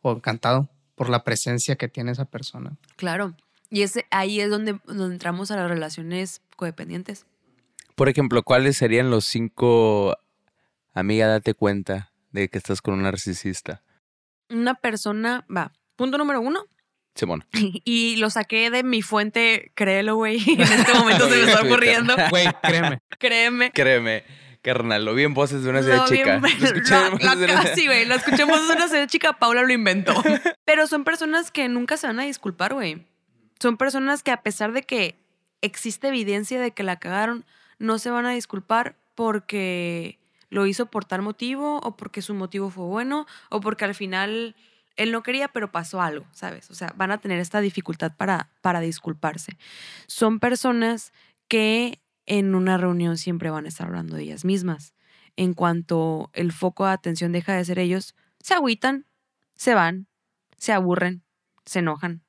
o 0.00 0.12
encantado 0.12 0.70
por 0.94 1.10
la 1.10 1.22
presencia 1.22 1.76
que 1.76 1.88
tiene 1.88 2.12
esa 2.12 2.24
persona. 2.24 2.78
Claro. 2.96 3.36
Y 3.68 3.82
ese, 3.82 4.06
ahí 4.10 4.40
es 4.40 4.48
donde, 4.48 4.80
donde 4.86 5.16
entramos 5.16 5.50
a 5.50 5.56
las 5.56 5.68
relaciones 5.68 6.40
codependientes. 6.56 7.26
Por 7.94 8.08
ejemplo, 8.08 8.42
¿cuáles 8.42 8.78
serían 8.78 9.10
los 9.10 9.26
cinco, 9.26 10.16
amiga, 10.94 11.26
date 11.26 11.52
cuenta 11.52 12.10
de 12.32 12.48
que 12.48 12.56
estás 12.56 12.80
con 12.80 12.94
un 12.94 13.02
narcisista? 13.02 13.82
Una 14.48 14.76
persona, 14.76 15.44
va, 15.54 15.72
punto 15.94 16.16
número 16.16 16.40
uno, 16.40 16.64
Simón. 17.16 17.44
Y 17.84 18.16
lo 18.16 18.30
saqué 18.30 18.70
de 18.70 18.82
mi 18.82 19.02
fuente, 19.02 19.72
créelo, 19.74 20.16
güey. 20.16 20.42
En 20.46 20.60
este 20.60 20.94
momento 20.98 21.28
se 21.28 21.36
me 21.36 21.50
está 21.50 21.62
ocurriendo. 21.62 22.14
Güey, 22.30 22.48
créeme. 22.62 23.00
Créeme. 23.18 23.72
Créeme. 23.72 24.24
Carnal, 24.62 25.04
lo 25.04 25.14
vi 25.14 25.22
en 25.22 25.34
voces 25.34 25.62
de 25.62 25.70
una 25.70 25.82
serie 25.82 26.00
chica. 26.08 26.38
Lo 26.38 26.46
escuché 26.48 27.74
Sí, 27.76 27.86
güey. 27.86 28.04
Lo 28.04 28.16
escuché 28.16 28.42
en 28.42 28.48
voces 28.48 28.66
de 28.66 28.74
una 28.74 28.88
serie 28.88 29.06
chica. 29.06 29.32
Paula 29.34 29.62
lo 29.62 29.72
inventó. 29.72 30.12
Pero 30.64 30.88
son 30.88 31.04
personas 31.04 31.52
que 31.52 31.68
nunca 31.68 31.96
se 31.96 32.08
van 32.08 32.18
a 32.18 32.24
disculpar, 32.24 32.74
güey. 32.74 33.06
Son 33.60 33.76
personas 33.76 34.24
que 34.24 34.32
a 34.32 34.42
pesar 34.42 34.72
de 34.72 34.82
que 34.82 35.14
existe 35.60 36.08
evidencia 36.08 36.60
de 36.60 36.72
que 36.72 36.82
la 36.82 36.96
cagaron, 36.96 37.44
no 37.78 37.98
se 37.98 38.10
van 38.10 38.26
a 38.26 38.32
disculpar 38.32 38.96
porque 39.14 40.18
lo 40.50 40.66
hizo 40.66 40.86
por 40.86 41.04
tal 41.04 41.22
motivo 41.22 41.78
o 41.78 41.96
porque 41.96 42.22
su 42.22 42.34
motivo 42.34 42.70
fue 42.70 42.84
bueno 42.86 43.26
o 43.50 43.60
porque 43.60 43.84
al 43.84 43.94
final 43.94 44.56
él 44.96 45.12
no 45.12 45.22
quería, 45.22 45.48
pero 45.48 45.70
pasó 45.70 46.00
algo, 46.00 46.26
¿sabes? 46.32 46.70
O 46.70 46.74
sea, 46.74 46.92
van 46.96 47.10
a 47.10 47.18
tener 47.18 47.38
esta 47.38 47.60
dificultad 47.60 48.16
para, 48.16 48.50
para 48.60 48.80
disculparse. 48.80 49.56
Son 50.06 50.40
personas 50.40 51.12
que 51.48 52.00
en 52.26 52.54
una 52.54 52.76
reunión 52.76 53.18
siempre 53.18 53.50
van 53.50 53.66
a 53.66 53.68
estar 53.68 53.86
hablando 53.86 54.16
de 54.16 54.22
ellas 54.24 54.44
mismas. 54.44 54.94
En 55.36 55.54
cuanto 55.54 56.30
el 56.32 56.52
foco 56.52 56.86
de 56.86 56.92
atención 56.92 57.32
deja 57.32 57.54
de 57.54 57.64
ser 57.64 57.78
ellos, 57.78 58.14
se 58.40 58.54
agüitan, 58.54 59.06
se 59.54 59.74
van, 59.74 60.08
se 60.56 60.72
aburren, 60.72 61.22
se 61.64 61.80
enojan. 61.80 62.22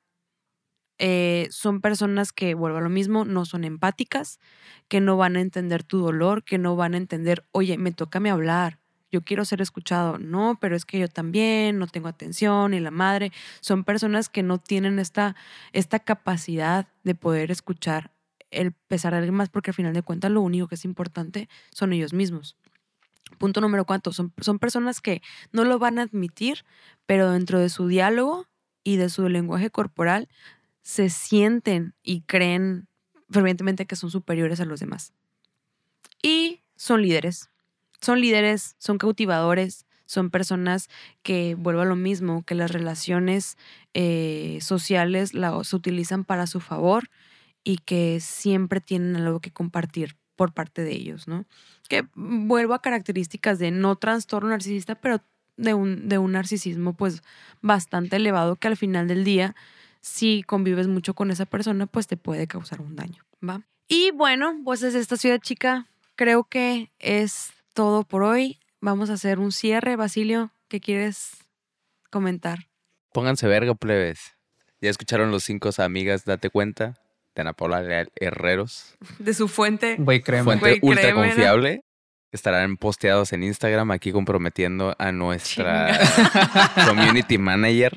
Eh, 0.98 1.46
son 1.50 1.80
personas 1.80 2.32
que, 2.32 2.54
vuelvo 2.54 2.78
a 2.78 2.82
lo 2.82 2.90
mismo, 2.90 3.24
no 3.24 3.44
son 3.44 3.64
empáticas, 3.64 4.40
que 4.88 5.00
no 5.00 5.16
van 5.16 5.36
a 5.36 5.40
entender 5.40 5.84
tu 5.84 5.98
dolor, 6.00 6.44
que 6.44 6.58
no 6.58 6.76
van 6.76 6.94
a 6.94 6.96
entender, 6.96 7.46
oye, 7.52 7.78
me 7.78 7.92
toca 7.92 8.20
me 8.20 8.30
hablar, 8.30 8.80
yo 9.10 9.22
quiero 9.22 9.44
ser 9.44 9.60
escuchado. 9.60 10.18
No, 10.18 10.58
pero 10.60 10.76
es 10.76 10.84
que 10.84 10.98
yo 10.98 11.08
también 11.08 11.78
no 11.78 11.86
tengo 11.86 12.08
atención 12.08 12.74
y 12.74 12.80
la 12.80 12.90
madre. 12.90 13.32
Son 13.60 13.84
personas 13.84 14.28
que 14.28 14.42
no 14.42 14.58
tienen 14.58 14.98
esta, 14.98 15.36
esta 15.72 15.98
capacidad 15.98 16.88
de 17.04 17.14
poder 17.14 17.50
escuchar 17.50 18.12
el 18.50 18.72
pesar 18.72 19.12
de 19.12 19.18
alguien 19.18 19.34
más, 19.34 19.50
porque 19.50 19.70
al 19.70 19.74
final 19.74 19.92
de 19.92 20.02
cuentas 20.02 20.30
lo 20.30 20.40
único 20.40 20.68
que 20.68 20.74
es 20.74 20.84
importante 20.84 21.48
son 21.70 21.92
ellos 21.92 22.12
mismos. 22.12 22.56
Punto 23.36 23.60
número 23.60 23.84
cuatro, 23.84 24.12
son, 24.12 24.32
son 24.40 24.58
personas 24.58 25.00
que 25.00 25.22
no 25.52 25.64
lo 25.64 25.78
van 25.78 25.98
a 25.98 26.02
admitir, 26.02 26.64
pero 27.04 27.30
dentro 27.30 27.58
de 27.58 27.68
su 27.68 27.86
diálogo 27.86 28.46
y 28.84 28.96
de 28.96 29.10
su 29.10 29.28
lenguaje 29.28 29.70
corporal 29.70 30.28
se 30.82 31.10
sienten 31.10 31.94
y 32.02 32.22
creen 32.22 32.88
fervientemente 33.30 33.86
que 33.86 33.96
son 33.96 34.10
superiores 34.10 34.60
a 34.60 34.64
los 34.64 34.80
demás. 34.80 35.12
Y 36.22 36.62
son 36.76 37.02
líderes. 37.02 37.50
Son 38.00 38.20
líderes, 38.20 38.76
son 38.78 38.98
cautivadores, 38.98 39.86
son 40.06 40.30
personas 40.30 40.88
que, 41.22 41.54
vuelvo 41.54 41.82
a 41.82 41.84
lo 41.84 41.96
mismo, 41.96 42.42
que 42.44 42.54
las 42.54 42.72
relaciones 42.72 43.58
eh, 43.92 44.58
sociales 44.62 45.34
las 45.34 45.72
utilizan 45.74 46.24
para 46.24 46.46
su 46.46 46.60
favor 46.60 47.10
y 47.62 47.78
que 47.78 48.18
siempre 48.20 48.80
tienen 48.80 49.16
algo 49.16 49.40
que 49.40 49.50
compartir 49.50 50.16
por 50.34 50.54
parte 50.54 50.82
de 50.82 50.92
ellos, 50.92 51.28
¿no? 51.28 51.44
Que 51.88 52.06
vuelvo 52.14 52.72
a 52.72 52.80
características 52.80 53.58
de 53.58 53.70
no 53.70 53.96
trastorno 53.96 54.48
narcisista, 54.50 54.94
pero 54.94 55.20
de 55.58 55.74
un, 55.74 56.08
de 56.08 56.16
un 56.16 56.32
narcisismo 56.32 56.94
pues 56.94 57.22
bastante 57.60 58.16
elevado 58.16 58.56
que 58.56 58.68
al 58.68 58.76
final 58.76 59.08
del 59.08 59.24
día, 59.24 59.54
si 60.00 60.42
convives 60.44 60.86
mucho 60.86 61.12
con 61.12 61.30
esa 61.30 61.44
persona, 61.44 61.86
pues 61.86 62.06
te 62.06 62.16
puede 62.16 62.46
causar 62.46 62.80
un 62.80 62.96
daño, 62.96 63.24
¿va? 63.46 63.60
Y 63.88 64.12
bueno, 64.12 64.56
pues 64.64 64.82
es 64.82 64.94
esta 64.94 65.16
ciudad 65.16 65.40
chica, 65.40 65.88
creo 66.14 66.44
que 66.44 66.92
es 66.98 67.52
todo 67.78 68.02
por 68.02 68.24
hoy. 68.24 68.58
Vamos 68.80 69.08
a 69.08 69.12
hacer 69.12 69.38
un 69.38 69.52
cierre, 69.52 69.94
Basilio, 69.94 70.50
¿qué 70.66 70.80
quieres 70.80 71.46
comentar? 72.10 72.66
Pónganse 73.12 73.46
verga, 73.46 73.72
plebes. 73.76 74.18
Ya 74.80 74.90
escucharon 74.90 75.30
los 75.30 75.44
cinco 75.44 75.70
amigas, 75.78 76.24
date 76.24 76.50
cuenta. 76.50 76.96
Ana 77.36 77.52
Paula 77.52 78.08
Herreros. 78.16 78.96
De 79.20 79.32
su 79.32 79.46
fuente. 79.46 79.96
Fuente 79.96 80.80
ultra 80.82 81.14
confiable. 81.14 81.82
Estarán 82.32 82.78
posteados 82.78 83.32
en 83.32 83.44
Instagram 83.44 83.92
aquí 83.92 84.10
comprometiendo 84.10 84.96
a 84.98 85.12
nuestra 85.12 86.00
community 86.88 87.38
manager. 87.38 87.92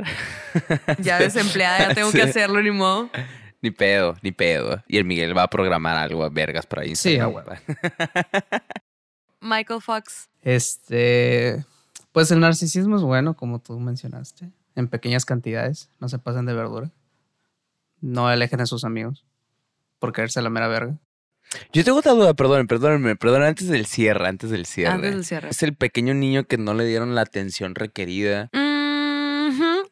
Ya 1.00 1.18
desempleada, 1.18 1.88
ya 1.88 1.96
tengo 1.96 2.12
que 2.12 2.22
hacerlo, 2.22 2.62
ni 2.62 2.70
modo. 2.70 3.10
Ni 3.62 3.70
pedo, 3.70 4.16
ni 4.22 4.32
pedo. 4.32 4.84
Y 4.88 4.98
el 4.98 5.06
Miguel 5.06 5.38
va 5.38 5.44
a 5.44 5.48
programar 5.48 5.96
algo 5.96 6.24
a 6.24 6.30
vergas 6.30 6.66
para 6.66 6.86
Instagram. 6.86 7.32
Sí, 7.32 7.52
Michael 9.52 9.82
Fox. 9.82 10.30
Este, 10.42 11.66
pues 12.12 12.32
el 12.32 12.40
narcisismo 12.40 12.96
es 12.96 13.02
bueno, 13.02 13.36
como 13.36 13.60
tú 13.60 13.80
mencionaste, 13.80 14.50
en 14.76 14.88
pequeñas 14.88 15.26
cantidades, 15.26 15.90
no 16.00 16.08
se 16.08 16.20
pasen 16.20 16.46
de 16.46 16.54
verdura. 16.54 16.90
No 18.00 18.28
alejen 18.28 18.62
a 18.62 18.66
sus 18.66 18.84
amigos 18.84 19.26
por 20.00 20.14
caerse 20.14 20.42
la 20.42 20.50
mera 20.50 20.68
verga. 20.68 20.98
Yo 21.74 21.84
tengo 21.84 22.00
otra 22.00 22.14
duda, 22.14 22.34
perdón, 22.34 22.66
perdónenme, 22.66 23.16
perdón, 23.16 23.44
antes 23.44 23.68
del 23.68 23.86
cierre, 23.86 24.28
antes 24.28 24.50
del 24.50 24.66
cierre. 24.66 24.94
Antes 24.94 25.12
del 25.12 25.26
cierre. 25.26 25.50
Es 25.50 25.62
el 25.64 25.76
pequeño 25.76 26.14
niño 26.14 26.46
que 26.46 26.58
no 26.58 26.74
le 26.74 26.86
dieron 26.86 27.14
la 27.14 27.22
atención 27.22 27.76
requerida. 27.76 28.50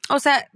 O 0.10 0.20
sea, 0.20 0.50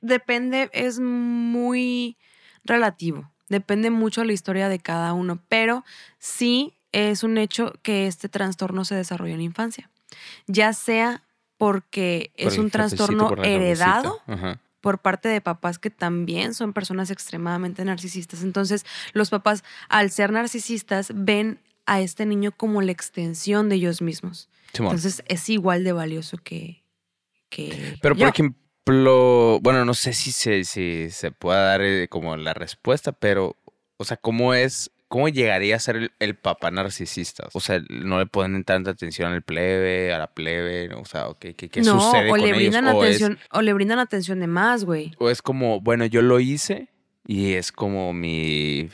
depende, 0.00 0.70
es 0.72 1.00
muy 1.00 2.16
relativo. 2.64 3.30
Depende 3.48 3.90
mucho 3.90 4.20
de 4.20 4.28
la 4.28 4.32
historia 4.34 4.68
de 4.68 4.78
cada 4.78 5.12
uno, 5.14 5.42
pero 5.48 5.84
sí 6.18 6.77
es 6.92 7.22
un 7.22 7.38
hecho 7.38 7.72
que 7.82 8.06
este 8.06 8.28
trastorno 8.28 8.84
se 8.84 8.94
desarrolló 8.94 9.32
en 9.32 9.38
la 9.38 9.44
infancia. 9.44 9.90
Ya 10.46 10.72
sea 10.72 11.22
porque 11.56 12.30
es 12.36 12.56
un 12.58 12.70
trastorno 12.70 13.34
heredado. 13.42 14.20
Por 14.80 15.00
parte 15.00 15.28
de 15.28 15.40
papás 15.40 15.80
que 15.80 15.90
también 15.90 16.54
son 16.54 16.72
personas 16.72 17.10
extremadamente 17.10 17.84
narcisistas. 17.84 18.44
Entonces, 18.44 18.86
los 19.12 19.28
papás, 19.28 19.64
al 19.88 20.12
ser 20.12 20.30
narcisistas, 20.30 21.10
ven 21.12 21.58
a 21.84 22.00
este 22.00 22.26
niño 22.26 22.52
como 22.56 22.80
la 22.80 22.92
extensión 22.92 23.68
de 23.68 23.74
ellos 23.74 24.00
mismos. 24.00 24.48
Entonces, 24.74 25.24
es 25.26 25.48
igual 25.48 25.82
de 25.82 25.92
valioso 25.92 26.38
que... 26.38 26.84
que 27.48 27.98
Pero, 28.00 28.14
por 28.14 28.28
ejemplo, 28.28 29.58
bueno, 29.62 29.84
no 29.84 29.94
sé 29.94 30.12
si 30.12 30.30
se, 30.30 30.62
si 30.62 31.10
se 31.10 31.32
pueda 31.32 31.62
dar 31.62 31.82
eh, 31.82 32.06
como 32.08 32.36
la 32.36 32.54
respuesta, 32.54 33.10
pero, 33.10 33.56
o 33.96 34.04
sea, 34.04 34.16
¿cómo 34.16 34.54
es 34.54 34.92
¿cómo 35.08 35.28
llegaría 35.28 35.76
a 35.76 35.78
ser 35.78 36.12
el, 36.18 36.34
papá 36.36 36.70
narcisista? 36.70 37.48
O 37.52 37.60
sea, 37.60 37.82
no 37.88 38.18
le 38.18 38.26
ponen 38.26 38.64
tanta 38.64 38.90
atención 38.90 39.32
al 39.32 39.42
plebe, 39.42 40.12
a 40.12 40.18
la 40.18 40.28
plebe, 40.28 40.94
o 40.94 41.04
sea, 41.04 41.26
¿qué, 41.40 41.54
qué, 41.54 41.68
qué 41.68 41.82
sucede 41.82 42.30
o 42.30 42.36
le 42.36 42.52
brindan 42.52 42.86
Atención, 42.86 43.38
o, 43.50 43.62
le 43.62 43.72
brindan 43.72 43.98
atención 43.98 44.40
de 44.40 44.46
más, 44.46 44.84
güey. 44.84 45.12
O 45.18 45.30
es 45.30 45.42
como, 45.42 45.80
bueno, 45.80 46.06
yo 46.06 46.22
lo 46.22 46.40
hice 46.40 46.88
y 47.26 47.54
es 47.54 47.72
como 47.72 48.12
mi, 48.12 48.88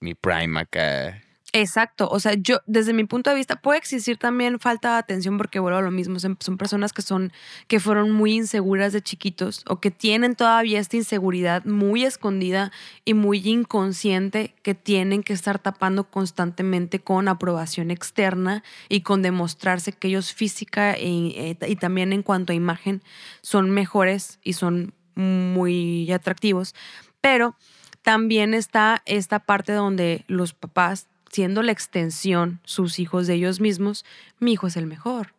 mi 0.00 0.14
prime 0.14 0.60
acá 0.60 1.22
Exacto, 1.54 2.08
o 2.08 2.18
sea, 2.18 2.32
yo 2.32 2.60
desde 2.66 2.94
mi 2.94 3.04
punto 3.04 3.28
de 3.28 3.36
vista 3.36 3.56
puede 3.60 3.78
existir 3.78 4.16
también 4.16 4.58
falta 4.58 4.92
de 4.92 4.98
atención 5.00 5.36
porque 5.36 5.58
vuelvo 5.58 5.80
a 5.80 5.82
lo 5.82 5.90
mismo, 5.90 6.18
son, 6.18 6.36
personas 6.56 6.94
que 6.94 7.02
son 7.02 7.30
que 7.68 7.78
fueron 7.78 8.10
muy 8.10 8.32
inseguras 8.32 8.94
de 8.94 9.02
chiquitos 9.02 9.62
o 9.68 9.78
que 9.78 9.90
tienen 9.90 10.34
todavía 10.34 10.80
esta 10.80 10.96
inseguridad 10.96 11.62
muy 11.66 12.04
escondida 12.04 12.72
y 13.04 13.12
muy 13.12 13.46
inconsciente 13.46 14.54
que 14.62 14.74
tienen 14.74 15.22
que 15.22 15.34
estar 15.34 15.58
tapando 15.58 16.04
constantemente 16.04 17.00
con 17.00 17.28
aprobación 17.28 17.90
externa 17.90 18.64
y 18.88 19.02
con 19.02 19.20
demostrarse 19.20 19.92
que 19.92 20.08
ellos 20.08 20.32
física 20.32 20.98
y, 20.98 21.34
eh, 21.36 21.58
y 21.68 21.76
también 21.76 22.14
en 22.14 22.22
cuanto 22.22 22.54
a 22.54 22.56
imagen 22.56 23.02
son 23.42 23.68
mejores 23.70 24.38
y 24.42 24.54
son 24.54 24.94
muy 25.14 26.10
atractivos, 26.12 26.74
pero 27.20 27.56
también 28.00 28.54
está 28.54 29.02
esta 29.04 29.40
parte 29.40 29.74
donde 29.74 30.24
los 30.28 30.54
papás 30.54 31.08
siendo 31.32 31.62
la 31.62 31.72
extensión 31.72 32.60
sus 32.62 32.98
hijos 32.98 33.26
de 33.26 33.34
ellos 33.34 33.58
mismos, 33.58 34.04
mi 34.38 34.52
hijo 34.52 34.66
es 34.66 34.76
el 34.76 34.86
mejor. 34.86 35.34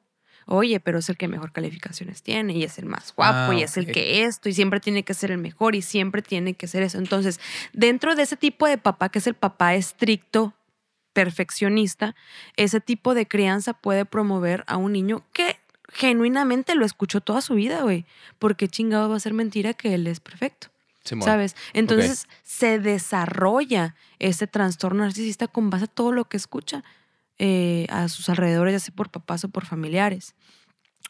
Oye, 0.46 0.82
pero 0.82 1.00
es 1.00 1.08
el 1.08 1.16
que 1.16 1.30
mejor 1.30 1.54
calificaciones 1.54 2.22
tiene 2.22 2.54
y 2.54 2.64
es 2.64 2.78
el 2.78 2.86
más 2.86 3.16
guapo 3.16 3.54
y 3.54 3.62
ah, 3.62 3.66
es 3.66 3.78
el 3.78 3.86
que 3.89 4.24
esto 4.26 4.50
y 4.50 4.54
siempre 4.54 4.82
tiene 4.82 5.04
que 5.04 5.14
ser 5.14 5.32
el 5.32 5.38
mejor 5.38 5.74
y 5.74 5.82
siempre 5.82 6.22
tiene 6.22 6.54
que 6.54 6.68
ser 6.68 6.84
eso. 6.84 6.98
Entonces, 6.98 7.39
dentro 7.72 8.16
de 8.16 8.24
ese 8.24 8.36
tipo 8.36 8.68
de 8.68 8.78
papá, 8.78 9.08
que 9.08 9.20
es 9.20 9.28
el 9.28 9.36
papá 9.36 9.76
estricto, 9.76 10.54
perfeccionista, 11.14 12.16
ese 12.58 12.82
tipo 12.82 13.14
de 13.14 13.28
crianza 13.28 13.74
puede 13.74 14.04
promover 14.04 14.66
a 14.68 14.76
un 14.78 14.91
niño 14.91 15.24
que 15.32 15.58
genuinamente 15.94 16.76
lo 16.76 16.86
escuchó 16.86 17.22
toda 17.22 17.39
su 17.41 17.54
vida, 17.54 17.84
güey. 17.84 18.06
Porque 18.39 18.68
chingado 18.68 19.10
va 19.10 19.16
a 19.16 19.22
ser 19.22 19.34
mentira 19.34 19.74
que 19.74 19.94
él 19.94 20.08
es 20.08 20.20
perfecto. 20.20 20.72
¿Sabes? 21.04 21.56
Entonces 21.74 22.28
se 22.43 22.80
desarrolla 22.80 23.95
ese 24.20 24.47
trastorno 24.47 25.04
narcisista 25.04 25.47
con 25.47 25.70
base 25.70 25.86
a 25.86 25.88
todo 25.88 26.12
lo 26.12 26.26
que 26.26 26.38
escucha 26.38 26.84
eh, 27.38 27.88
a 27.89 28.08
sus 28.10 28.30
alrededores, 28.30 28.74
ya 28.74 28.80
sea 28.80 28.95
por 28.95 29.10
papás 29.10 29.43
o 29.43 29.49
por 29.49 29.66
familiares. 29.66 30.36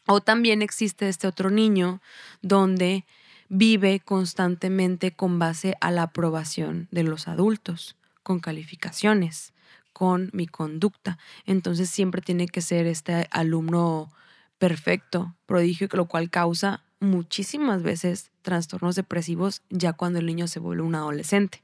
O 0.06 0.20
también 0.20 0.62
existe 0.62 1.08
este 1.08 1.26
otro 1.26 1.50
niño 1.50 2.00
donde 2.42 3.04
vive 3.48 4.00
constantemente 4.00 5.12
con 5.12 5.38
base 5.38 5.76
a 5.80 5.90
la 5.90 6.04
aprobación 6.04 6.88
de 6.90 7.04
los 7.04 7.28
adultos, 7.28 7.96
con 8.22 8.40
calificaciones, 8.40 9.52
con 9.92 10.30
mi 10.32 10.46
conducta. 10.46 11.18
Entonces 11.46 11.88
siempre 11.88 12.20
tiene 12.20 12.48
que 12.48 12.60
ser 12.60 12.86
este 12.86 13.28
alumno 13.30 14.12
perfecto, 14.58 15.34
prodigio, 15.46 15.88
lo 15.92 16.06
cual 16.06 16.30
causa 16.30 16.83
muchísimas 17.00 17.82
veces 17.82 18.30
trastornos 18.42 18.96
depresivos 18.96 19.62
ya 19.70 19.92
cuando 19.92 20.18
el 20.18 20.26
niño 20.26 20.48
se 20.48 20.60
vuelve 20.60 20.82
un 20.82 20.94
adolescente. 20.94 21.62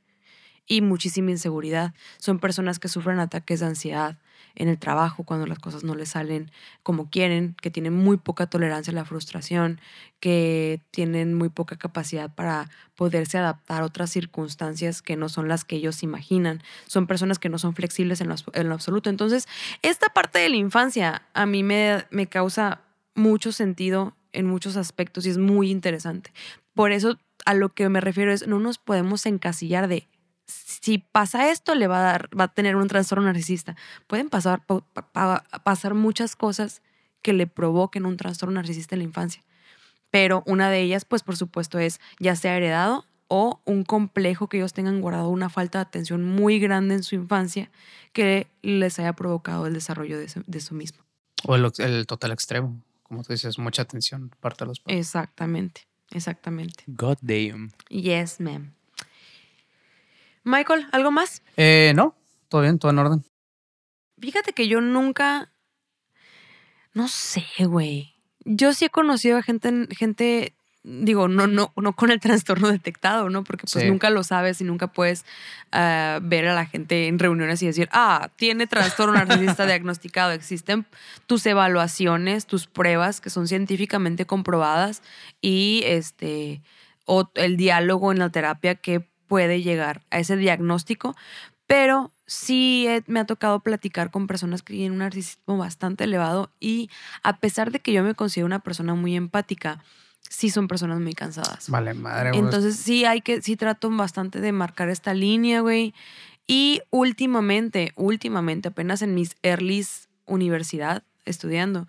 Y 0.67 0.83
muchísima 0.83 1.31
inseguridad. 1.31 1.95
Son 2.19 2.39
personas 2.39 2.79
que 2.79 2.89
sufren 2.89 3.19
ataques 3.19 3.61
de 3.61 3.67
ansiedad, 3.67 4.19
en 4.55 4.69
el 4.69 4.79
trabajo, 4.79 5.25
cuando 5.25 5.47
las 5.47 5.59
cosas 5.59 5.85
no 5.85 5.95
les 5.95 6.11
salen 6.11 6.51
como 6.83 7.11
quieren, 7.11 7.55
que 7.61 7.71
tienen 7.71 7.95
muy 7.95 8.17
poca 8.17 8.47
tolerancia 8.47 8.91
a 8.93 8.95
la 8.95 9.05
frustración, 9.05 9.81
que 10.19 10.81
tienen 10.91 11.35
muy 11.35 11.49
poca 11.49 11.77
capacidad 11.77 12.35
para 12.35 12.69
poderse 12.95 13.39
adaptar 13.39 13.83
a 13.83 13.87
otras 13.87 14.11
circunstancias 14.11 15.03
que 15.03 15.17
no 15.17 15.29
son 15.29 15.49
las 15.49 15.65
que 15.65 15.77
ellos 15.77 16.03
imaginan. 16.03 16.63
Son 16.87 17.07
personas 17.07 17.39
que 17.39 17.49
no 17.49 17.59
son 17.59 17.75
flexibles 17.75 18.21
en 18.21 18.29
lo, 18.29 18.35
en 18.53 18.69
lo 18.69 18.75
absoluto. 18.75 19.11
Entonces, 19.11 19.49
esta 19.83 20.09
parte 20.09 20.39
de 20.39 20.49
la 20.49 20.57
infancia 20.57 21.23
a 21.33 21.47
mí 21.47 21.63
me, 21.63 22.05
me 22.11 22.27
causa 22.27 22.83
mucho 23.15 23.53
sentido 23.53 24.15
en 24.33 24.47
muchos 24.47 24.77
aspectos 24.77 25.27
y 25.27 25.31
es 25.31 25.39
muy 25.39 25.71
interesante. 25.71 26.33
Por 26.75 26.93
eso 26.93 27.19
a 27.45 27.55
lo 27.55 27.71
que 27.71 27.89
me 27.89 28.01
refiero 28.01 28.33
es, 28.33 28.47
no 28.47 28.59
nos 28.59 28.79
podemos 28.79 29.27
encasillar 29.27 29.89
de 29.89 30.07
si 30.47 30.99
pasa 30.99 31.51
esto, 31.51 31.75
le 31.75 31.87
va 31.87 31.99
a 31.99 32.03
dar, 32.03 32.29
va 32.39 32.45
a 32.45 32.55
tener 32.55 32.77
un 32.77 32.89
trastorno 32.89 33.25
narcisista. 33.25 33.77
Pueden 34.07 34.29
pasar, 34.29 34.63
pasar 35.65 35.95
muchas 35.95 36.37
cosas 36.37 36.83
que 37.23 37.33
le 37.33 37.47
provoquen 37.47 38.07
un 38.07 38.17
trastorno 38.17 38.55
narcisista 38.55 38.95
en 38.95 39.01
la 39.01 39.05
infancia. 39.05 39.43
Pero 40.11 40.43
una 40.47 40.71
de 40.71 40.81
ellas, 40.81 41.05
pues 41.05 41.23
por 41.23 41.37
supuesto, 41.37 41.79
es 41.79 42.01
ya 42.19 42.35
sea 42.35 42.57
heredado 42.57 43.05
o 43.29 43.61
un 43.65 43.85
complejo 43.85 44.49
que 44.49 44.57
ellos 44.57 44.73
tengan 44.73 45.01
guardado, 45.01 45.29
una 45.29 45.49
falta 45.49 45.79
de 45.79 45.83
atención 45.83 46.25
muy 46.25 46.59
grande 46.59 46.97
en 46.97 47.05
su 47.05 47.15
infancia 47.15 47.71
que 48.13 48.49
les 48.63 48.99
haya 48.99 49.13
provocado 49.13 49.67
el 49.67 49.75
desarrollo 49.75 50.19
de 50.19 50.25
eso, 50.25 50.75
mismo. 50.75 51.05
O 51.47 51.55
el, 51.55 52.07
total 52.07 52.33
extremo, 52.33 52.83
como 53.11 53.25
tú 53.25 53.33
dices, 53.33 53.59
mucha 53.59 53.83
atención 53.83 54.31
parte 54.39 54.65
de 54.65 54.69
los 54.69 54.79
padres. 54.79 55.01
Exactamente, 55.01 55.89
exactamente. 56.13 56.85
God 56.87 57.19
damn. 57.23 57.73
Yes, 57.89 58.39
ma'am. 58.39 58.73
Michael, 60.45 60.87
¿algo 60.93 61.11
más? 61.11 61.43
Eh, 61.57 61.93
no, 61.97 62.15
todo 62.49 62.61
bien, 62.61 62.79
todo 62.79 62.93
en 62.93 62.99
orden. 63.01 63.25
Fíjate 64.21 64.53
que 64.53 64.69
yo 64.69 64.81
nunca. 64.81 65.53
No 66.95 67.09
sé, 67.09 67.45
güey. 67.67 68.15
Yo 68.45 68.75
sí 68.75 68.85
he 68.85 68.91
conocido 68.91 69.39
a 69.39 69.43
gente, 69.43 69.89
gente, 69.91 70.55
digo, 70.83 71.29
no, 71.29 71.47
no, 71.47 71.73
no 71.77 71.93
con 71.95 72.11
el 72.11 72.21
trastorno 72.21 72.71
detectado, 72.71 73.29
¿no? 73.29 73.45
Porque 73.45 73.67
pues 73.71 73.85
nunca 73.87 74.11
lo 74.11 74.23
sabes 74.25 74.61
y 74.61 74.65
nunca 74.65 74.87
puedes 74.87 75.25
ah, 75.73 76.21
ver 76.23 76.49
a 76.49 76.55
la 76.55 76.67
gente 76.67 77.07
en 77.07 77.19
reuniones 77.19 77.63
y 77.63 77.67
decir, 77.67 77.89
ah, 77.93 78.31
tiene 78.37 78.67
trastorno 78.67 79.13
narcisista 79.15 79.67
diagnosticado. 79.67 80.33
Existen 80.33 80.87
tus 81.27 81.45
evaluaciones, 81.47 82.47
tus 82.47 82.67
pruebas 82.67 83.21
que 83.21 83.31
son 83.31 83.47
científicamente 83.47 84.27
comprobadas 84.27 85.03
y 85.41 85.83
este, 85.85 86.63
o 87.05 87.31
el 87.35 87.57
diálogo 87.57 88.13
en 88.13 88.19
la 88.19 88.31
terapia 88.31 88.75
que 88.75 89.01
puede 89.27 89.63
llegar 89.63 90.03
a 90.11 90.19
ese 90.19 90.37
diagnóstico, 90.37 91.15
pero 91.67 92.11
sí 92.27 92.89
me 93.07 93.21
ha 93.21 93.27
tocado 93.27 93.61
platicar 93.61 94.11
con 94.11 94.27
personas 94.27 94.63
que 94.63 94.73
tienen 94.73 94.93
un 94.93 94.99
narcisismo 94.99 95.57
bastante 95.57 96.05
elevado 96.05 96.51
y 96.59 96.91
a 97.23 97.37
pesar 97.37 97.71
de 97.71 97.81
que 97.81 97.93
yo 97.93 98.03
me 98.03 98.15
considero 98.15 98.47
una 98.47 98.59
persona 98.59 98.95
muy 98.95 99.15
empática, 99.15 99.85
sí 100.31 100.49
son 100.49 100.69
personas 100.69 101.01
muy 101.01 101.13
cansadas. 101.13 101.69
Vale, 101.69 101.93
madre. 101.93 102.31
Entonces 102.33 102.77
sí 102.77 103.05
hay 103.05 103.21
que, 103.21 103.43
sí 103.43 103.57
trato 103.57 103.91
bastante 103.91 104.41
de 104.41 104.53
marcar 104.53 104.89
esta 104.89 105.13
línea, 105.13 105.61
güey. 105.61 105.93
Y 106.47 106.81
últimamente, 106.91 107.93
últimamente, 107.97 108.69
apenas 108.69 109.03
en 109.03 109.15
mis 109.15 109.37
earlys 109.43 110.09
universidad 110.27 111.03
estudiando, 111.27 111.87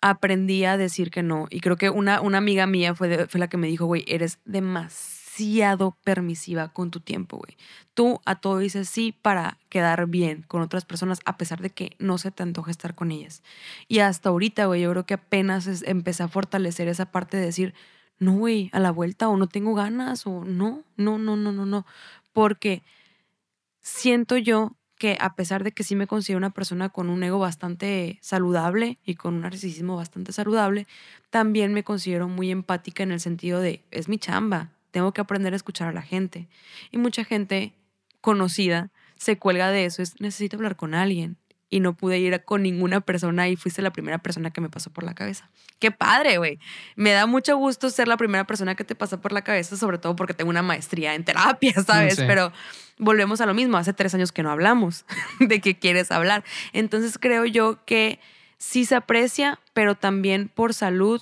aprendí 0.00 0.64
a 0.64 0.76
decir 0.76 1.10
que 1.10 1.22
no. 1.22 1.46
Y 1.50 1.60
creo 1.60 1.76
que 1.76 1.88
una, 1.88 2.20
una 2.20 2.38
amiga 2.38 2.66
mía 2.66 2.94
fue, 2.94 3.26
fue 3.28 3.40
la 3.40 3.48
que 3.48 3.56
me 3.56 3.68
dijo, 3.68 3.86
güey, 3.86 4.04
eres 4.08 4.38
demasiado 4.44 5.17
permisiva 6.04 6.68
con 6.72 6.90
tu 6.90 7.00
tiempo, 7.00 7.38
güey. 7.38 7.56
Tú 7.94 8.20
a 8.24 8.36
todo 8.36 8.58
dices 8.58 8.88
sí 8.88 9.12
para 9.12 9.58
quedar 9.68 10.06
bien 10.06 10.44
con 10.48 10.62
otras 10.62 10.84
personas, 10.84 11.20
a 11.24 11.36
pesar 11.36 11.60
de 11.60 11.70
que 11.70 11.96
no 11.98 12.18
se 12.18 12.30
te 12.30 12.42
antoja 12.42 12.70
estar 12.70 12.94
con 12.94 13.10
ellas. 13.10 13.42
Y 13.88 14.00
hasta 14.00 14.28
ahorita, 14.28 14.66
güey, 14.66 14.82
yo 14.82 14.90
creo 14.90 15.06
que 15.06 15.14
apenas 15.14 15.82
empecé 15.82 16.22
a 16.22 16.28
fortalecer 16.28 16.88
esa 16.88 17.06
parte 17.06 17.36
de 17.36 17.46
decir, 17.46 17.74
no, 18.18 18.32
güey, 18.32 18.70
a 18.72 18.80
la 18.80 18.90
vuelta, 18.90 19.28
o 19.28 19.36
no 19.36 19.46
tengo 19.46 19.74
ganas, 19.74 20.26
o 20.26 20.44
no, 20.44 20.82
no, 20.96 21.18
no, 21.18 21.36
no, 21.36 21.52
no, 21.52 21.66
no. 21.66 21.86
Porque 22.32 22.82
siento 23.80 24.36
yo 24.36 24.72
que 24.98 25.16
a 25.20 25.36
pesar 25.36 25.62
de 25.62 25.72
que 25.72 25.84
sí 25.84 25.94
me 25.94 26.08
considero 26.08 26.38
una 26.38 26.50
persona 26.50 26.88
con 26.88 27.08
un 27.08 27.22
ego 27.22 27.38
bastante 27.38 28.18
saludable 28.20 28.98
y 29.04 29.14
con 29.14 29.34
un 29.34 29.42
narcisismo 29.42 29.96
bastante 29.96 30.32
saludable, 30.32 30.88
también 31.30 31.72
me 31.72 31.84
considero 31.84 32.28
muy 32.28 32.50
empática 32.50 33.04
en 33.04 33.12
el 33.12 33.20
sentido 33.20 33.60
de, 33.60 33.84
es 33.92 34.08
mi 34.08 34.18
chamba, 34.18 34.72
tengo 34.90 35.12
que 35.12 35.20
aprender 35.20 35.52
a 35.52 35.56
escuchar 35.56 35.88
a 35.88 35.92
la 35.92 36.02
gente. 36.02 36.48
Y 36.90 36.98
mucha 36.98 37.24
gente 37.24 37.74
conocida 38.20 38.90
se 39.16 39.38
cuelga 39.38 39.70
de 39.70 39.84
eso, 39.84 40.02
es 40.02 40.20
necesito 40.20 40.56
hablar 40.56 40.76
con 40.76 40.94
alguien. 40.94 41.36
Y 41.70 41.80
no 41.80 41.92
pude 41.92 42.18
ir 42.18 42.44
con 42.44 42.62
ninguna 42.62 43.02
persona 43.02 43.46
y 43.50 43.56
fuiste 43.56 43.82
la 43.82 43.92
primera 43.92 44.16
persona 44.16 44.50
que 44.50 44.62
me 44.62 44.70
pasó 44.70 44.90
por 44.90 45.04
la 45.04 45.14
cabeza. 45.14 45.50
Qué 45.78 45.90
padre, 45.90 46.38
güey. 46.38 46.58
Me 46.96 47.10
da 47.10 47.26
mucho 47.26 47.58
gusto 47.58 47.90
ser 47.90 48.08
la 48.08 48.16
primera 48.16 48.46
persona 48.46 48.74
que 48.74 48.84
te 48.84 48.94
pasa 48.94 49.20
por 49.20 49.32
la 49.32 49.42
cabeza, 49.42 49.76
sobre 49.76 49.98
todo 49.98 50.16
porque 50.16 50.32
tengo 50.32 50.48
una 50.48 50.62
maestría 50.62 51.14
en 51.14 51.24
terapia, 51.24 51.74
¿sabes? 51.86 52.16
Pero 52.16 52.52
volvemos 52.96 53.42
a 53.42 53.46
lo 53.46 53.52
mismo. 53.52 53.76
Hace 53.76 53.92
tres 53.92 54.14
años 54.14 54.32
que 54.32 54.42
no 54.42 54.50
hablamos 54.50 55.04
de 55.40 55.60
qué 55.60 55.78
quieres 55.78 56.10
hablar. 56.10 56.42
Entonces 56.72 57.18
creo 57.18 57.44
yo 57.44 57.84
que 57.84 58.18
sí 58.56 58.86
se 58.86 58.94
aprecia, 58.94 59.60
pero 59.74 59.94
también 59.94 60.48
por 60.48 60.72
salud 60.72 61.20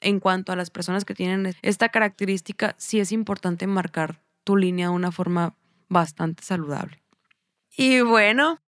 en 0.00 0.20
cuanto 0.20 0.52
a 0.52 0.56
las 0.56 0.70
personas 0.70 1.04
que 1.04 1.14
tienen 1.14 1.54
esta 1.62 1.88
característica, 1.88 2.74
sí 2.78 3.00
es 3.00 3.12
importante 3.12 3.66
marcar 3.66 4.20
tu 4.44 4.56
línea 4.56 4.88
de 4.88 4.94
una 4.94 5.12
forma 5.12 5.54
bastante 5.88 6.42
saludable. 6.42 7.02
Y 7.76 8.00
bueno, 8.00 8.60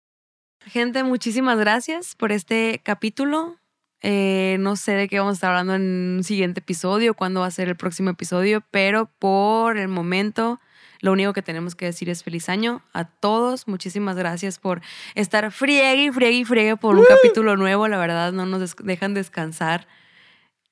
gente, 0.67 1.03
muchísimas 1.05 1.59
gracias 1.59 2.15
por 2.15 2.33
este 2.33 2.81
capítulo. 2.83 3.57
Eh, 4.01 4.57
no 4.61 4.77
sé 4.77 4.93
de 4.93 5.09
qué 5.09 5.19
vamos 5.19 5.33
a 5.33 5.35
estar 5.35 5.51
hablando 5.51 5.75
en 5.75 6.17
un 6.19 6.25
siguiente 6.25 6.61
episodio, 6.61 7.15
cuándo 7.15 7.41
va 7.41 7.47
a 7.47 7.51
ser 7.51 7.69
el 7.69 7.77
próximo 7.77 8.11
episodio, 8.11 8.63
pero 8.71 9.11
por 9.19 9.77
el 9.77 9.89
momento 9.89 10.61
lo 11.01 11.13
único 11.13 11.33
que 11.33 11.43
tenemos 11.43 11.75
que 11.75 11.87
decir 11.87 12.09
es 12.11 12.23
feliz 12.23 12.49
año 12.49 12.83
a 12.93 13.05
todos. 13.05 13.69
Muchísimas 13.69 14.17
gracias 14.17 14.59
por 14.59 14.83
estar 15.15 15.51
friegue 15.53 16.05
y 16.05 16.11
friegue 16.11 16.39
y 16.39 16.45
friegue 16.45 16.77
por 16.77 16.97
un 16.97 17.05
capítulo 17.05 17.57
nuevo. 17.57 17.87
La 17.89 17.99
verdad, 17.99 18.33
no 18.33 18.47
nos 18.47 18.75
dejan 18.77 19.15
descansar 19.15 19.87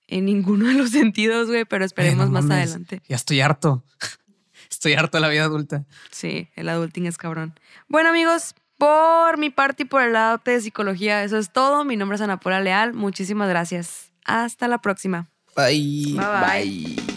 en 0.09 0.25
ninguno 0.25 0.67
de 0.67 0.75
los 0.75 0.91
sentidos, 0.93 1.49
güey, 1.49 1.65
pero 1.65 1.85
esperemos 1.85 2.31
más 2.31 2.49
adelante. 2.51 3.03
Ya 3.09 3.17
estoy 3.17 3.41
harto. 3.41 3.85
Estoy 4.69 4.95
harto 4.95 5.17
de 5.17 5.21
la 5.21 5.29
vida 5.29 5.45
adulta. 5.45 5.85
Sí, 6.11 6.49
el 6.57 6.69
adulting 6.69 7.07
es 7.07 7.19
cabrón. 7.19 7.59
Bueno, 7.89 8.09
amigos, 8.09 8.57
por 8.79 9.39
mi 9.39 9.49
parte 9.49 9.85
y 9.85 9.87
por 9.87 10.03
el 10.03 10.13
lado 10.13 10.41
de 10.45 10.61
psicología, 10.61 11.23
eso 11.23 11.39
es 11.39 11.53
todo. 11.53 11.85
Mi 11.85 11.97
nombre 11.97 12.17
es 12.17 12.21
Ana 12.21 12.41
Paula 12.41 12.61
Leal. 12.61 12.93
Muchísimas 12.93 13.49
gracias. 13.49 14.13
Hasta 14.25 14.67
la 14.67 14.79
próxima. 14.79 15.29
bye. 15.55 16.17
bye. 16.17 16.97
bye. 16.97 17.16